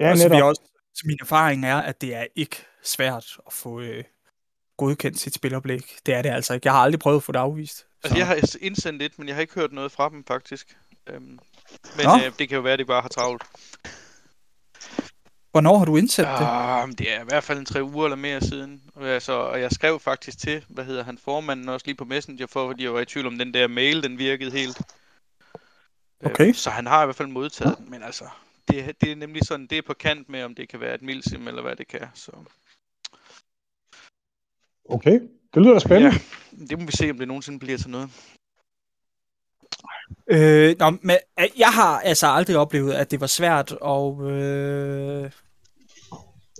[0.00, 0.48] Ja, og så vil jeg netop.
[0.48, 0.62] også,
[0.94, 4.04] så min erfaring er, at det er ikke svært at få øh,
[4.76, 5.82] godkendt sit spiloplæg.
[6.06, 6.66] Det er det altså ikke.
[6.66, 7.86] Jeg har aldrig prøvet at få det afvist.
[8.04, 10.76] Altså, Så- jeg har indsendt et, men jeg har ikke hørt noget fra dem, faktisk.
[11.06, 11.22] Øhm,
[11.96, 12.16] men Nå.
[12.26, 13.42] øh, det kan jo være, at de bare har travlt.
[15.50, 16.46] Hvornår har du indsat det?
[16.48, 18.82] Ah, det er i hvert fald en tre uger eller mere siden.
[18.94, 22.46] Og, altså, og jeg skrev faktisk til, hvad hedder han, formanden også lige på Messenger,
[22.46, 24.80] for fordi jeg var i tvivl om den der mail, den virkede helt.
[26.24, 26.48] Okay.
[26.48, 28.24] Øh, så han har i hvert fald modtaget den, men altså,
[28.68, 31.02] det, det er nemlig sådan, det er på kant med, om det kan være et
[31.02, 32.08] milsim, eller hvad det kan.
[32.14, 32.32] Så
[34.84, 35.20] Okay,
[35.54, 36.18] det lyder da spændende.
[36.52, 36.64] Ja.
[36.66, 38.10] det må vi se, om det nogensinde bliver til noget.
[40.26, 45.30] Øh, nå, men øh, jeg har altså aldrig oplevet, at det var svært at, øh,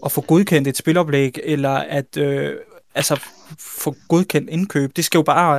[0.04, 2.56] at få godkendt et spiloplæg, eller at øh,
[2.94, 3.20] altså,
[3.58, 4.96] få godkendt indkøb.
[4.96, 5.58] Det skal jo bare,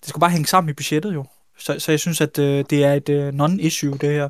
[0.00, 1.24] det skal bare hænge sammen i budgettet jo.
[1.58, 4.28] Så, så jeg synes, at øh, det er et øh, non-issue, det her.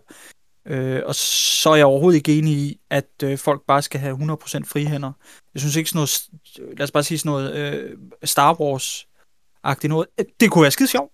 [0.68, 4.16] Øh, og så er jeg overhovedet ikke enig i, at øh, folk bare skal have
[4.16, 5.12] 100% frihænder.
[5.54, 6.28] Jeg synes ikke sådan noget,
[6.78, 10.06] lad os bare sige sådan noget øh, Star Wars-agtigt noget.
[10.40, 11.12] Det kunne være skide sjovt.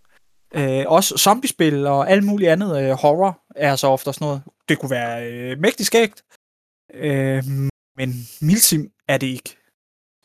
[0.54, 4.42] Øh, også zombiespil og alt muligt andet øh, horror er så ofte sådan noget.
[4.68, 6.22] Det kunne være øh, mægtig skægt.
[6.94, 7.44] Øh,
[7.96, 8.08] men
[8.40, 9.56] Milsim er det ikke.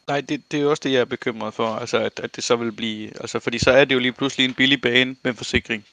[0.07, 2.43] Nej, det, det er jo også det, jeg er bekymret for, altså at, at det
[2.43, 5.33] så vil blive, altså fordi så er det jo lige pludselig en billig bane med
[5.33, 5.85] forsikring.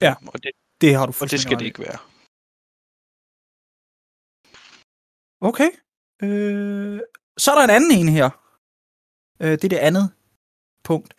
[0.00, 0.14] Ja.
[0.26, 0.50] Og det,
[0.82, 1.98] Det har du og det skal det ikke være.
[5.50, 5.70] Okay.
[6.22, 7.00] Øh,
[7.42, 8.28] så er der en anden en her.
[9.42, 10.06] Øh, det er det andet
[10.84, 11.14] punkt.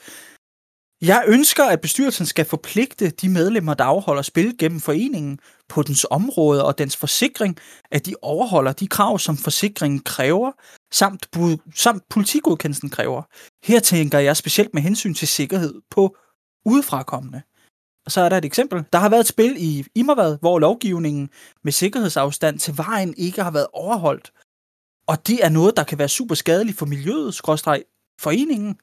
[1.12, 6.06] Jeg ønsker, at bestyrelsen skal forpligte de medlemmer, der afholder spil gennem foreningen på dens
[6.10, 7.58] område og dens forsikring,
[7.92, 10.52] at de overholder de krav, som forsikringen kræver,
[10.94, 13.22] samt, bu- samt politigodkendelsen kræver.
[13.66, 16.18] Her tænker jeg specielt med hensyn til sikkerhed på
[16.66, 17.42] udefrakommende.
[18.08, 18.84] Så er der et eksempel.
[18.94, 21.30] Der har været et spil i Immervad, hvor lovgivningen
[21.64, 24.32] med sikkerhedsafstand til vejen ikke har været overholdt.
[25.08, 27.84] Og det er noget, der kan være super skadeligt for miljøet, skråstreg
[28.20, 28.76] foreningen.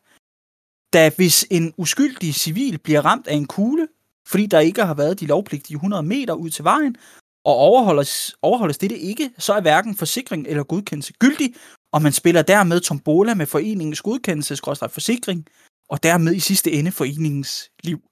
[0.92, 3.88] Da hvis en uskyldig civil bliver ramt af en kugle,
[4.26, 6.96] fordi der ikke har været de lovpligtige 100 meter ud til vejen,
[7.44, 11.54] og overholdes, overholdes dette ikke, så er hverken forsikring eller godkendelse gyldig,
[11.92, 15.46] og man spiller dermed tombola med foreningens godkendelse, skråstreg forsikring,
[15.88, 18.09] og dermed i sidste ende foreningens liv.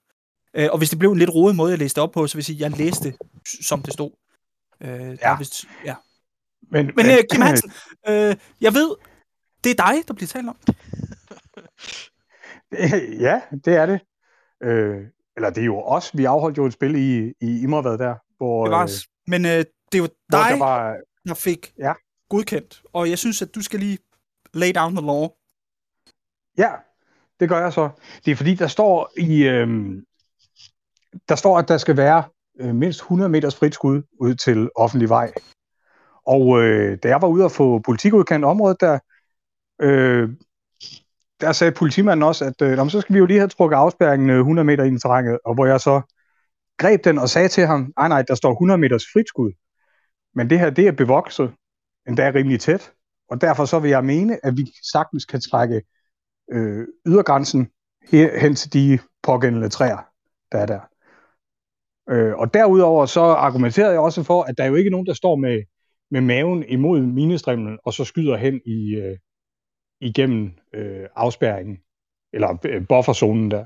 [0.55, 2.41] Øh, og hvis det blev en lidt rodet måde, jeg læste op på, så vil
[2.41, 3.15] jeg sige, at jeg læste,
[3.63, 4.11] som det stod.
[4.81, 5.95] Øh, der er vist, ja.
[6.71, 7.73] Men, Men øh, Kim Hansen,
[8.09, 8.97] øh, jeg ved,
[9.65, 10.57] det er dig, der bliver talt om.
[13.27, 14.01] ja, det er det.
[14.63, 15.07] Øh,
[15.37, 16.11] eller det er jo os.
[16.17, 19.07] Vi afholdt jo et spil i, i Immervad der, hvor, Det var øh, os.
[19.27, 20.97] Men øh, det er jo dig, der var...
[21.29, 21.93] der fik Ja.
[22.29, 22.83] godkendt.
[22.93, 23.99] Og jeg synes, at du skal lige
[24.55, 25.29] lay down the law.
[26.59, 26.73] Ja,
[27.41, 27.91] det gør jeg så.
[28.25, 29.43] Det er fordi, der står i...
[29.43, 30.05] Øhm,
[31.29, 32.25] der står, at der skal være
[32.61, 35.33] øh, mindst 100 meters frit skud ud til offentlig vej.
[36.27, 38.99] Og øh, da jeg var ude og få politikudkendt området der,
[39.83, 40.31] øh,
[41.41, 44.31] der sagde politimanden også, at øh, men så skal vi jo lige have trukket afspærringen
[44.31, 46.01] øh, 100 meter ind i terrænet, og hvor jeg så
[46.79, 49.53] greb den og sagde til ham, nej nej, der står 100 meters frit skud.
[50.35, 51.53] Men det her, det er bevokset,
[52.09, 52.93] endda er rimelig tæt,
[53.31, 55.83] og derfor så vil jeg mene, at vi sagtens kan trække
[56.53, 57.69] øh, ydergrænsen
[58.11, 59.99] her, hen til de pågældende træer,
[60.53, 60.81] der er der.
[62.11, 65.15] Øh, og derudover så argumenterede jeg også for, at der er jo ikke nogen, der
[65.15, 65.63] står med,
[66.11, 69.17] med maven imod minestrimlen, og så skyder hen i, øh,
[70.01, 71.79] igennem øh, afspærringen,
[72.33, 73.65] eller øh, bufferzonen der.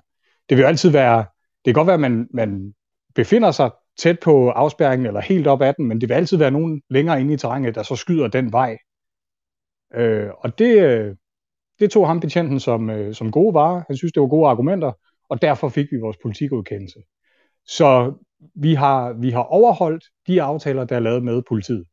[0.48, 1.18] Det vil jo altid være,
[1.64, 2.74] det kan godt være, at man, man
[3.14, 6.50] befinder sig tæt på afspærringen, eller helt op ad den, men det vil altid være
[6.50, 8.78] nogen længere inde i terrænet, der så skyder den vej.
[9.94, 11.16] Øh, og det, øh,
[11.80, 13.82] det tog ham betjenten som, øh, som gode varer.
[13.86, 14.92] Han synes, det var gode argumenter,
[15.28, 16.98] og derfor fik vi vores politikudkendelse.
[17.66, 18.14] Så
[18.54, 21.86] vi har, vi har overholdt de aftaler, der er lavet med politiet.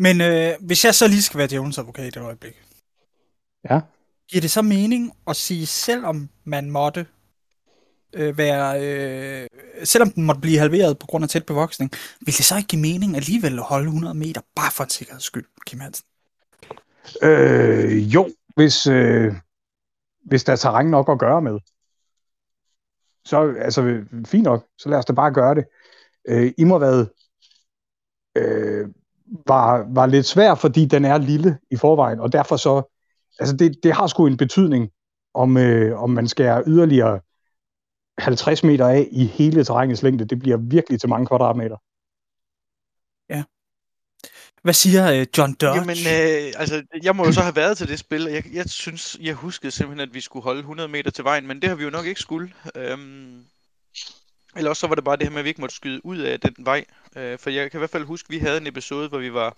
[0.00, 2.62] Men øh, hvis jeg så lige skal være djævelens advokat et øjeblik,
[3.70, 3.80] Ja.
[4.28, 7.06] giver det så mening at sige, selvom man måtte
[8.12, 9.48] øh, være, øh,
[9.84, 12.82] selvom den måtte blive halveret på grund af tæt bevoksning, vil det så ikke give
[12.82, 16.06] mening alligevel at holde 100 meter, bare for en sikkerheds skyld, Kim Hansen?
[17.22, 19.34] Øh, jo, hvis, øh,
[20.24, 21.58] hvis der er terræn nok at gøre med.
[23.24, 25.64] Så altså, fint nok, så lad os da bare gøre det.
[26.28, 27.06] Øh, I må hvad,
[28.36, 28.88] øh,
[29.46, 32.82] var, var lidt svær, fordi den er lille i forvejen, og derfor så,
[33.38, 34.90] altså det, det har sgu en betydning,
[35.34, 37.20] om, øh, om man skærer yderligere
[38.18, 40.24] 50 meter af i hele terrænets længde.
[40.24, 41.76] Det bliver virkelig til mange kvadratmeter.
[44.68, 45.74] Hvad siger øh, John Dodge?
[45.74, 48.70] Jamen, øh, altså, jeg må jo så have været til det spil, og jeg, jeg
[48.70, 51.76] synes, jeg huskede simpelthen, at vi skulle holde 100 meter til vejen, men det har
[51.76, 52.52] vi jo nok ikke skulle.
[52.74, 53.44] Øhm,
[54.56, 56.18] eller også så var det bare det her med, at vi ikke måtte skyde ud
[56.18, 56.84] af den vej.
[57.16, 59.32] Øh, for jeg kan i hvert fald huske, at vi havde en episode, hvor vi
[59.32, 59.56] var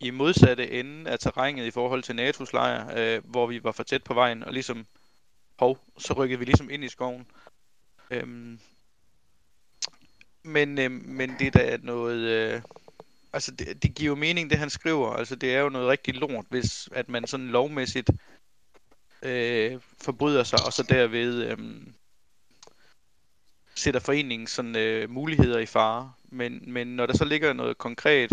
[0.00, 3.82] i modsatte ende af terrænet i forhold til NATO's lejr, øh, hvor vi var for
[3.82, 4.86] tæt på vejen, og ligesom,
[5.58, 7.26] hov, så rykkede vi ligesom ind i skoven.
[8.10, 8.58] Øhm,
[10.42, 12.18] men, øh, men det er noget...
[12.18, 12.60] Øh,
[13.34, 15.10] altså det, det giver jo mening, det han skriver.
[15.10, 18.10] Altså det er jo noget rigtig lort, hvis at man sådan lovmæssigt
[19.22, 21.58] øh, forbryder sig, og så derved øh,
[23.74, 26.12] sætter foreningens sådan, øh, muligheder i fare.
[26.24, 28.30] Men, men når der så ligger noget konkret,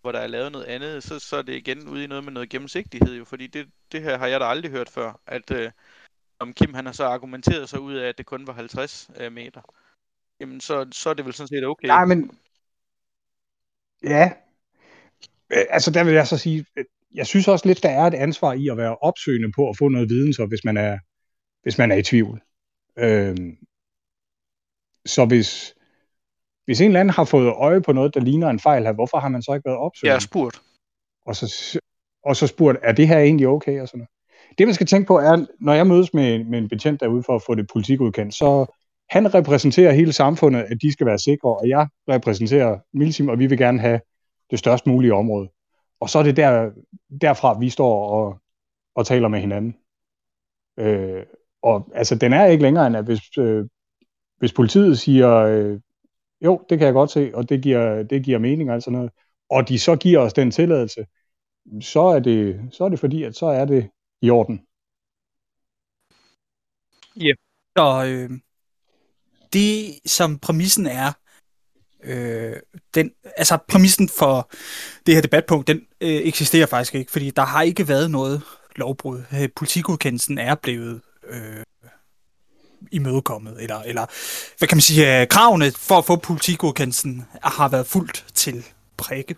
[0.00, 2.32] hvor der er lavet noget andet, så, så er det igen ude i noget med
[2.32, 5.70] noget gennemsigtighed jo, fordi det, det her har jeg da aldrig hørt før, at øh,
[6.38, 9.32] om Kim han har så argumenteret sig ud af, at det kun var 50 øh,
[9.32, 9.60] meter,
[10.40, 11.86] jamen så, så er det vel sådan set okay.
[11.86, 12.38] Nej, men
[14.04, 14.32] ja,
[15.50, 16.64] altså der vil jeg så sige,
[17.14, 19.88] jeg synes også lidt, der er et ansvar i at være opsøgende på at få
[19.88, 20.98] noget viden, så hvis man er,
[21.62, 22.42] hvis man er i tvivl.
[22.98, 23.56] Øhm,
[25.06, 25.74] så hvis,
[26.64, 29.18] hvis en eller anden har fået øje på noget, der ligner en fejl her, hvorfor
[29.18, 30.14] har man så ikke været Jeg opsøgende?
[30.14, 30.62] er spurgt.
[31.26, 31.78] og så,
[32.24, 33.80] og så spurgt, er det her egentlig okay?
[33.80, 34.10] Og sådan noget.
[34.58, 37.36] Det, man skal tænke på, er, når jeg mødes med, med en betjent derude for
[37.36, 38.66] at få det politikudkendt, så
[39.10, 43.46] han repræsenterer hele samfundet, at de skal være sikre, og jeg repræsenterer Milsim, og vi
[43.46, 44.00] vil gerne have
[44.50, 45.48] det størst mulige område.
[46.00, 46.70] Og så er det der,
[47.20, 48.40] derfra, vi står og,
[48.94, 49.76] og taler med hinanden.
[50.78, 51.22] Øh,
[51.62, 53.66] og altså, den er ikke længere end, at hvis, øh,
[54.38, 55.80] hvis politiet siger, øh,
[56.44, 59.12] jo, det kan jeg godt se, og det giver, det giver mening og sådan noget,
[59.50, 61.06] og de så giver os den tilladelse,
[61.80, 63.90] så er det, så er det fordi, at så er det
[64.22, 64.66] i orden.
[67.16, 67.32] Ja,
[67.76, 68.40] Så øh,
[69.52, 71.12] det, som præmissen er,
[72.04, 72.56] øh,
[72.94, 74.50] den, altså præmissen for
[75.06, 78.42] det her debatpunkt, den øh, eksisterer faktisk ikke, fordi der har ikke været noget
[78.76, 79.22] lovbrud.
[79.34, 81.00] Øh, Politikudkendelsen er blevet
[81.30, 81.64] øh,
[82.92, 84.06] imødekommet, eller, eller
[84.58, 88.64] hvad kan man sige, øh, kravene for at få politikudkendelsen har været fuldt til
[88.96, 89.36] prikke.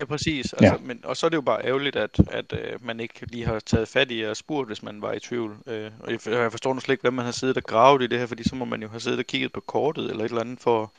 [0.00, 0.52] Ja, præcis.
[0.52, 0.86] Altså, ja.
[0.86, 3.58] Men, og så er det jo bare ærgerligt, at, at øh, man ikke lige har
[3.58, 5.56] taget fat i og spurgt, hvis man var i tvivl.
[5.66, 8.06] Øh, og jeg, jeg forstår nu slet ikke, hvad man har siddet og gravet i
[8.06, 10.28] det her, fordi så må man jo have siddet og kigget på kortet eller et
[10.28, 10.92] eller andet for...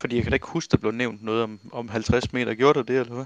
[0.00, 2.54] Fordi jeg kan da ikke huske, der blev nævnt noget om, om 50 meter.
[2.54, 3.24] Gjorde der det, eller hvad?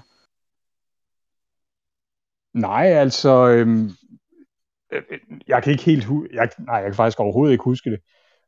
[2.53, 3.89] Nej, altså, øhm,
[4.91, 5.01] øh,
[5.47, 7.99] jeg kan ikke helt, hu- jeg, nej, jeg kan faktisk overhovedet ikke huske det,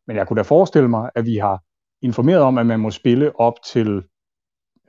[0.07, 1.63] men jeg kunne da forestille mig, at vi har
[2.01, 4.03] informeret om, at man må spille op til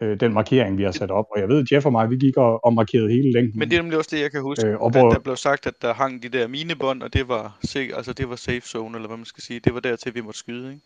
[0.01, 1.25] øh, den markering, vi har sat op.
[1.31, 3.59] Og jeg ved, Jeff og mig, vi gik og, og markerede hele længden.
[3.59, 4.67] Men det er nemlig også det, jeg kan huske.
[4.67, 7.29] Øh, og at hvor- der blev sagt, at der hang de der minebånd, og det
[7.29, 9.61] var, sik- altså, det var safe zone, eller hvad man skal sige.
[9.61, 10.83] Det var dertil, vi måtte skyde, ikke?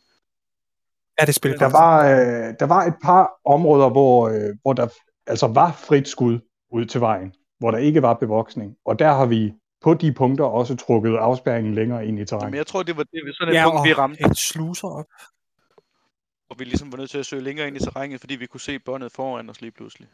[1.18, 1.58] Er det spil?
[1.58, 4.86] Der var, øh, der var et par områder, hvor, øh, hvor der
[5.26, 6.38] altså var frit skud
[6.72, 8.74] ud til vejen, hvor der ikke var bevoksning.
[8.86, 9.52] Og der har vi
[9.82, 12.56] på de punkter også trukket afspærringen længere ind i Men terrænet.
[12.58, 15.04] jeg tror, det var det, sådan et ja, punkt, vi ramte, et sluser op.
[16.48, 18.60] hvor vi ligesom var nødt til at søge længere ind i terrænet, fordi vi kunne
[18.60, 20.08] se båndet foran os lige pludselig.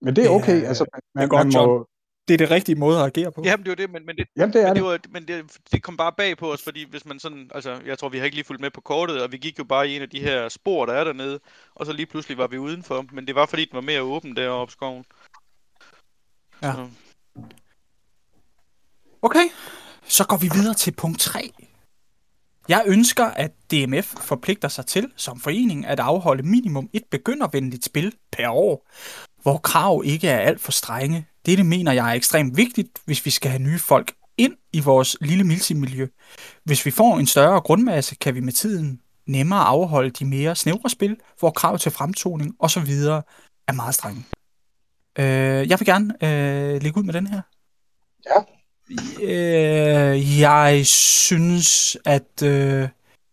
[0.00, 0.62] Men det er okay.
[0.62, 0.84] Ja, altså,
[1.14, 1.88] man, godt, man må,
[2.28, 3.42] Det er det rigtige måde at agere på.
[3.44, 4.82] Jamen, det var det, men, men det, jamen, det er men det.
[4.82, 7.80] det, var, men det, det kom bare bag på os, fordi hvis man sådan, altså,
[7.86, 9.88] jeg tror, vi har ikke lige fulgt med på kortet, og vi gik jo bare
[9.88, 11.40] i en af de her spor, der er dernede,
[11.74, 14.36] og så lige pludselig var vi udenfor, men det var fordi, den var mere åben
[14.36, 15.04] deroppe i skoven.
[16.62, 16.72] Ja.
[16.72, 16.88] Så,
[19.22, 19.48] Okay,
[20.04, 21.52] så går vi videre til punkt 3.
[22.68, 28.14] Jeg ønsker, at DMF forpligter sig til, som forening, at afholde minimum et begyndervenligt spil
[28.32, 28.88] per år,
[29.42, 31.26] hvor krav ikke er alt for strenge.
[31.46, 35.16] Dette mener jeg er ekstremt vigtigt, hvis vi skal have nye folk ind i vores
[35.20, 36.06] lille milsimiljø.
[36.64, 40.90] Hvis vi får en større grundmasse, kan vi med tiden nemmere afholde de mere snævre
[40.90, 42.90] spil, hvor krav til fremtoning osv.
[43.68, 44.24] er meget strenge.
[45.18, 47.40] Øh, jeg vil gerne øh, lægge ud med den her.
[48.26, 48.59] Ja.
[49.22, 52.88] Øh, jeg synes, at øh,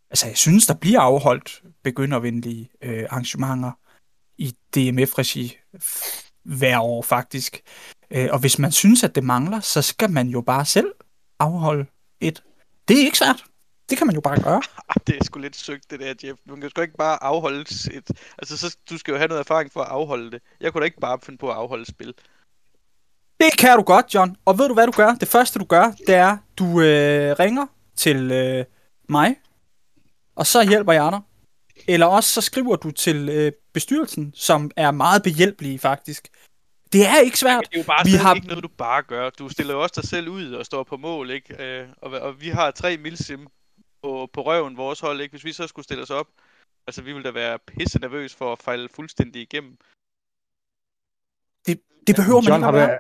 [0.10, 3.72] altså, jeg synes, der bliver afholdt begyndervenlige øh, arrangementer
[4.38, 5.58] i DMF-regi
[6.44, 7.62] hver år faktisk.
[8.12, 10.94] Øh, og hvis man synes, at det mangler, så skal man jo bare selv
[11.40, 11.86] afholde
[12.22, 12.44] et.
[12.88, 13.44] Det er ikke svært.
[13.90, 14.62] Det kan man jo bare gøre.
[15.08, 16.40] det er sgu lidt søgt, det der, Jeff.
[16.46, 18.12] Man kan sgu ikke bare afholde et...
[18.38, 20.42] Altså, så, du skal jo have noget erfaring for at afholde det.
[20.60, 22.14] Jeg kunne da ikke bare finde på at afholde et spil.
[23.40, 24.38] Det kan du godt, John.
[24.46, 25.12] Og ved du, hvad du gør?
[25.14, 28.66] Det første, du gør, det er, du øh, ringer til øh,
[29.10, 29.36] mig,
[30.36, 31.22] og så hjælper jeg dig.
[31.88, 36.28] eller også så skriver du til øh, bestyrelsen, som er meget behjælpelige faktisk.
[36.94, 37.58] Det er ikke svært.
[37.64, 39.30] Men det er jo bare Vi har- ikke noget, du bare gør.
[39.30, 41.64] Du stiller jo også dig selv ud og står på mål, ikke?
[41.64, 43.48] Øh, og, og vi har tre milsim
[44.04, 45.32] på, på røven, vores hold, ikke?
[45.34, 46.28] Hvis vi så skulle stille os op,
[46.88, 49.78] altså vi ville da være pisse nervøs for at fejle fuldstændig igennem.
[52.08, 53.00] Det behøver man John, ikke har at du, være.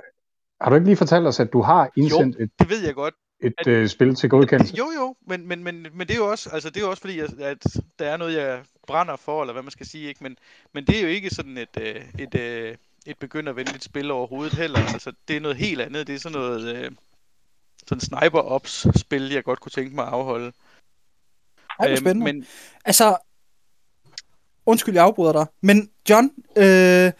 [0.61, 3.13] Har du ikke lige fortalt os, at du har indsendt et, Det ved jeg godt.
[3.43, 4.75] et at- øh, spil til godkendelse?
[4.77, 7.01] Jo, jo, men, men, men, men det er jo også, altså det er jo også
[7.01, 7.63] fordi, at, at
[7.99, 10.23] der er noget, jeg brænder for, eller hvad man skal sige, ikke?
[10.23, 10.37] Men,
[10.73, 12.75] men det er jo ikke sådan et, øh, et, øh,
[13.05, 14.79] et begyndervenligt spil overhovedet heller.
[14.93, 16.07] Altså, det er noget helt andet.
[16.07, 16.91] Det er sådan noget øh,
[17.87, 20.51] sådan sniper ops spil, jeg godt kunne tænke mig at afholde.
[21.79, 22.33] Ej, Øhm, spændende.
[22.33, 22.45] men
[22.85, 23.17] Altså,
[24.65, 25.45] undskyld, jeg afbryder dig.
[25.61, 27.11] Men John, øh,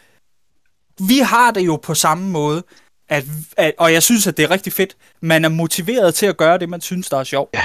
[1.08, 2.64] vi har det jo på samme måde,
[3.10, 3.24] at,
[3.58, 4.98] at, og jeg synes, at det er rigtig fedt.
[5.22, 7.54] Man er motiveret til at gøre det, man synes, der er sjovt.
[7.54, 7.64] Ja.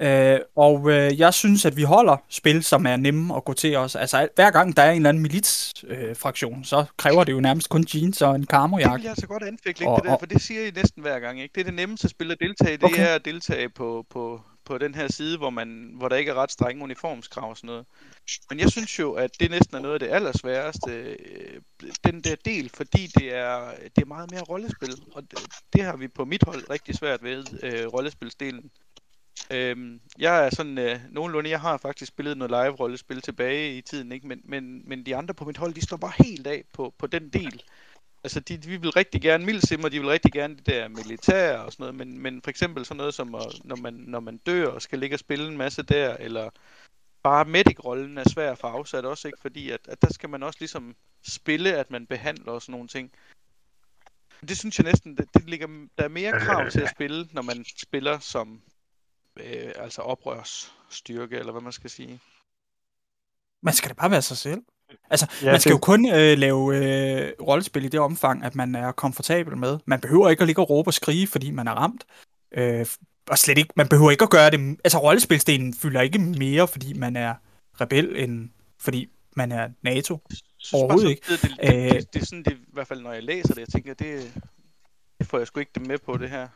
[0.00, 3.76] Øh, og øh, jeg synes, at vi holder spil, som er nemme at gå til
[3.76, 3.96] os.
[3.96, 7.32] Altså, al- hver gang der er en eller anden militsfraktion, øh, fraktion, så kræver det
[7.32, 8.94] jo nærmest kun jeans og en det karmojakke.
[8.94, 11.02] vil jeg altså godt anfægte, Og- ikke, det der, og- for det siger I næsten
[11.02, 11.40] hver gang.
[11.42, 11.52] Ikke?
[11.54, 12.94] Det er det nemmeste spil at deltage, det Okay.
[12.94, 13.06] okay.
[13.10, 16.34] er at deltage på, på, på den her side, hvor, man, hvor der ikke er
[16.34, 17.86] ret strenge uniformskrav og sådan noget.
[18.50, 21.60] Men jeg synes jo, at det næsten er noget af det allersværeste, øh,
[22.04, 25.38] den der del, fordi det er, det er meget mere rollespil, og det,
[25.72, 28.70] det har vi på mit hold rigtig svært ved, øh, rollespilsdelen.
[29.50, 34.12] Øhm, jeg er sådan øh, nogenlunde, jeg har faktisk spillet noget live-rollespil tilbage i tiden,
[34.12, 34.26] ikke?
[34.26, 37.06] Men, men, men de andre på mit hold, de står bare helt af på, på
[37.06, 37.62] den del.
[38.24, 41.72] Altså, de, de vil rigtig gerne mildsimmer, de vil rigtig gerne det der militær og
[41.72, 44.66] sådan noget, men, men for eksempel sådan noget som, at, når, man, når man dør
[44.68, 46.50] og skal ligge og spille en masse der, eller
[47.22, 49.38] bare medic-rollen er svær at få afsat også, ikke?
[49.40, 52.88] Fordi at, at der skal man også ligesom spille, at man behandler og sådan nogle
[52.88, 53.12] ting.
[54.48, 55.66] Det synes jeg næsten, det, det ligger,
[55.98, 58.62] der er mere krav til at spille, når man spiller som
[59.36, 62.20] øh, altså oprørsstyrke, eller hvad man skal sige.
[63.62, 64.62] Man skal da bare være sig selv.
[65.10, 68.54] Altså, Ja, man skal det- jo kun øh, lave øh, rollespil i det omfang, at
[68.54, 69.78] man er komfortabel med.
[69.86, 72.04] Man behøver ikke at ligge og råbe og skrige, fordi man er ramt.
[72.54, 72.86] Øh,
[73.28, 74.78] og slet ikke, man behøver ikke at gøre det...
[74.84, 77.34] Altså, rollespilsdelen fylder ikke mere, fordi man er
[77.80, 78.50] rebel, end
[78.80, 80.18] fordi man er NATO.
[80.58, 81.90] synes Overhovedet så, Det, det, det, Øh.
[81.92, 84.32] det, det, er sådan, det, i hvert fald når jeg læser det, jeg tænker, det,
[85.18, 86.48] det får jeg sgu ikke det med på det her.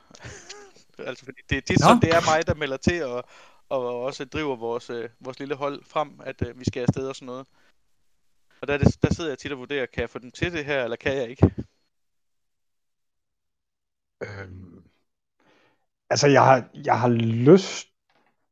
[1.08, 3.24] altså, fordi det, det er sådan, det er mig, der melder til, og,
[3.68, 7.16] og også driver vores, øh, vores lille hold frem, at øh, vi skal afsted og
[7.16, 7.46] sådan noget.
[8.60, 10.52] Og der, er det, der sidder jeg tit og vurderer, kan jeg få dem til
[10.52, 11.50] det her, eller kan jeg ikke?
[14.22, 14.82] Øhm,
[16.10, 17.86] altså, jeg har, jeg har lyst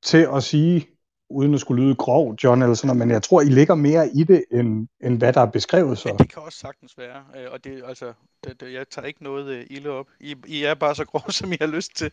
[0.03, 0.89] til at sige,
[1.31, 4.09] uden at skulle lyde grov, John, eller sådan noget, men jeg tror, I ligger mere
[4.09, 6.09] i det, end, end hvad der er beskrevet så.
[6.09, 8.13] Men det kan også sagtens være, øh, og det, altså,
[8.45, 10.07] det, det, jeg tager ikke noget øh, ilde op.
[10.21, 12.13] I, I er bare så grove, som I har lyst til.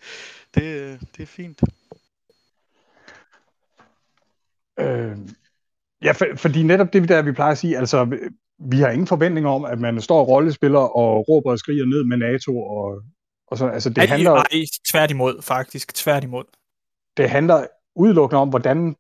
[0.56, 1.62] Det, øh, det er fint.
[4.80, 5.18] Øh,
[6.03, 8.18] ja, for, fordi netop det der, vi plejer at sige, altså,
[8.60, 12.03] vi har ingen forventninger om, at man står og rollespiller og råber og skriger ned
[12.03, 13.02] med NATO, og,
[13.48, 14.45] og så, altså, det Ej, handler, ej,
[14.91, 15.94] tværtimod, faktisk.
[15.95, 16.44] Tværtimod.
[17.18, 18.95] det handler udelukkende om, hvordan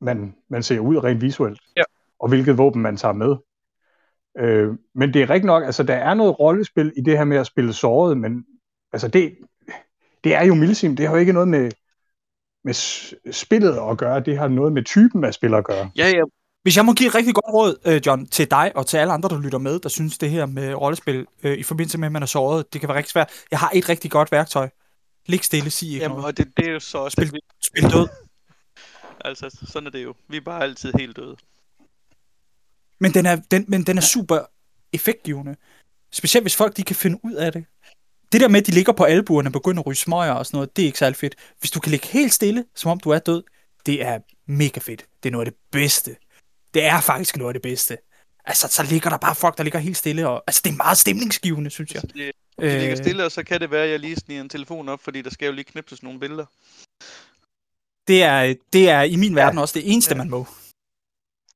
[0.00, 1.82] man, man ser ud rent visuelt, Ja.
[2.20, 3.36] og hvilket våben man tager med.
[4.38, 7.36] Øh, men det er rigtigt nok, altså der er noget rollespil i det her med
[7.36, 8.44] at spille såret, men
[8.92, 9.36] altså det,
[10.24, 11.70] det er jo Milsim, det har jo ikke noget med,
[12.64, 12.74] med
[13.32, 15.90] spillet at gøre, det har noget med typen af spil at gøre.
[15.96, 16.22] Ja, ja,
[16.62, 19.12] Hvis jeg må give et rigtig godt råd, øh, John, til dig og til alle
[19.12, 22.12] andre, der lytter med, der synes det her med rollespil, øh, i forbindelse med, at
[22.12, 23.30] man er såret, det kan være rigtig svært.
[23.50, 24.68] Jeg har et rigtig godt værktøj.
[25.26, 26.26] Lig stille, sig ikke Jamen, noget.
[26.26, 28.08] og det, det er jo så også, Spil- vi, Spil død.
[29.28, 30.14] altså, sådan er det jo.
[30.28, 31.36] Vi er bare altid helt døde.
[33.00, 34.38] Men den er, den, men den er super
[34.92, 35.56] effektgivende.
[36.12, 37.64] Specielt hvis folk de kan finde ud af det.
[38.32, 40.56] Det der med, at de ligger på albuerne og begynder at ryge smøger og sådan
[40.56, 41.34] noget, det er ikke særlig fedt.
[41.58, 43.42] Hvis du kan ligge helt stille, som om du er død,
[43.86, 45.06] det er mega fedt.
[45.22, 46.16] Det er noget af det bedste.
[46.74, 47.98] Det er faktisk noget af det bedste.
[48.44, 50.28] Altså, så ligger der bare folk, der ligger helt stille.
[50.28, 52.00] Og, altså, det er meget stemningsgivende, synes jeg.
[52.00, 54.40] Så det, de ligger Øh, stille, og så kan det være, at jeg lige sniger
[54.40, 56.46] en telefon op, fordi der skal jo lige knipses nogle billeder.
[58.08, 60.18] det, er, det er i min verden også det eneste, Ja.
[60.18, 60.46] man må.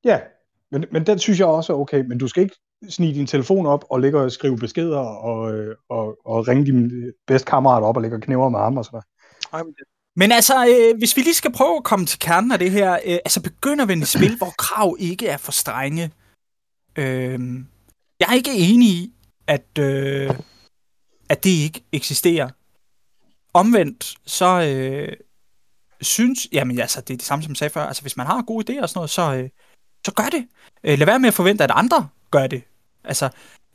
[0.03, 0.19] Ja,
[0.71, 2.55] men, men den synes jeg også er okay, men du skal ikke
[2.89, 7.11] snige din telefon op og ligge og skrive beskeder og, øh, og, og ringe din
[7.27, 9.05] bedste kammerat op og ligge og knæver med ham og sådan noget.
[9.53, 9.83] Ej, men det,
[10.15, 12.93] men altså, øh, hvis vi lige skal prøve at komme til kernen af det her,
[12.93, 16.11] øh, altså begynder vi en spil, hvor krav ikke er for strenge.
[16.95, 17.39] Øh,
[18.19, 19.13] jeg er ikke enig i,
[19.47, 20.31] at, øh,
[21.29, 22.49] at det ikke eksisterer.
[23.53, 25.13] Omvendt, så øh,
[26.01, 28.41] synes, jamen altså, det er det samme som jeg sagde før, altså hvis man har
[28.41, 29.49] gode idéer og sådan noget, så, øh,
[30.05, 30.47] så gør det.
[30.83, 32.63] Øh, lad være med at forvente, at andre gør det.
[33.03, 33.29] Altså,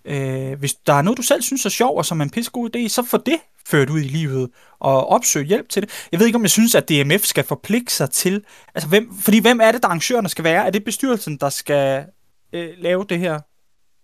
[0.04, 2.76] øh, hvis der er noget, du selv synes er sjov, og som er en pissegod
[2.76, 6.08] idé, så få det ført ud i livet, og opsøge hjælp til det.
[6.12, 9.38] Jeg ved ikke, om jeg synes, at DMF skal forpligte sig til, altså hvem, fordi
[9.38, 10.66] hvem er det, der arrangørerne skal være?
[10.66, 12.06] Er det bestyrelsen, der skal
[12.52, 13.40] øh, lave det her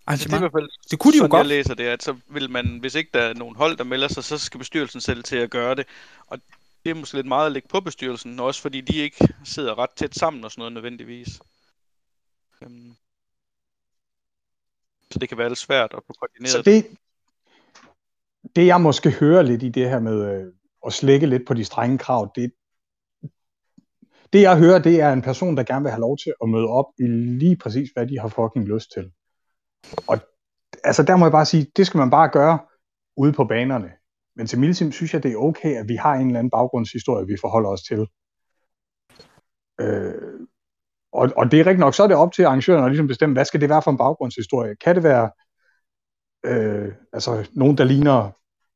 [0.09, 1.39] Altså, det, er i hvert fald, Det kunne de jo sådan godt.
[1.39, 4.07] jeg læser det, at så vil man, hvis ikke der er nogen hold, der melder
[4.07, 5.85] sig, så skal bestyrelsen selv til at gøre det.
[6.27, 6.39] Og
[6.85, 9.89] det er måske lidt meget at lægge på bestyrelsen, også fordi de ikke sidder ret
[9.95, 11.39] tæt sammen og sådan noget nødvendigvis.
[12.61, 12.95] Øhm.
[15.11, 16.85] Så det kan være lidt svært at få koordineret Så det,
[18.55, 20.53] det jeg måske hører lidt i det her med øh,
[20.85, 22.51] at slække lidt på de strenge krav, det,
[24.33, 26.67] det jeg hører, det er en person, der gerne vil have lov til at møde
[26.67, 29.11] op i lige præcis, hvad de har fucking lyst til.
[30.07, 30.19] Og
[30.83, 32.59] altså der må jeg bare sige, det skal man bare gøre
[33.17, 33.91] ude på banerne.
[34.35, 37.27] Men til Milsim synes jeg, det er okay, at vi har en eller anden baggrundshistorie,
[37.27, 38.07] vi forholder os til.
[39.81, 40.39] Øh,
[41.11, 43.33] og, og det er rigtigt nok, så er det op til arrangøren at ligesom bestemme,
[43.33, 44.75] hvad skal det være for en baggrundshistorie?
[44.75, 45.31] Kan det være
[46.45, 48.31] øh, altså nogen, der ligner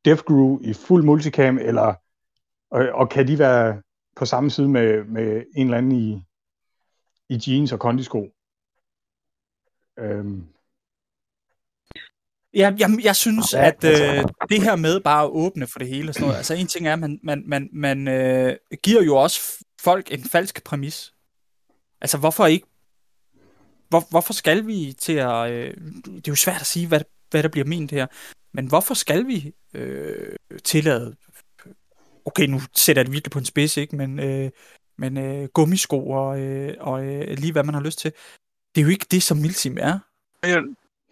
[0.06, 1.94] Death Grew i fuld multicam, eller,
[2.72, 3.82] og, og kan de være
[4.16, 6.24] på samme side med, med en eller anden i,
[7.30, 8.28] i jeans og kondisko?
[10.00, 10.48] Øhm,
[12.54, 14.06] Ja, jeg, jeg synes, Ja, at altså.
[14.06, 16.68] øh, det her med bare at åbne for det hele og sådan noget, altså en
[16.68, 21.14] ting er, at man, man, man, man øh, giver jo også folk en falsk præmis.
[22.02, 22.68] Altså hvorfor ikke,
[23.90, 25.74] hvor, hvorfor skal vi til at, øh,
[26.06, 27.02] det er jo svært at sige, hvad,
[27.32, 28.08] hvad der bliver ment her,
[28.54, 31.16] men hvorfor skal vi øh, tillade,
[32.26, 34.50] okay nu sætter jeg det virkelig på en spids, ikke, men, øh,
[34.98, 38.12] men øh, gummisko og, øh, og øh, lige hvad man har lyst til,
[38.76, 40.00] det er jo ikke det, som Milsim er.
[40.44, 40.64] Jeg,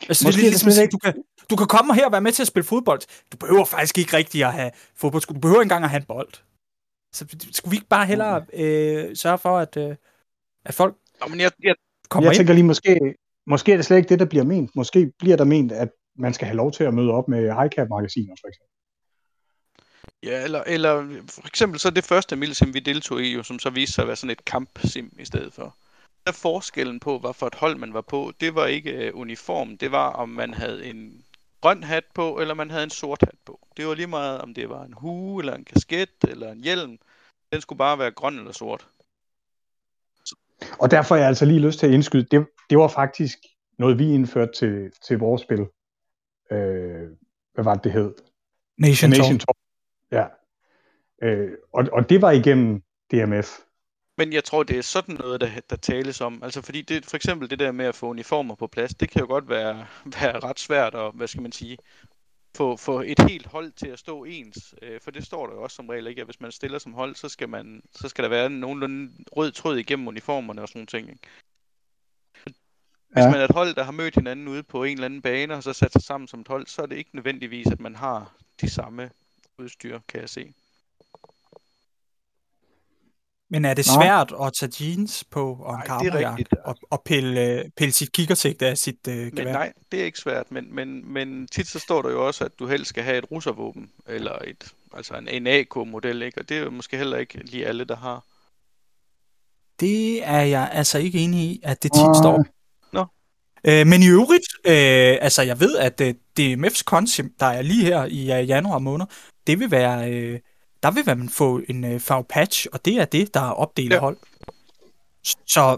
[0.10, 2.06] Altså, Måske det er lidt det ligesom sige, ikke- du kan, du kan komme her
[2.06, 3.02] og være med til at spille fodbold.
[3.32, 5.34] Du behøver faktisk ikke rigtig at have fodboldsko.
[5.34, 6.30] Du behøver ikke engang at have en bold.
[7.14, 9.96] Så skulle vi ikke bare hellere øh, sørge for, at, øh,
[10.66, 11.76] at folk Nå, men jeg, jeg,
[12.10, 12.40] kommer jeg ind?
[12.40, 13.16] tænker lige, måske,
[13.48, 14.76] måske er det slet ikke det, der bliver ment.
[14.76, 15.90] Måske bliver der ment, at
[16.20, 18.70] man skal have lov til at møde op med high-cap-magasiner, for eksempel.
[20.24, 23.70] ja, eller, eller for eksempel så det første Milsim, vi deltog i, jo, som så
[23.70, 25.76] viste sig at være sådan et kampsim i stedet for.
[26.26, 29.78] Der forskellen på, hvad for et hold man var på, det var ikke øh, uniform.
[29.78, 31.26] Det var, om man havde en
[31.62, 33.60] grøn hat på, eller man havde en sort hat på.
[33.78, 36.98] Det var lige meget, om det var en hue, eller en kasket, eller en hjelm.
[37.54, 38.88] Den skulle bare være grøn eller sort.
[40.80, 43.38] Og derfor har jeg altså lige lyst til at indskyde, det, det var faktisk
[43.78, 45.68] noget, vi indførte til, til vores spil.
[46.51, 47.09] Øh,
[47.53, 48.13] hvad var det, det hed?
[48.77, 49.39] Nation, Nation Talk.
[49.39, 49.57] Talk.
[50.11, 50.26] Ja.
[51.21, 52.81] Øh, og, og det var igennem
[53.11, 53.59] DMF.
[54.17, 56.43] Men jeg tror, det er sådan noget, der, der tales om.
[56.43, 59.21] Altså fordi det, for eksempel det der med at få uniformer på plads, det kan
[59.21, 59.88] jo godt være,
[60.21, 61.77] være ret svært at, hvad skal man sige,
[62.57, 64.76] få, få et helt hold til at stå ens.
[64.81, 66.93] Øh, for det står der jo også som regel ikke, at hvis man stiller som
[66.93, 70.67] hold, så skal, man, så skal der være en nogenlunde rød tråd igennem uniformerne og
[70.67, 71.09] sådan nogle ting.
[71.09, 71.27] Ikke?
[73.10, 73.30] Hvis Ja.
[73.31, 75.64] man er et hold, der har mødt hinanden ude på en eller anden bane, og
[75.64, 78.34] så sat sig sammen som et hold, så er det ikke nødvendigvis, at man har
[78.61, 79.10] de samme
[79.57, 80.53] udstyr, kan jeg se.
[83.52, 84.02] Men er det Nå.
[84.02, 86.53] svært at tage jeans på og en Nej, det er kammerjakke rigtigt.
[86.65, 89.52] og, og pille, øh, pille sit kikkersigte af sit øh, Men gevær?
[89.53, 92.60] nej, det er ikke svært, men, men, men tit så står der jo også, at
[92.60, 96.41] du helst skal have et russervåben, eller et, altså en, en AK-model, ikke?
[96.41, 98.23] Og det er jo måske heller ikke lige alle, der har.
[99.80, 102.45] Det er jeg altså ikke enig i, at det tit står.
[103.64, 107.86] Øh, men i øvrigt, øh, altså jeg ved, at øh, DMF's konsim, der er lige
[107.86, 109.06] her i øh, januar måned,
[109.48, 110.40] det vil være, øh,
[110.84, 113.90] der vil man få en øh, farve patch, og det er det, der er opdelt
[113.90, 113.95] Ja.
[113.95, 113.99] ja.
[114.02, 114.18] hold.
[115.48, 115.77] Så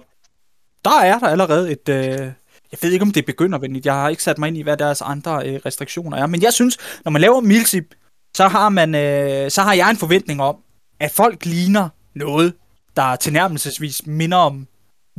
[0.86, 2.32] der er der allerede et, øh,
[2.72, 4.78] jeg ved ikke om det begynder venligt, jeg har ikke sat mig ind i, hvad
[4.78, 7.96] deres andre øh, restriktioner er, men jeg synes, når man laver milsip,
[8.38, 10.56] så har man, øh, så har jeg en forventning om,
[11.00, 12.54] at folk ligner noget,
[12.96, 14.68] der tilnærmelsesvis minder om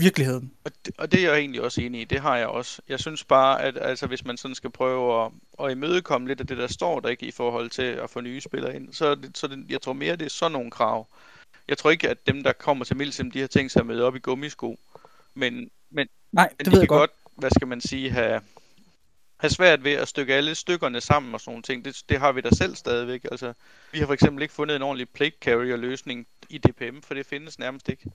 [0.02, 0.52] virkeligheden.
[0.64, 2.82] Og det, og det er jeg egentlig også enig i, det har jeg også.
[2.88, 5.32] Jeg synes bare, at altså, hvis man sådan skal prøve at,
[5.64, 8.40] at imødekomme lidt af det, der står der ikke i forhold til at få nye
[8.40, 11.08] spillere ind, så, det, så det, jeg tror mere, det er sådan nogle krav.
[11.68, 14.04] Jeg tror ikke, at dem, der kommer til Milsim, de har tænkt sig at møde
[14.04, 14.78] op i gummisko.
[15.34, 17.10] Men, men, Nej, men det de ved kan jeg godt.
[17.10, 18.40] godt, hvad skal man sige, have,
[19.36, 21.84] have svært ved at stykke alle stykkerne sammen og sådan nogle ting.
[21.84, 23.24] Det, det har vi da selv stadigvæk.
[23.30, 23.52] Altså,
[23.92, 27.26] vi har for eksempel ikke fundet en ordentlig plate carrier løsning i DPM, for det
[27.26, 28.10] findes nærmest ikke.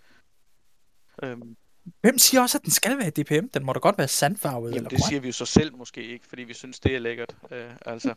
[1.24, 1.58] Øhm,
[2.02, 3.48] Hvem siger også, at den skal være DPM?
[3.54, 5.10] Den må da godt være sandfarvet Jamen, eller det grøn.
[5.10, 7.36] siger vi jo så selv måske ikke, fordi vi synes, det er lækkert.
[7.52, 8.14] Øh, altså,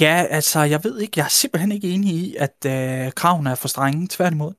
[0.00, 1.12] Ja, altså, jeg ved ikke.
[1.16, 4.08] Jeg er simpelthen ikke enig i, at øh, kravene er for strenge.
[4.10, 4.54] Tværtimod.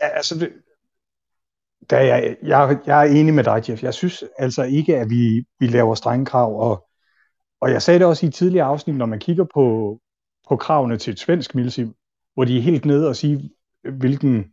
[0.00, 0.52] Ja, altså, det,
[1.90, 3.82] der er jeg, jeg, jeg er enig med dig, Jeff.
[3.82, 6.88] Jeg synes altså ikke, at vi, vi laver strenge krav, og,
[7.60, 9.98] og jeg sagde det også i et tidligere afsnit, når man kigger på,
[10.48, 11.94] på kravene til et svensk milsim,
[12.34, 13.50] hvor de er helt nede og sige,
[13.82, 14.52] hvilken,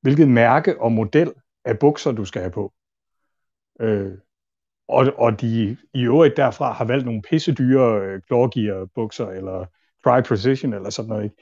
[0.00, 1.32] hvilket mærke og model
[1.64, 2.72] af bukser, du skal have på.
[3.80, 4.12] Øh,
[4.88, 9.66] og, og de i øvrigt derfra har valgt nogle pissedyre øh, Glorgear bukser, eller
[10.04, 11.36] Tri Precision, eller sådan noget, ikke?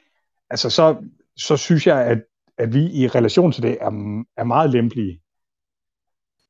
[0.51, 1.05] altså så,
[1.37, 2.25] så synes jeg, at,
[2.59, 3.91] at vi i relation til det er,
[4.37, 5.23] er meget lempelige.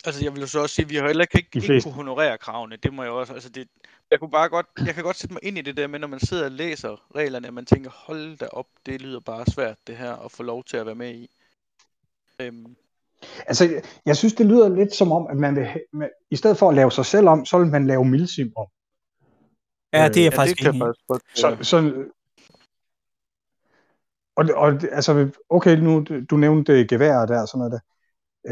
[0.05, 1.95] Altså, jeg vil jo så også sige, at vi har heller ikke, ikke, ikke kunne
[1.95, 2.77] honorere kravene.
[2.77, 3.69] Det må jeg også, altså det,
[4.13, 6.09] jeg kunne bare godt, jeg kan godt sætte mig ind i det der med, når
[6.09, 9.77] man sidder og læser reglerne, at man tænker, hold da op, det lyder bare svært
[9.87, 11.31] det her, at få lov til at være med i.
[12.41, 12.77] Øhm.
[13.47, 16.69] Altså, jeg synes, det lyder lidt som om, at man vil, man, i stedet for
[16.69, 18.67] at lave sig selv om, så vil man lave Milsim om.
[19.93, 21.15] Ja, det er jeg øh, faktisk enig i.
[21.35, 22.05] Så, så,
[24.37, 27.81] og, og altså, okay, nu du nævnte gevær der og sådan noget der.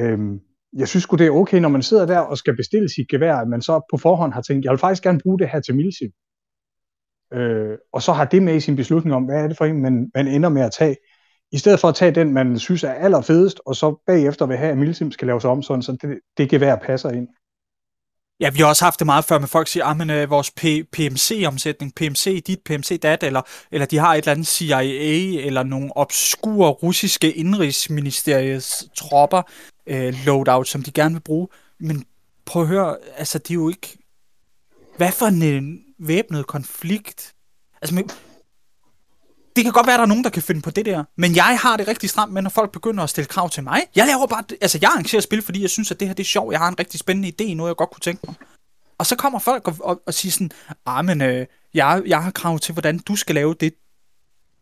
[0.03, 0.41] Øhm,
[0.73, 3.37] jeg synes sgu, det er okay, når man sidder der og skal bestille sit gevær,
[3.37, 5.77] at man så på forhånd har tænkt, jeg vil faktisk gerne bruge det her til
[5.77, 6.11] milsim.
[7.33, 9.83] Øh, og så har det med i sin beslutning om, hvad er det for en,
[9.83, 10.97] man, man ender med at tage.
[11.53, 14.73] I stedet for at tage den, man synes er allerfedest, og så bagefter vil have,
[14.73, 17.29] at milsim skal laves om sådan, så det, det gevær passer ind.
[18.41, 20.53] Ja, vi har også haft det meget før med folk siger, ah, at øh, vores
[20.61, 23.43] P- PMC-omsætning, PMC dit, PMC dat, eller,
[23.73, 29.43] eller de har et eller andet CIA, eller nogle obskure russiske indrigsministeriets tropper,
[29.87, 31.49] øh, loadout, som de gerne vil bruge.
[31.81, 32.05] Men
[32.45, 33.99] prøv at høre, altså det er jo ikke...
[34.97, 35.63] Hvad for en øh,
[36.07, 37.33] væbnet konflikt?
[37.83, 37.95] Altså,
[39.57, 41.37] det kan godt være, at der er nogen, der kan finde på det der, men
[41.37, 43.83] jeg har det rigtig stramt med, når folk begynder at stille krav til mig.
[43.97, 46.27] Jeg laver bare, altså jeg arrangerer spil, fordi jeg synes, at det her det er
[46.27, 46.53] sjovt.
[46.53, 48.35] Jeg har en rigtig spændende idé, noget jeg godt kunne tænke mig.
[48.99, 50.51] Og så kommer folk og, og, og siger sådan,
[50.87, 53.75] ah, men øh, jeg, jeg har krav til, hvordan du skal lave det,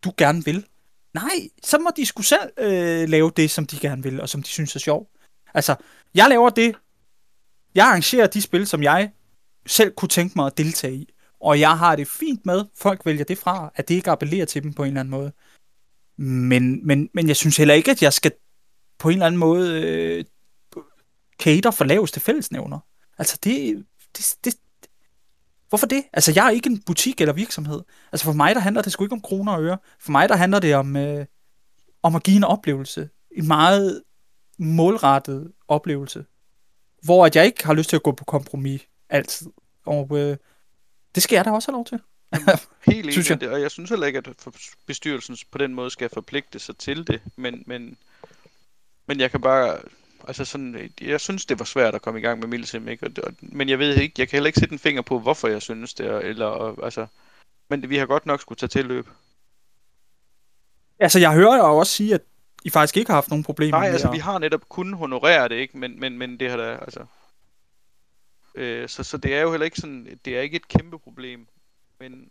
[0.03, 0.65] du gerne vil.
[1.13, 4.43] Nej, så må de skulle selv øh, lave det, som de gerne vil, og som
[4.43, 5.09] de synes er sjovt.
[5.53, 5.75] Altså,
[6.15, 6.75] jeg laver det,
[7.75, 9.11] jeg arrangerer de spil, som jeg
[9.67, 11.09] selv kunne tænke mig at deltage i.
[11.41, 14.63] Og jeg har det fint med, folk vælger det fra, at det ikke appellerer til
[14.63, 15.31] dem på en eller anden måde.
[16.17, 18.31] Men, men, men jeg synes heller ikke, at jeg skal
[18.97, 20.25] på en eller anden måde øh,
[21.39, 22.79] cater for laveste fællesnævner.
[23.17, 23.85] Altså det,
[24.17, 24.55] det, det,
[25.69, 26.03] Hvorfor det?
[26.13, 27.81] Altså, jeg er ikke en butik eller virksomhed.
[28.11, 29.77] Altså, for mig, der handler det sgu ikke om kroner og øre.
[29.99, 31.25] For mig, der handler det om, øh,
[32.03, 33.09] om at give en oplevelse.
[33.31, 34.03] En meget
[34.59, 36.25] målrettet oplevelse.
[37.03, 39.47] Hvor at jeg ikke har lyst til at gå på kompromis altid.
[39.85, 40.37] Og øh,
[41.15, 41.99] det skal jeg da også have lov til.
[42.93, 43.41] Helt enig, jeg.
[43.41, 44.47] Det, og jeg synes heller ikke, at
[44.85, 47.97] bestyrelsen på den måde skal forpligte sig til det, men, men,
[49.07, 49.79] men jeg kan bare,
[50.27, 53.05] altså sådan, jeg synes, det var svært at komme i gang med Milsim, ikke?
[53.05, 55.47] Og, og, men jeg ved ikke, jeg kan heller ikke sætte en finger på, hvorfor
[55.47, 57.07] jeg synes det, eller, og, altså,
[57.69, 59.07] men vi har godt nok skulle tage til løb.
[60.99, 62.21] Altså, jeg hører jo også sige, at
[62.63, 65.57] I faktisk ikke har haft nogen problemer Nej, altså, vi har netop kun honoreret det,
[65.57, 65.77] ikke?
[65.77, 67.05] Men, men, men det har da, altså,
[68.59, 71.47] Øh, så, så det er jo heller ikke sådan, det er ikke et kæmpe problem.
[71.99, 72.29] Men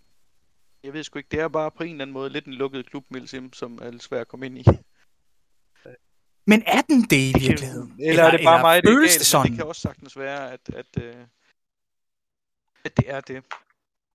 [0.84, 2.90] jeg ved sgu ikke, det er bare på en eller anden måde lidt en lukket
[2.90, 4.64] klub, Milsim, som er lidt svært at komme ind i.
[6.50, 7.92] Men er den det i virkeligheden?
[7.98, 9.50] Eller, eller er det bare mig, det, er det, sådan?
[9.50, 11.14] det kan også sagtens være, at, at, øh,
[12.84, 13.44] at det er det.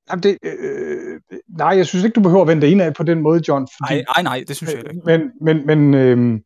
[0.09, 3.21] Jamen det, øh, nej, jeg synes ikke, du behøver at vende ind af på den
[3.21, 3.67] måde, John.
[3.77, 5.01] Fordi, nej, nej, nej, det synes jeg ikke.
[5.05, 6.39] Men, men, men, øh,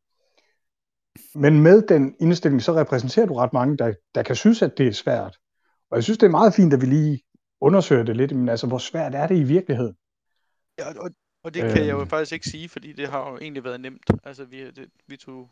[1.36, 4.88] men med den indstilling, så repræsenterer du ret mange, der, der kan synes, at det
[4.88, 5.38] er svært.
[5.90, 7.22] Og jeg synes, det er meget fint, at vi lige
[7.62, 9.98] undersøger det lidt, men altså, hvor svært er det i virkeligheden?
[10.80, 11.10] Ja, og,
[11.44, 11.88] og det kan øh...
[11.88, 12.10] jeg jo øhm.
[12.10, 14.12] faktisk ikke sige, fordi det har jo egentlig været nemt.
[14.24, 15.50] Altså, vi, det, vi tog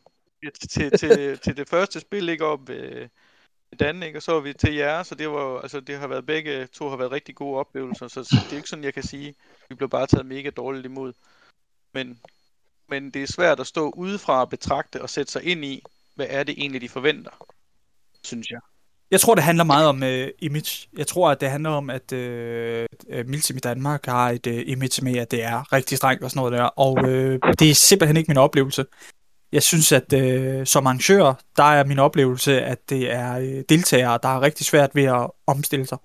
[0.70, 3.10] til, til, til det første spil, ikke op ved
[3.80, 4.20] Dan, ikke?
[4.20, 6.90] og så var vi til jer, så det var altså, det har været begge to
[6.90, 9.36] har været rigtig gode oplevelser, så, så det er ikke sådan, jeg kan sige,
[9.70, 11.14] vi blev bare taget mega dårligt imod.
[11.94, 12.20] Men,
[12.88, 15.84] men det er svært at stå udefra og betragte og sætte sig ind i,
[16.16, 17.48] hvad er det egentlig, de forventer,
[18.24, 18.60] synes jeg.
[19.12, 20.88] Jeg tror, det handler meget om øh, image.
[20.98, 24.64] Jeg tror, at det handler om, at øh, øh, Milsim i Danmark har et øh,
[24.68, 26.64] image med, at det er rigtig strengt og sådan noget der.
[26.64, 28.86] Og øh, det er simpelthen ikke min oplevelse.
[29.52, 34.20] Jeg synes, at øh, som arrangør, der er min oplevelse, at det er øh, deltagere,
[34.24, 35.98] der er rigtig svært ved at omstille sig.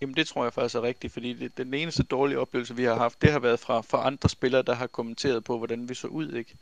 [0.00, 2.94] Jamen det tror jeg faktisk er rigtigt, fordi det, den eneste dårlige oplevelse, vi har
[2.94, 6.06] haft, det har været fra, fra andre spillere, der har kommenteret på, hvordan vi så
[6.06, 6.56] ud, ikke?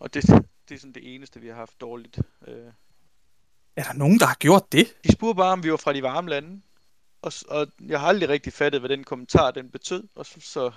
[0.00, 0.22] Og det,
[0.68, 2.18] det er sådan det eneste, vi har haft dårligt.
[2.48, 2.72] Øh,
[3.76, 4.94] er der nogen, der har gjort det?
[5.04, 6.62] De spurgte bare, om vi var fra de varme lande.
[7.22, 10.08] Og, og jeg har aldrig rigtig fattet, hvad den kommentar den betød.
[10.14, 10.72] Og så, så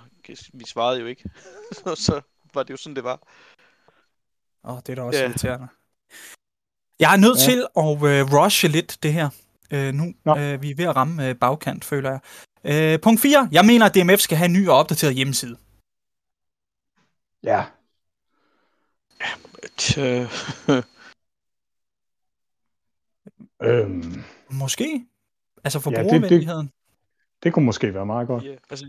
[0.53, 1.29] vi svarede jo ikke.
[1.83, 2.21] så, så
[2.53, 3.19] var det jo sådan, det var.
[4.63, 5.27] Åh, oh, det er da også ja.
[5.27, 5.67] irriterende.
[6.99, 7.51] Jeg er nødt ja.
[7.51, 9.29] til at uh, rushe lidt det her.
[9.73, 12.95] Uh, nu uh, vi er ved at ramme uh, bagkant, føler jeg.
[12.95, 13.49] Uh, punkt 4.
[13.51, 15.57] Jeg mener, at DMF skal have en ny og opdateret hjemmeside.
[17.43, 17.63] Ja.
[19.21, 20.27] Ja,
[23.65, 25.05] Øhm, måske.
[25.63, 26.65] Altså for ja, brugervenligheden.
[26.65, 26.73] Det,
[27.35, 28.43] det, det kunne måske være meget godt.
[28.47, 28.85] Yeah, altså,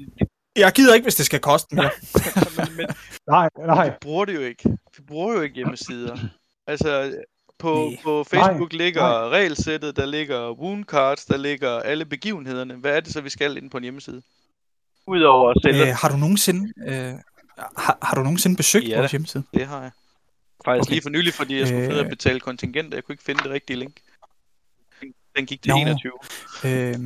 [0.56, 1.90] jeg gider ikke, hvis det skal koste mere.
[2.58, 2.86] men, men,
[3.28, 3.88] nej, nej.
[3.88, 4.68] Vi bruger det jo ikke.
[4.96, 6.16] Vi bruger jo ikke hjemmesider.
[6.66, 7.14] Altså,
[7.58, 8.02] På, Næh.
[8.02, 9.28] på Facebook Nej, ligger nej.
[9.28, 12.74] regelsættet, der ligger wound cards, der ligger alle begivenhederne.
[12.74, 14.22] Hvad er det så, vi skal ind på en hjemmeside?
[15.06, 17.14] Udover at sælge, Øh, har du nogensinde, øh,
[17.76, 19.44] har, har du nogensinde besøgt Ja vores hjemmeside?
[19.54, 19.90] det har jeg.
[20.64, 20.92] Faktisk Okay.
[20.92, 22.08] lige for nylig, fordi jeg skulle Øh.
[22.08, 23.96] betale kontingent, og jeg kunne ikke finde det rigtige link.
[25.36, 25.76] Den gik til Nå.
[25.78, 26.12] 21.
[26.64, 27.00] Øh,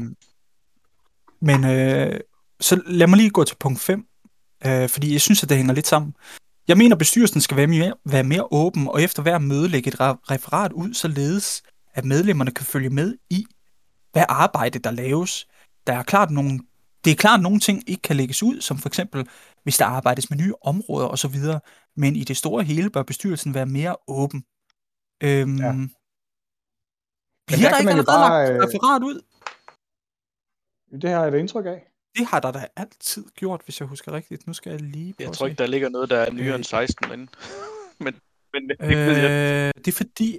[1.40, 2.20] men øh,
[2.60, 4.06] så lad mig lige gå til punkt 5,
[4.66, 6.14] øh, fordi jeg synes, at det hænger lidt sammen.
[6.68, 9.88] Jeg mener, at bestyrelsen skal være mere, være mere åben, og efter hver møde lægge
[9.88, 11.62] et re- referat ud, således
[11.94, 13.46] at medlemmerne kan følge med i,
[14.12, 15.46] hvad arbejde der laves.
[15.86, 16.60] Der er klart nogle,
[17.04, 19.26] det er klart, at nogle ting ikke kan lægges ud, som for eksempel,
[19.62, 21.34] hvis der arbejdes med nye områder osv.,
[21.96, 24.44] men i det store hele bør bestyrelsen være mere åben.
[25.22, 25.74] Øhm, Ja.
[27.50, 29.20] Der Bliver der kan ikke allerede bare, lagt øh, referat ud?
[31.02, 31.86] Det har jeg et indtryk af.
[32.18, 34.46] Det har der da altid gjort, hvis jeg husker rigtigt.
[34.46, 36.54] Nu skal jeg lige prøve Jeg tror ikke, der ligger noget, der er nyere Øh.
[36.54, 37.32] end 16 derinde.
[38.04, 38.14] men,
[38.52, 39.30] men det ved jeg.
[39.30, 40.38] Øh, det er fordi...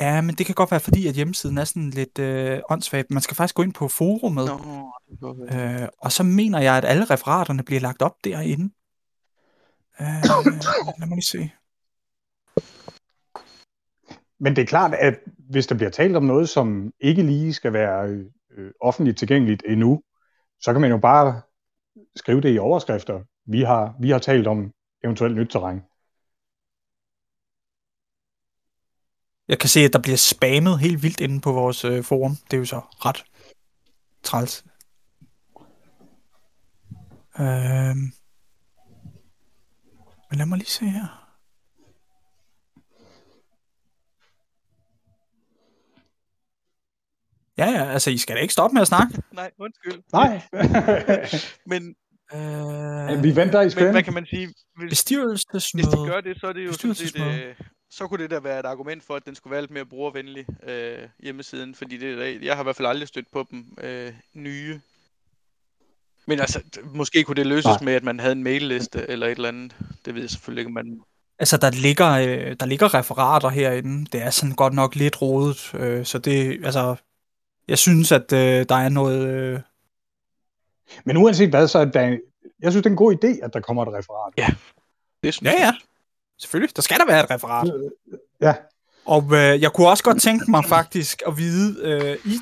[0.00, 3.10] Ja, men det kan godt være fordi, at hjemmesiden er sådan lidt øh, åndssvagt.
[3.10, 6.84] Man skal faktisk gå ind på forumet, Nå, det øh, og så mener jeg, at
[6.84, 8.74] alle referaterne bliver lagt op derinde.
[10.00, 10.06] Øh,
[10.98, 11.50] lad mig lige se.
[14.40, 15.18] Men det er klart, at
[15.50, 18.08] hvis der bliver talt om noget, som ikke lige skal være
[18.50, 20.02] øh, offentligt tilgængeligt endnu,
[20.60, 21.42] så kan man jo bare
[22.16, 23.20] skrive det i overskrifter.
[23.46, 24.72] Vi har, vi har talt om
[25.04, 25.82] eventuelt nyt terræn.
[29.48, 32.36] Jeg kan se, at der bliver spammet helt vildt inde på vores øh, forum.
[32.50, 33.24] Det er jo så ret
[34.22, 34.64] træls.
[37.40, 37.96] Øh,
[40.30, 41.25] men lad mig lige se her.
[47.58, 49.22] Ja, ja, altså, I skal da ikke stoppe med at snakke.
[49.32, 50.02] Nej, undskyld.
[50.12, 50.42] Nej,
[51.72, 51.94] Men,
[52.34, 53.92] Øh, vi venter i men spænding.
[53.92, 54.46] hvad kan man sige?
[54.46, 55.86] Hvis, hvis bestyrelsesmøde.
[55.86, 57.42] de gør det, så er det jo sådan set, Bestyrelsesmøde.
[57.48, 57.54] øh,
[57.90, 60.46] så kunne det da være et argument for, at den skulle være lidt mere brugervenlig,
[60.68, 61.74] øh, hjemmesiden.
[61.74, 64.80] Fordi det, er- jeg har i hvert fald aldrig stødt på dem øh, nye.
[66.26, 66.60] Men altså,
[66.94, 67.78] måske kunne det løses Nej.
[67.82, 69.76] med, at man havde en mailliste eller et eller andet.
[70.04, 71.00] Det ved jeg selvfølgelig ikke, man...
[71.38, 74.06] Altså, der ligger, øh, der ligger referater herinde.
[74.12, 75.74] Det er sådan godt nok lidt rodet.
[75.74, 76.96] Øh, så det, altså...
[77.68, 79.28] Jeg synes, at øh, der er noget...
[79.28, 79.60] Øh,
[81.04, 82.00] Men uanset hvad, så er der,
[82.60, 84.34] jeg synes, det er en god idé, at der kommer et referat.
[84.38, 84.48] Ja.
[85.22, 85.60] Det synes ja, jeg.
[85.60, 85.72] ja.
[86.38, 86.76] Selvfølgelig.
[86.76, 87.72] Der skal der være et referat.
[88.40, 88.54] Ja,
[89.04, 92.38] Og øh, jeg kunne også godt tænke mig faktisk at vide øh, i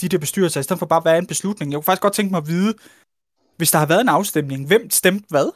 [0.00, 1.72] de der bestyrelser, i stedet for bare at være en beslutning.
[1.72, 2.74] Jeg kunne faktisk godt tænke mig at vide,
[3.56, 5.52] hvis der har været en afstemning, hvem stemte hvad?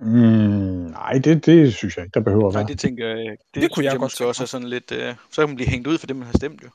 [0.00, 2.68] Mm, nej, det, det synes jeg ikke, der behøver at Nej, være.
[2.68, 3.16] det tænker jeg...
[3.16, 4.92] Det, Det det kunne jeg jeg, godt også er sådan lidt...
[4.92, 6.68] Øh, så kan man blive hængt ud for det, man har stemt jo.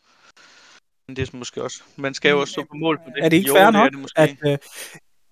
[1.07, 1.83] Men det er måske også...
[1.95, 3.25] Man skal jo også stå på mål for det.
[3.25, 4.19] Er det ikke jo, fair nok, det måske.
[4.19, 4.57] at, øh,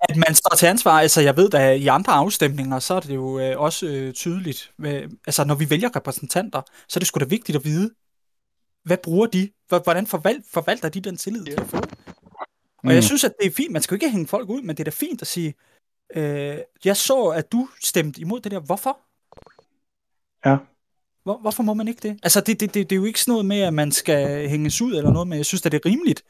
[0.10, 0.92] at man står til ansvar?
[1.00, 4.72] Altså, jeg ved da, i andre afstemninger, så er det jo øh, også øh, tydeligt.
[4.78, 7.92] Med, altså, når vi vælger repræsentanter, så er det sgu da vigtigt at vide,
[8.86, 9.50] hvad bruger de?
[9.68, 11.86] Hvor- Hvordan forval- forvalter de den tillid, de har fået?
[12.78, 12.90] Og Mm.
[12.90, 13.72] jeg synes, at det er fint.
[13.72, 15.54] Man skal jo ikke hænge folk ud, men det er da fint at sige,
[16.16, 18.60] øh, jeg så, at du stemte imod det der.
[18.60, 18.98] Hvorfor?
[20.46, 20.58] Ja.
[21.24, 22.20] Hvor, hvorfor må man ikke det?
[22.24, 24.82] Altså, det, det, det, det er jo ikke sådan noget med, at man skal hænges
[24.82, 26.24] ud eller noget, men jeg synes, at det er rimeligt,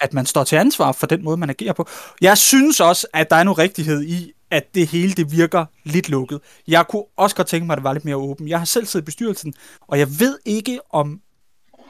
[0.00, 1.88] at man står til ansvar for den måde, man agerer på.
[2.20, 6.08] Jeg synes også, at der er noget rigtighed i, at det hele det virker lidt
[6.08, 6.40] lukket.
[6.68, 8.48] Jeg kunne også godt tænke mig, at det var lidt mere åbent.
[8.48, 11.20] Jeg har selv siddet i bestyrelsen, og jeg ved ikke, om,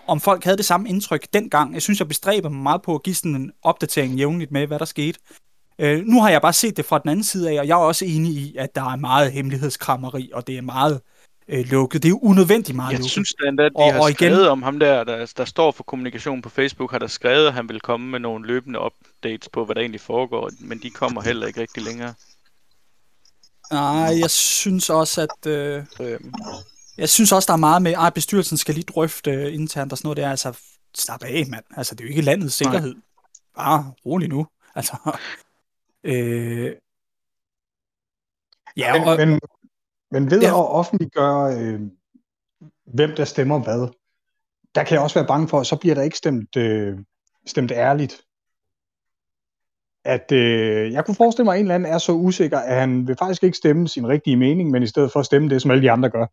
[0.06, 1.74] om folk havde det samme indtryk dengang.
[1.74, 4.78] Jeg synes, jeg bestræber mig meget på at give sådan en opdatering jævnligt med, hvad
[4.78, 5.18] der skete.
[5.78, 7.78] Øh, nu har jeg bare set det fra den anden side af, og jeg er
[7.84, 11.00] også enig i, at der er meget hemmelighedskrammeri, og det er meget
[11.48, 12.02] øh, lukket.
[12.02, 13.10] Det er jo unødvendigt meget Jeg lukket.
[13.10, 15.44] synes da endda, at de Og- har og igen- skrevet om ham der, der, der
[15.44, 18.78] står for kommunikation på Facebook, har der skrevet, at han vil komme med nogle løbende
[18.80, 22.14] updates på, hvad der egentlig foregår, men de kommer heller ikke rigtig længere.
[23.72, 25.50] Nej, jeg synes også, at...
[25.50, 26.32] Øh, Øhm,
[26.98, 29.98] jeg synes også, der er meget med, at bestyrelsen skal lige drøfte øh, internt og
[29.98, 30.30] sådan noget der.
[30.30, 30.52] Altså,
[30.96, 31.64] slap af, mand.
[31.76, 32.94] Altså, det er jo ikke landets sikkerhed.
[33.56, 34.46] Bare rolig nu.
[34.74, 34.96] Altså,
[36.04, 36.76] øh,
[38.76, 39.40] ja, og, Men, men,
[40.10, 40.48] men ved Ja.
[40.48, 41.80] at offentliggøre, øh,
[42.84, 43.88] hvem der stemmer hvad,
[44.74, 46.98] der kan jeg også være bange for, at så bliver der ikke stemt, øh,
[47.46, 48.22] stemt ærligt.
[50.04, 53.06] At øh, jeg kunne forestille mig, at en eller anden er så usikker, at han
[53.06, 55.70] vil faktisk ikke stemme sin rigtige mening, men i stedet for at stemme det, som
[55.70, 56.26] alle de andre gør.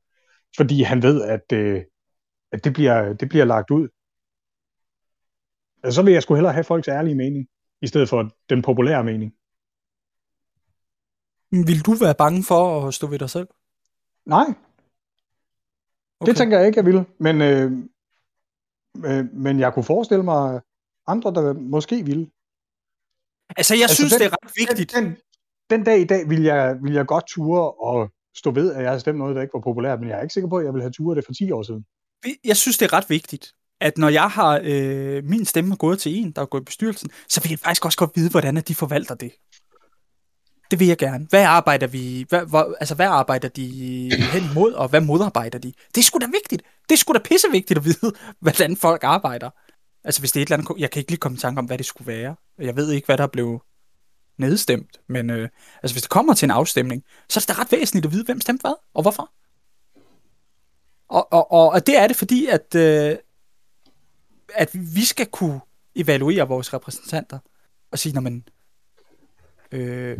[0.58, 1.84] Fordi han ved, at, øh,
[2.52, 3.88] at det, bliver, det bliver lagt ud.
[5.84, 7.48] Altså, så vil jeg sgu hellere have folks ærlige mening,
[7.82, 9.34] i stedet for den populære mening.
[11.52, 13.48] Vil du være bange for at stå ved dig selv?
[14.26, 14.46] Nej,
[16.20, 16.30] Okay.
[16.32, 17.06] Det tænker jeg ikke, jeg vil.
[17.20, 17.72] Men, øh,
[19.06, 20.62] øh, men jeg kunne forestille mig
[21.08, 22.28] andre, der måske ville.
[23.58, 24.94] Altså, jeg Altså, synes, den- det er ret vigtigt.
[24.96, 25.16] Den, den,
[25.70, 28.90] den dag i dag vil jeg, vil jeg godt ture og stå ved, at jeg
[28.90, 30.74] havde stemt noget, der ikke var populært, men jeg er ikke sikker på, at jeg
[30.74, 31.86] ville have turet det for 10 år siden.
[32.44, 36.16] Jeg synes, det er ret vigtigt, at når jeg har øh, min stemme gået til
[36.16, 38.76] en, der er gået i bestyrelsen, så vil jeg faktisk også godt vide, hvordan de
[38.76, 39.32] forvalter det.
[40.72, 41.28] Det vil jeg gerne.
[41.30, 43.68] Hvad arbejder vi, hvad, hvor, altså hvad arbejder de
[44.34, 45.74] hen imod, og hvad modarbejder de?
[45.96, 46.64] Det er sgu da vigtigt.
[46.90, 49.50] Det er sgu da pissevigtigt at vide, hvordan folk arbejder.
[50.04, 51.66] Altså hvis det er et eller andet, jeg kan ikke lige komme i tanke om,
[51.66, 52.36] hvad det skulle være.
[52.60, 53.62] Jeg ved ikke, hvad der blev
[54.38, 55.50] nedstemt, men øh,
[55.84, 58.24] altså hvis det kommer til en afstemning, så er det da ret væsentligt at vide,
[58.24, 59.32] hvem stemte hvad, og hvorfor.
[61.10, 63.18] Og, og, og, og det er det, fordi at, øh,
[64.54, 65.62] at vi skal kunne
[65.96, 67.40] evaluere vores repræsentanter
[67.92, 68.44] og sige, når man
[69.72, 70.18] øh,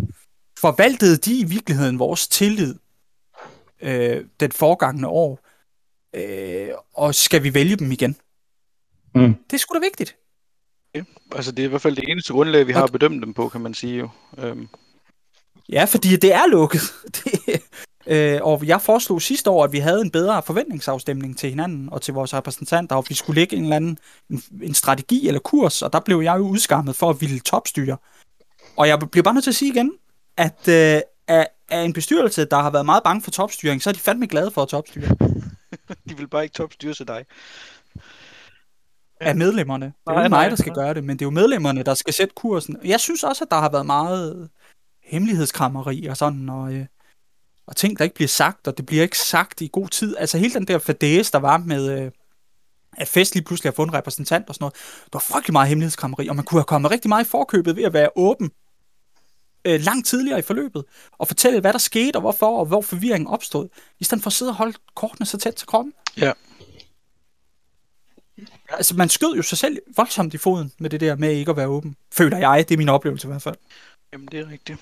[0.62, 2.76] forvaltede de i virkeligheden vores tillid
[3.82, 5.40] øh, den forgangne år,
[6.16, 8.16] øh, og skal vi vælge dem igen?
[9.16, 9.36] Mm.
[9.50, 10.16] Det er sgu da vigtigt.
[10.96, 13.34] Ja, altså det er i hvert fald det eneste grundlag, vi har at bedømme dem
[13.34, 14.10] på, kan man sige jo.
[14.38, 14.68] Øhm.
[15.70, 16.82] Ja, fordi det er lukket.
[17.18, 17.62] Det,
[18.08, 22.02] øh, og jeg foreslog sidste år, at vi havde en bedre forventningsafstemning til hinanden og
[22.02, 23.98] til vores repræsentanter, og vi skulle lægge en eller anden
[24.30, 27.98] en, en strategi eller kurs, og der blev jeg jo udskammet for at ville topstyre.
[28.78, 29.94] Og jeg bliver bare nødt til at sige igen,
[30.38, 33.94] at øh, af, af en bestyrelse, der har været meget bange for topstyring, så er
[33.94, 35.08] de fandme glade for at topstyre.
[36.10, 37.26] de vil bare ikke topstyre til dig.
[39.20, 39.86] Af medlemmerne.
[39.86, 41.94] Det er jo ikke mig, der skal gøre det, men det er jo medlemmerne, der
[41.94, 42.78] skal sætte kursen.
[42.84, 44.50] Jeg synes også, at der har været meget
[45.04, 46.86] hemmelighedskrammeri og sådan, og, øh,
[47.68, 50.18] og ting, der ikke bliver sagt, og det bliver ikke sagt i god tid.
[50.18, 52.12] Altså hele den der fadæs, der var med, øh,
[52.98, 54.74] at Fest lige pludselig har fået en repræsentant og sådan noget.
[55.06, 57.84] Der var frygtelig meget hemmelighedskrammeri, og man kunne have kommet rigtig meget i forkøbet ved
[57.84, 58.52] at være åben
[59.66, 63.28] øh, langt tidligere i forløbet, og fortælle, hvad der skete, og hvorfor, og hvor forvirringen
[63.28, 63.70] opstod,
[64.00, 65.94] i stedet for at sidde og holde kortene så tæt til kroppen.
[66.18, 66.32] Ja.
[68.70, 71.58] Altså, man skød jo sig selv voldsomt i foden med det der med ikke at
[71.58, 71.96] være åben.
[72.12, 73.56] Føler jeg, det er min oplevelse i hvert fald.
[74.14, 74.80] Jamen, det er rigtigt.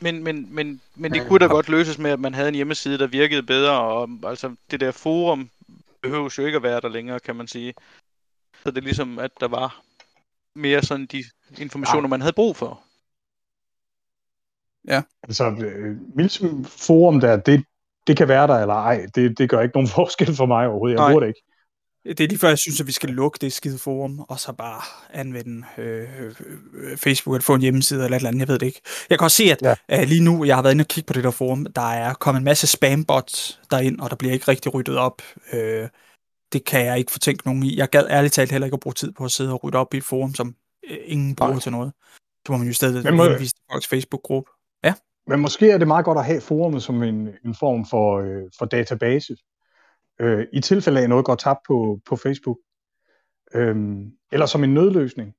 [0.00, 2.98] Men, men, men, men det kunne da godt løses med, at man havde en hjemmeside,
[2.98, 5.50] der virkede bedre, og altså det der forum
[6.02, 7.74] behøves jo ikke at være der længere, kan man sige.
[8.62, 9.82] Så det er ligesom, at der var
[10.54, 11.24] mere sådan de
[11.58, 12.83] informationer, man havde brug for.
[14.88, 15.02] Ja.
[15.22, 17.64] Altså, øh, Milsim Forum der, det,
[18.06, 19.06] det kan være der eller ej.
[19.14, 20.96] Det, det gør ikke nogen forskel for mig overhovedet.
[20.96, 21.42] Jeg bruger det ikke.
[22.06, 24.52] Det er lige før, jeg synes, at vi skal lukke det skide forum, og så
[24.52, 24.82] bare
[25.12, 26.08] anvende øh,
[26.74, 28.80] øh, Facebook, eller få en hjemmeside eller et eller andet, jeg ved det ikke.
[29.10, 30.00] Jeg kan også se, at ja.
[30.00, 32.14] øh, lige nu, jeg har været inde og kigge på det der forum, der er
[32.14, 35.22] kommet en masse spambots derind, og der bliver ikke rigtig ryddet op.
[35.52, 35.88] Øh,
[36.52, 37.76] det kan jeg ikke få tænkt nogen i.
[37.76, 39.94] Jeg gad ærligt talt heller ikke at bruge tid på at sidde og rydde op
[39.94, 40.54] i et forum, som
[40.90, 41.60] øh, ingen bruger Nej.
[41.60, 41.92] til noget.
[42.46, 42.72] Så må man jo
[43.16, 43.24] må...
[43.28, 44.50] henvise til folks Facebook-gruppe.
[45.26, 48.42] Men måske er det meget godt at have forumet som en, en form for, øh,
[48.58, 49.36] for database.
[50.20, 52.58] Øh, I tilfælde af noget går tabt på, på Facebook.
[53.54, 55.34] Øhm, eller som en nødløsning.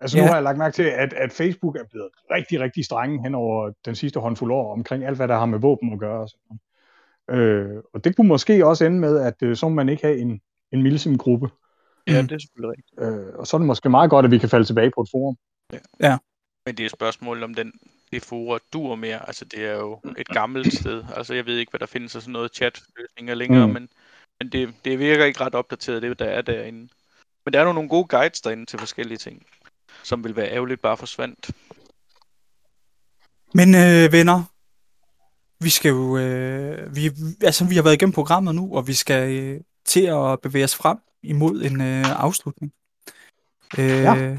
[0.00, 0.22] Altså ja.
[0.22, 3.34] nu har jeg lagt mærke til, at, at Facebook er blevet rigtig, rigtig strenge hen
[3.34, 6.20] over den sidste håndfuld år omkring alt, hvad der har med våben at gøre.
[6.20, 6.58] Og, sådan.
[7.40, 10.18] Øh, og det kunne måske også ende med, at øh, så må man ikke have
[10.18, 10.40] en,
[10.72, 11.48] en milsim-gruppe.
[12.06, 13.00] Ja, det er selvfølgelig rigtigt.
[13.00, 15.08] Øh, og så er det måske meget godt, at vi kan falde tilbage på et
[15.10, 15.36] forum.
[15.72, 15.78] Ja.
[16.00, 16.18] ja.
[16.66, 17.72] Men det er et spørgsmål om den
[18.12, 19.26] det forum dur mere.
[19.26, 21.04] Altså det er jo et gammelt sted.
[21.16, 23.72] Altså jeg ved ikke, hvad der findes af sådan noget chat-løsninger længere, mm.
[23.72, 23.88] men,
[24.40, 26.88] men det, det virker ikke ret opdateret, det der er derinde.
[27.44, 29.46] Men der er nogle gode guides derinde til forskellige ting,
[30.02, 31.50] som vil være ærgerligt bare forsvandt.
[33.54, 34.42] Men øh, venner,
[35.60, 37.10] vi skal jo, øh, vi,
[37.42, 40.76] altså vi har været igennem programmet nu, og vi skal øh, til at bevæge os
[40.76, 42.72] frem imod en øh, afslutning.
[43.78, 44.38] Øh, ja.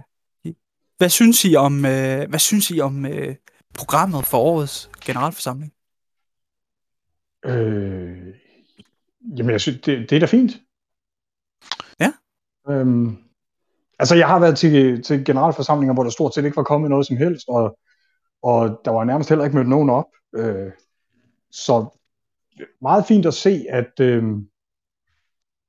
[0.97, 3.35] Hvad synes I om, øh, hvad synes I om øh,
[3.77, 5.73] programmet for årets generalforsamling?
[7.45, 8.33] Øh,
[9.37, 10.51] jamen, jeg synes, det, det er da fint.
[11.99, 12.11] Ja.
[12.69, 13.17] Øhm,
[13.99, 17.07] altså, jeg har været til, til generalforsamlinger, hvor der stort set ikke var kommet noget
[17.07, 17.79] som helst, og,
[18.43, 20.05] og der var nærmest heller ikke mødt nogen op.
[20.35, 20.71] Øh,
[21.51, 21.85] så
[22.81, 24.23] meget fint at se, at, øh,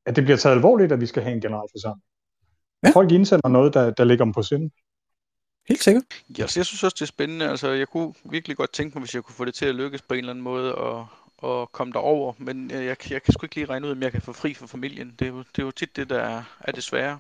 [0.07, 2.05] at det bliver taget alvorligt, at vi skal have en generalforsamling.
[2.85, 2.91] Ja.
[2.91, 4.71] Folk indsender noget, der, der ligger dem på sinde.
[5.69, 6.05] Helt sikkert.
[6.39, 7.49] Ja, så jeg synes også, det er spændende.
[7.49, 10.03] Altså, jeg kunne virkelig godt tænke mig, hvis jeg kunne få det til at lykkes
[10.03, 11.07] på en eller anden måde, og,
[11.39, 12.33] og komme derover.
[12.39, 14.55] Men jeg, jeg, jeg kan sgu ikke lige regne ud, om jeg kan få fri
[14.55, 15.15] for familien.
[15.19, 17.19] Det er jo, det er jo tit det, der er, er det svære.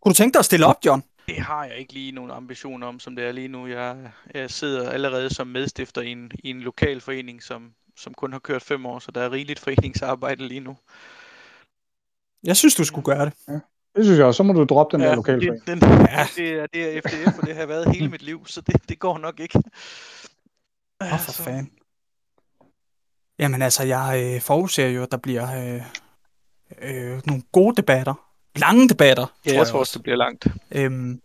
[0.00, 1.02] Kunne du tænke dig at stille op, John?
[1.26, 3.66] Det har jeg ikke lige nogen ambitioner om, som det er lige nu.
[3.66, 8.32] Jeg, jeg sidder allerede som medstifter i en, i en lokal forening, som, som kun
[8.32, 10.76] har kørt fem år, så der er rigeligt foreningsarbejde lige nu.
[12.44, 13.34] Jeg synes, du skulle gøre det.
[13.48, 13.58] Ja.
[13.96, 14.36] Det synes jeg også.
[14.36, 16.26] Så må du droppe den ja, der lokale det, den, ja.
[16.36, 18.98] det, er, det er FDF, og det har været hele mit liv, så det, det
[18.98, 19.62] går nok ikke.
[21.00, 21.70] Åh, oh, for fanden.
[23.38, 25.82] Jamen altså, jeg øh, forudser jo, at der bliver øh,
[26.82, 28.14] øh, nogle gode debatter.
[28.56, 30.46] Lange debatter, Ja, jeg, jeg tror også, det bliver langt.
[30.70, 31.20] Øhm,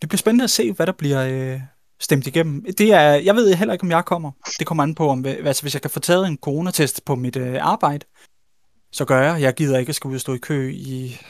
[0.00, 1.60] det bliver spændende at se, hvad der bliver, øh,
[2.00, 2.64] stemt igennem.
[2.78, 4.30] Det er, jeg ved heller ikke, om jeg kommer.
[4.58, 7.36] Det kommer an på, om, altså, hvis jeg kan få taget en coronatest på mit
[7.36, 8.06] øh, arbejde,
[8.92, 9.42] så gør jeg.
[9.42, 11.20] Jeg gider ikke at skal ud og stå i kø i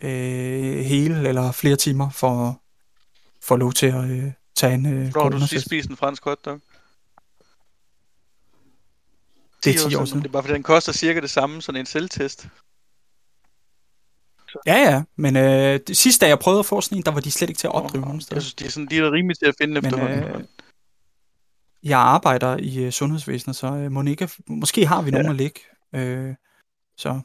[0.00, 2.60] øh, hele eller flere timer for,
[3.42, 5.66] for lov til at øh, tage en øh, Hvor har du sidst coronatest.
[5.66, 6.60] spist en fransk hotdog?
[9.64, 10.22] Det er 10 år siden.
[10.22, 12.48] Det er bare fordi, den koster cirka det samme, sådan en selvtest.
[14.66, 17.20] Ja, ja, men øh, det, sidste dag jeg prøvede at få sådan en, der var
[17.20, 18.40] de slet ikke til at opdrive nogen Jeg steder.
[18.40, 20.18] synes, de er, sådan, de er da rimelig til at finde Men, efterhånden.
[20.22, 20.44] øh,
[21.82, 25.60] Jeg arbejder i øh, sundhedsvæsenet, så øh, Monika, måske har vi nogen at ligge.
[25.94, 26.34] Øh,
[26.96, 27.20] så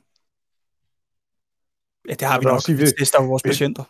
[2.10, 3.84] ja, det har vi nok, sige, vi hvis- tester vores hvis- patienter.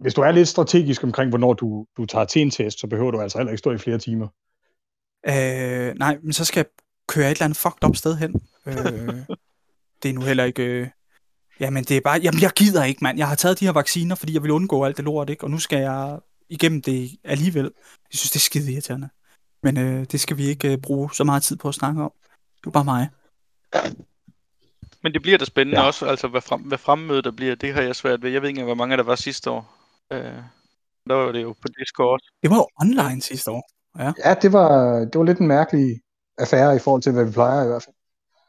[0.00, 3.10] Hvis du er lidt strategisk omkring, hvornår du, du tager til en test, så behøver
[3.10, 4.28] du altså heller ikke stå i flere timer.
[5.28, 6.66] Øh, nej, men så skal jeg
[7.08, 8.42] køre et eller andet fucked up sted hen.
[8.66, 8.74] Øh,
[10.02, 10.62] det er nu heller ikke...
[10.62, 10.88] Øh,
[11.60, 12.20] jamen, det er bare...
[12.22, 13.18] Jamen, jeg gider ikke, mand.
[13.18, 15.44] Jeg har taget de her vacciner, fordi jeg vil undgå alt det lort, ikke?
[15.44, 17.64] Og nu skal jeg igennem det alligevel.
[18.12, 19.08] Jeg synes, det er skide irriterende.
[19.62, 22.12] Men øh, det skal vi ikke øh, bruge så meget tid på at snakke om.
[22.60, 23.08] Det er bare mig.
[25.02, 25.82] Men det bliver da spændende Ja.
[25.82, 25.86] ja.
[25.86, 28.30] også, altså hvad, frem, hvad fremmødet der bliver, det har jeg svært ved.
[28.30, 29.74] Jeg ved ikke engang, hvor mange der var sidste år.
[30.12, 30.18] Øh,
[31.08, 32.20] der var det jo på Discord.
[32.42, 33.62] Det var jo online sidste år.
[33.98, 36.00] Ja, det var, det var lidt en mærkelig
[36.38, 37.94] affære i forhold til, hvad vi plejer i hvert fald.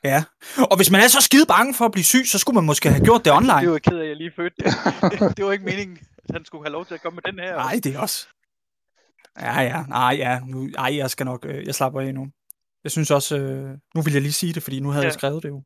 [0.03, 0.23] Ja.
[0.71, 2.89] Og hvis man er så skide bange for at blive syg, så skulle man måske
[2.89, 3.61] have gjort det online.
[3.61, 4.73] Det var ked af, at jeg lige fødte det.
[5.19, 5.37] det.
[5.37, 5.97] det var ikke meningen,
[6.29, 7.55] at han skulle have lov til at komme med den her.
[7.55, 8.27] Nej, det er også.
[9.39, 9.83] Ja, ja.
[9.89, 10.39] Nej, ja.
[10.39, 11.45] Nu, ej, jeg skal nok...
[11.45, 12.27] Øh, jeg slapper af nu.
[12.83, 13.37] Jeg synes også...
[13.37, 15.05] Øh, nu vil jeg lige sige det, fordi nu havde ja.
[15.05, 15.07] Ja.
[15.07, 15.63] jeg skrevet det jo.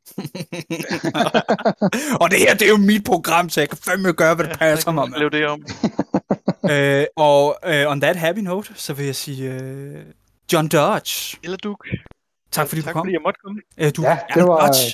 [2.21, 4.59] og det her, det er jo mit program, så jeg kan fandme gøre, hvad det
[4.59, 5.09] passer mig.
[5.15, 5.65] Blev det om.
[6.71, 9.51] øh, og øh, on that happy note, så vil jeg sige...
[9.53, 10.05] Øh,
[10.53, 11.37] John Dodge.
[11.43, 11.75] Eller du.
[12.51, 13.01] Tak fordi du tak kom.
[13.05, 13.61] fordi jeg måtte komme.
[13.77, 14.85] Øh, du, Ja, det var- Dodge.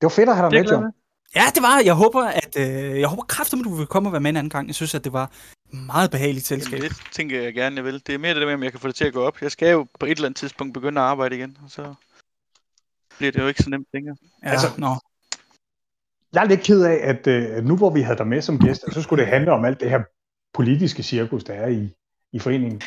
[0.00, 0.92] Det var fedt at have dig Det med, John.
[1.34, 1.82] Ja, det var.
[1.84, 4.36] Jeg håber, at øh, jeg håber kraftigt, at du vil komme og være med en
[4.36, 4.66] anden gang.
[4.66, 5.30] Jeg synes, at det var
[5.72, 6.78] meget behageligt selskab.
[6.78, 8.02] Jamen, det tænker jeg gerne, jeg vil.
[8.06, 9.42] Det er mere det der med, om jeg kan få det til at gå op.
[9.42, 11.94] Jeg skal jo på et eller andet tidspunkt begynde at arbejde igen, og så
[13.18, 14.16] bliver det jo ikke så nemt længere.
[14.44, 14.94] Ja, Altså, nå.
[16.32, 18.84] Jeg er lidt ked af, at, øh, nu hvor vi havde dig med som gæst,
[18.92, 20.02] så skulle det handle om alt det her
[20.54, 21.94] politiske cirkus, der er i,
[22.32, 22.80] i foreningen.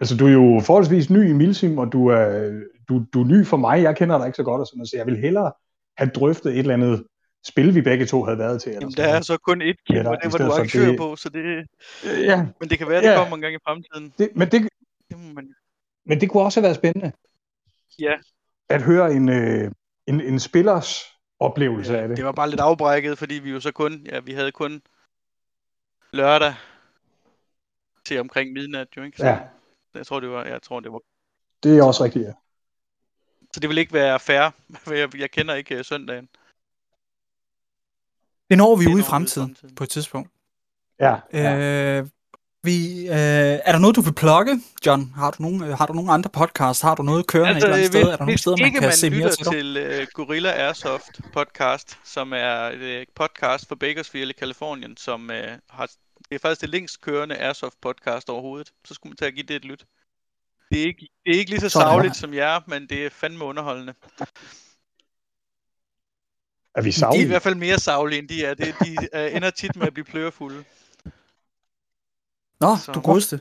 [0.00, 2.50] Altså, du er jo forholdsvis ny i Milsim, og du er,
[2.88, 3.82] du, du er ny for mig.
[3.82, 5.52] Jeg kender dig ikke så godt, og sådan noget, så jeg vil hellere
[5.96, 7.04] have drøftet et eller andet
[7.44, 8.68] spil, vi begge to havde været til.
[8.70, 11.16] eller Jamen, der er så kun Ja, der- og det var du arrangør det- på,
[11.16, 11.66] så det...
[12.04, 12.24] noget.
[12.24, 13.16] Ja, Men det kan være, det Ja.
[13.16, 14.14] kommer en gang i fremtiden.
[14.18, 14.68] det, men, det,
[15.34, 15.54] man...
[16.06, 17.12] men det kunne også have været spændende.
[17.98, 18.14] Ja.
[18.68, 19.70] At høre en, øh,
[20.06, 21.02] en, en spillers
[21.40, 22.16] oplevelse af det.
[22.16, 24.06] Det var bare lidt afbrækket, fordi vi jo så kun...
[24.12, 24.82] Ja, vi havde kun
[26.12, 26.54] lørdag
[28.04, 29.16] til omkring midnat, jo ikke?
[29.18, 29.38] Så Ja,
[29.94, 30.44] Jeg tror, det var...
[30.44, 31.00] Jeg tror, det var...
[31.62, 32.32] det er også rigtigt, ja.
[33.54, 34.50] Så det vil ikke være fair,
[34.84, 36.28] for jeg, jeg kender ikke uh, søndagen.
[38.48, 39.74] Det når vi Det ude i fremtiden, fremtiden.
[39.74, 40.30] på et tidspunkt.
[41.00, 41.56] ja, ja.
[41.98, 42.06] Øh,
[42.62, 45.12] vi, øh, er der noget, du vil plukke, John?
[45.16, 46.82] Har du nogen, øh, har du nogen andre podcast?
[46.82, 48.02] Har du noget kørende altså, et eller andet sted?
[48.02, 51.98] Er der nogle steder, man kan man se mere til til uh, Gorilla Airsoft podcast,
[52.04, 55.36] som er et uh, podcast for Bakersfield i Kalifornien, som uh,
[55.70, 55.86] har,
[56.28, 58.72] det er faktisk det længst kørende Airsoft podcast overhovedet.
[58.84, 59.84] Så skulle man tage at give det et lyt.
[60.72, 61.86] Det er ikke, det er ikke lige så Sådan.
[61.86, 63.94] savligt som jer, men det er fandme underholdende.
[66.78, 67.26] Er vi De er i savlige?
[67.26, 68.54] hvert fald mere savlige, end de er.
[68.54, 70.64] Det, de uh, ender tit med at blive plørefulde.
[72.60, 73.40] Nå, Så- du godeste.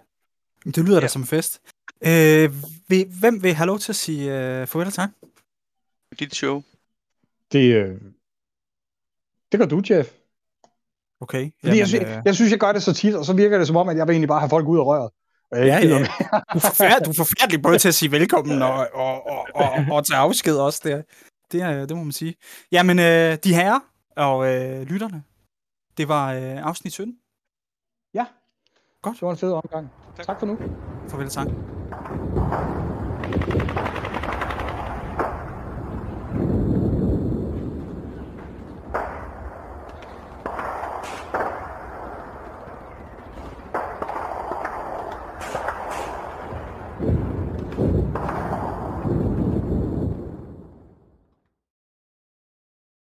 [0.66, 1.00] Det lyder ja.
[1.02, 1.62] da som en fest.
[2.02, 2.54] Øh,
[2.88, 4.24] vil, hvem vil have lov til at sige
[4.62, 5.10] øh, farvel og tak?
[6.20, 6.64] Dit show.
[7.52, 7.96] Det, øh,
[9.52, 10.10] det gør du, Jeff.
[11.22, 11.52] Okay.
[11.66, 13.68] Fordi jeg, sy- øh, jeg synes, jeg gør det så tit, og så virker det
[13.68, 15.10] som om, at jeg vil egentlig bare have folk ud af røret.
[15.52, 16.00] Jeg Ja, ja.
[16.00, 16.04] du,
[16.56, 20.06] er forfærdelig, du er forfærdelig både til at sige velkommen og, og, og, og, og
[20.06, 20.82] tage afsked også.
[20.84, 21.06] Det,
[21.52, 22.36] det, er, det må man sige.
[22.72, 23.80] Jamen, øh, de herrer
[24.16, 25.24] og øh, lytterne,
[25.98, 27.18] det var øh, afsnit 17.
[28.14, 28.26] Ja.
[29.02, 29.16] Godt.
[29.16, 29.90] Det var en fed omgang.
[30.16, 30.26] Tak.
[30.26, 30.58] Tak for nu.
[31.10, 31.48] Farvel tak.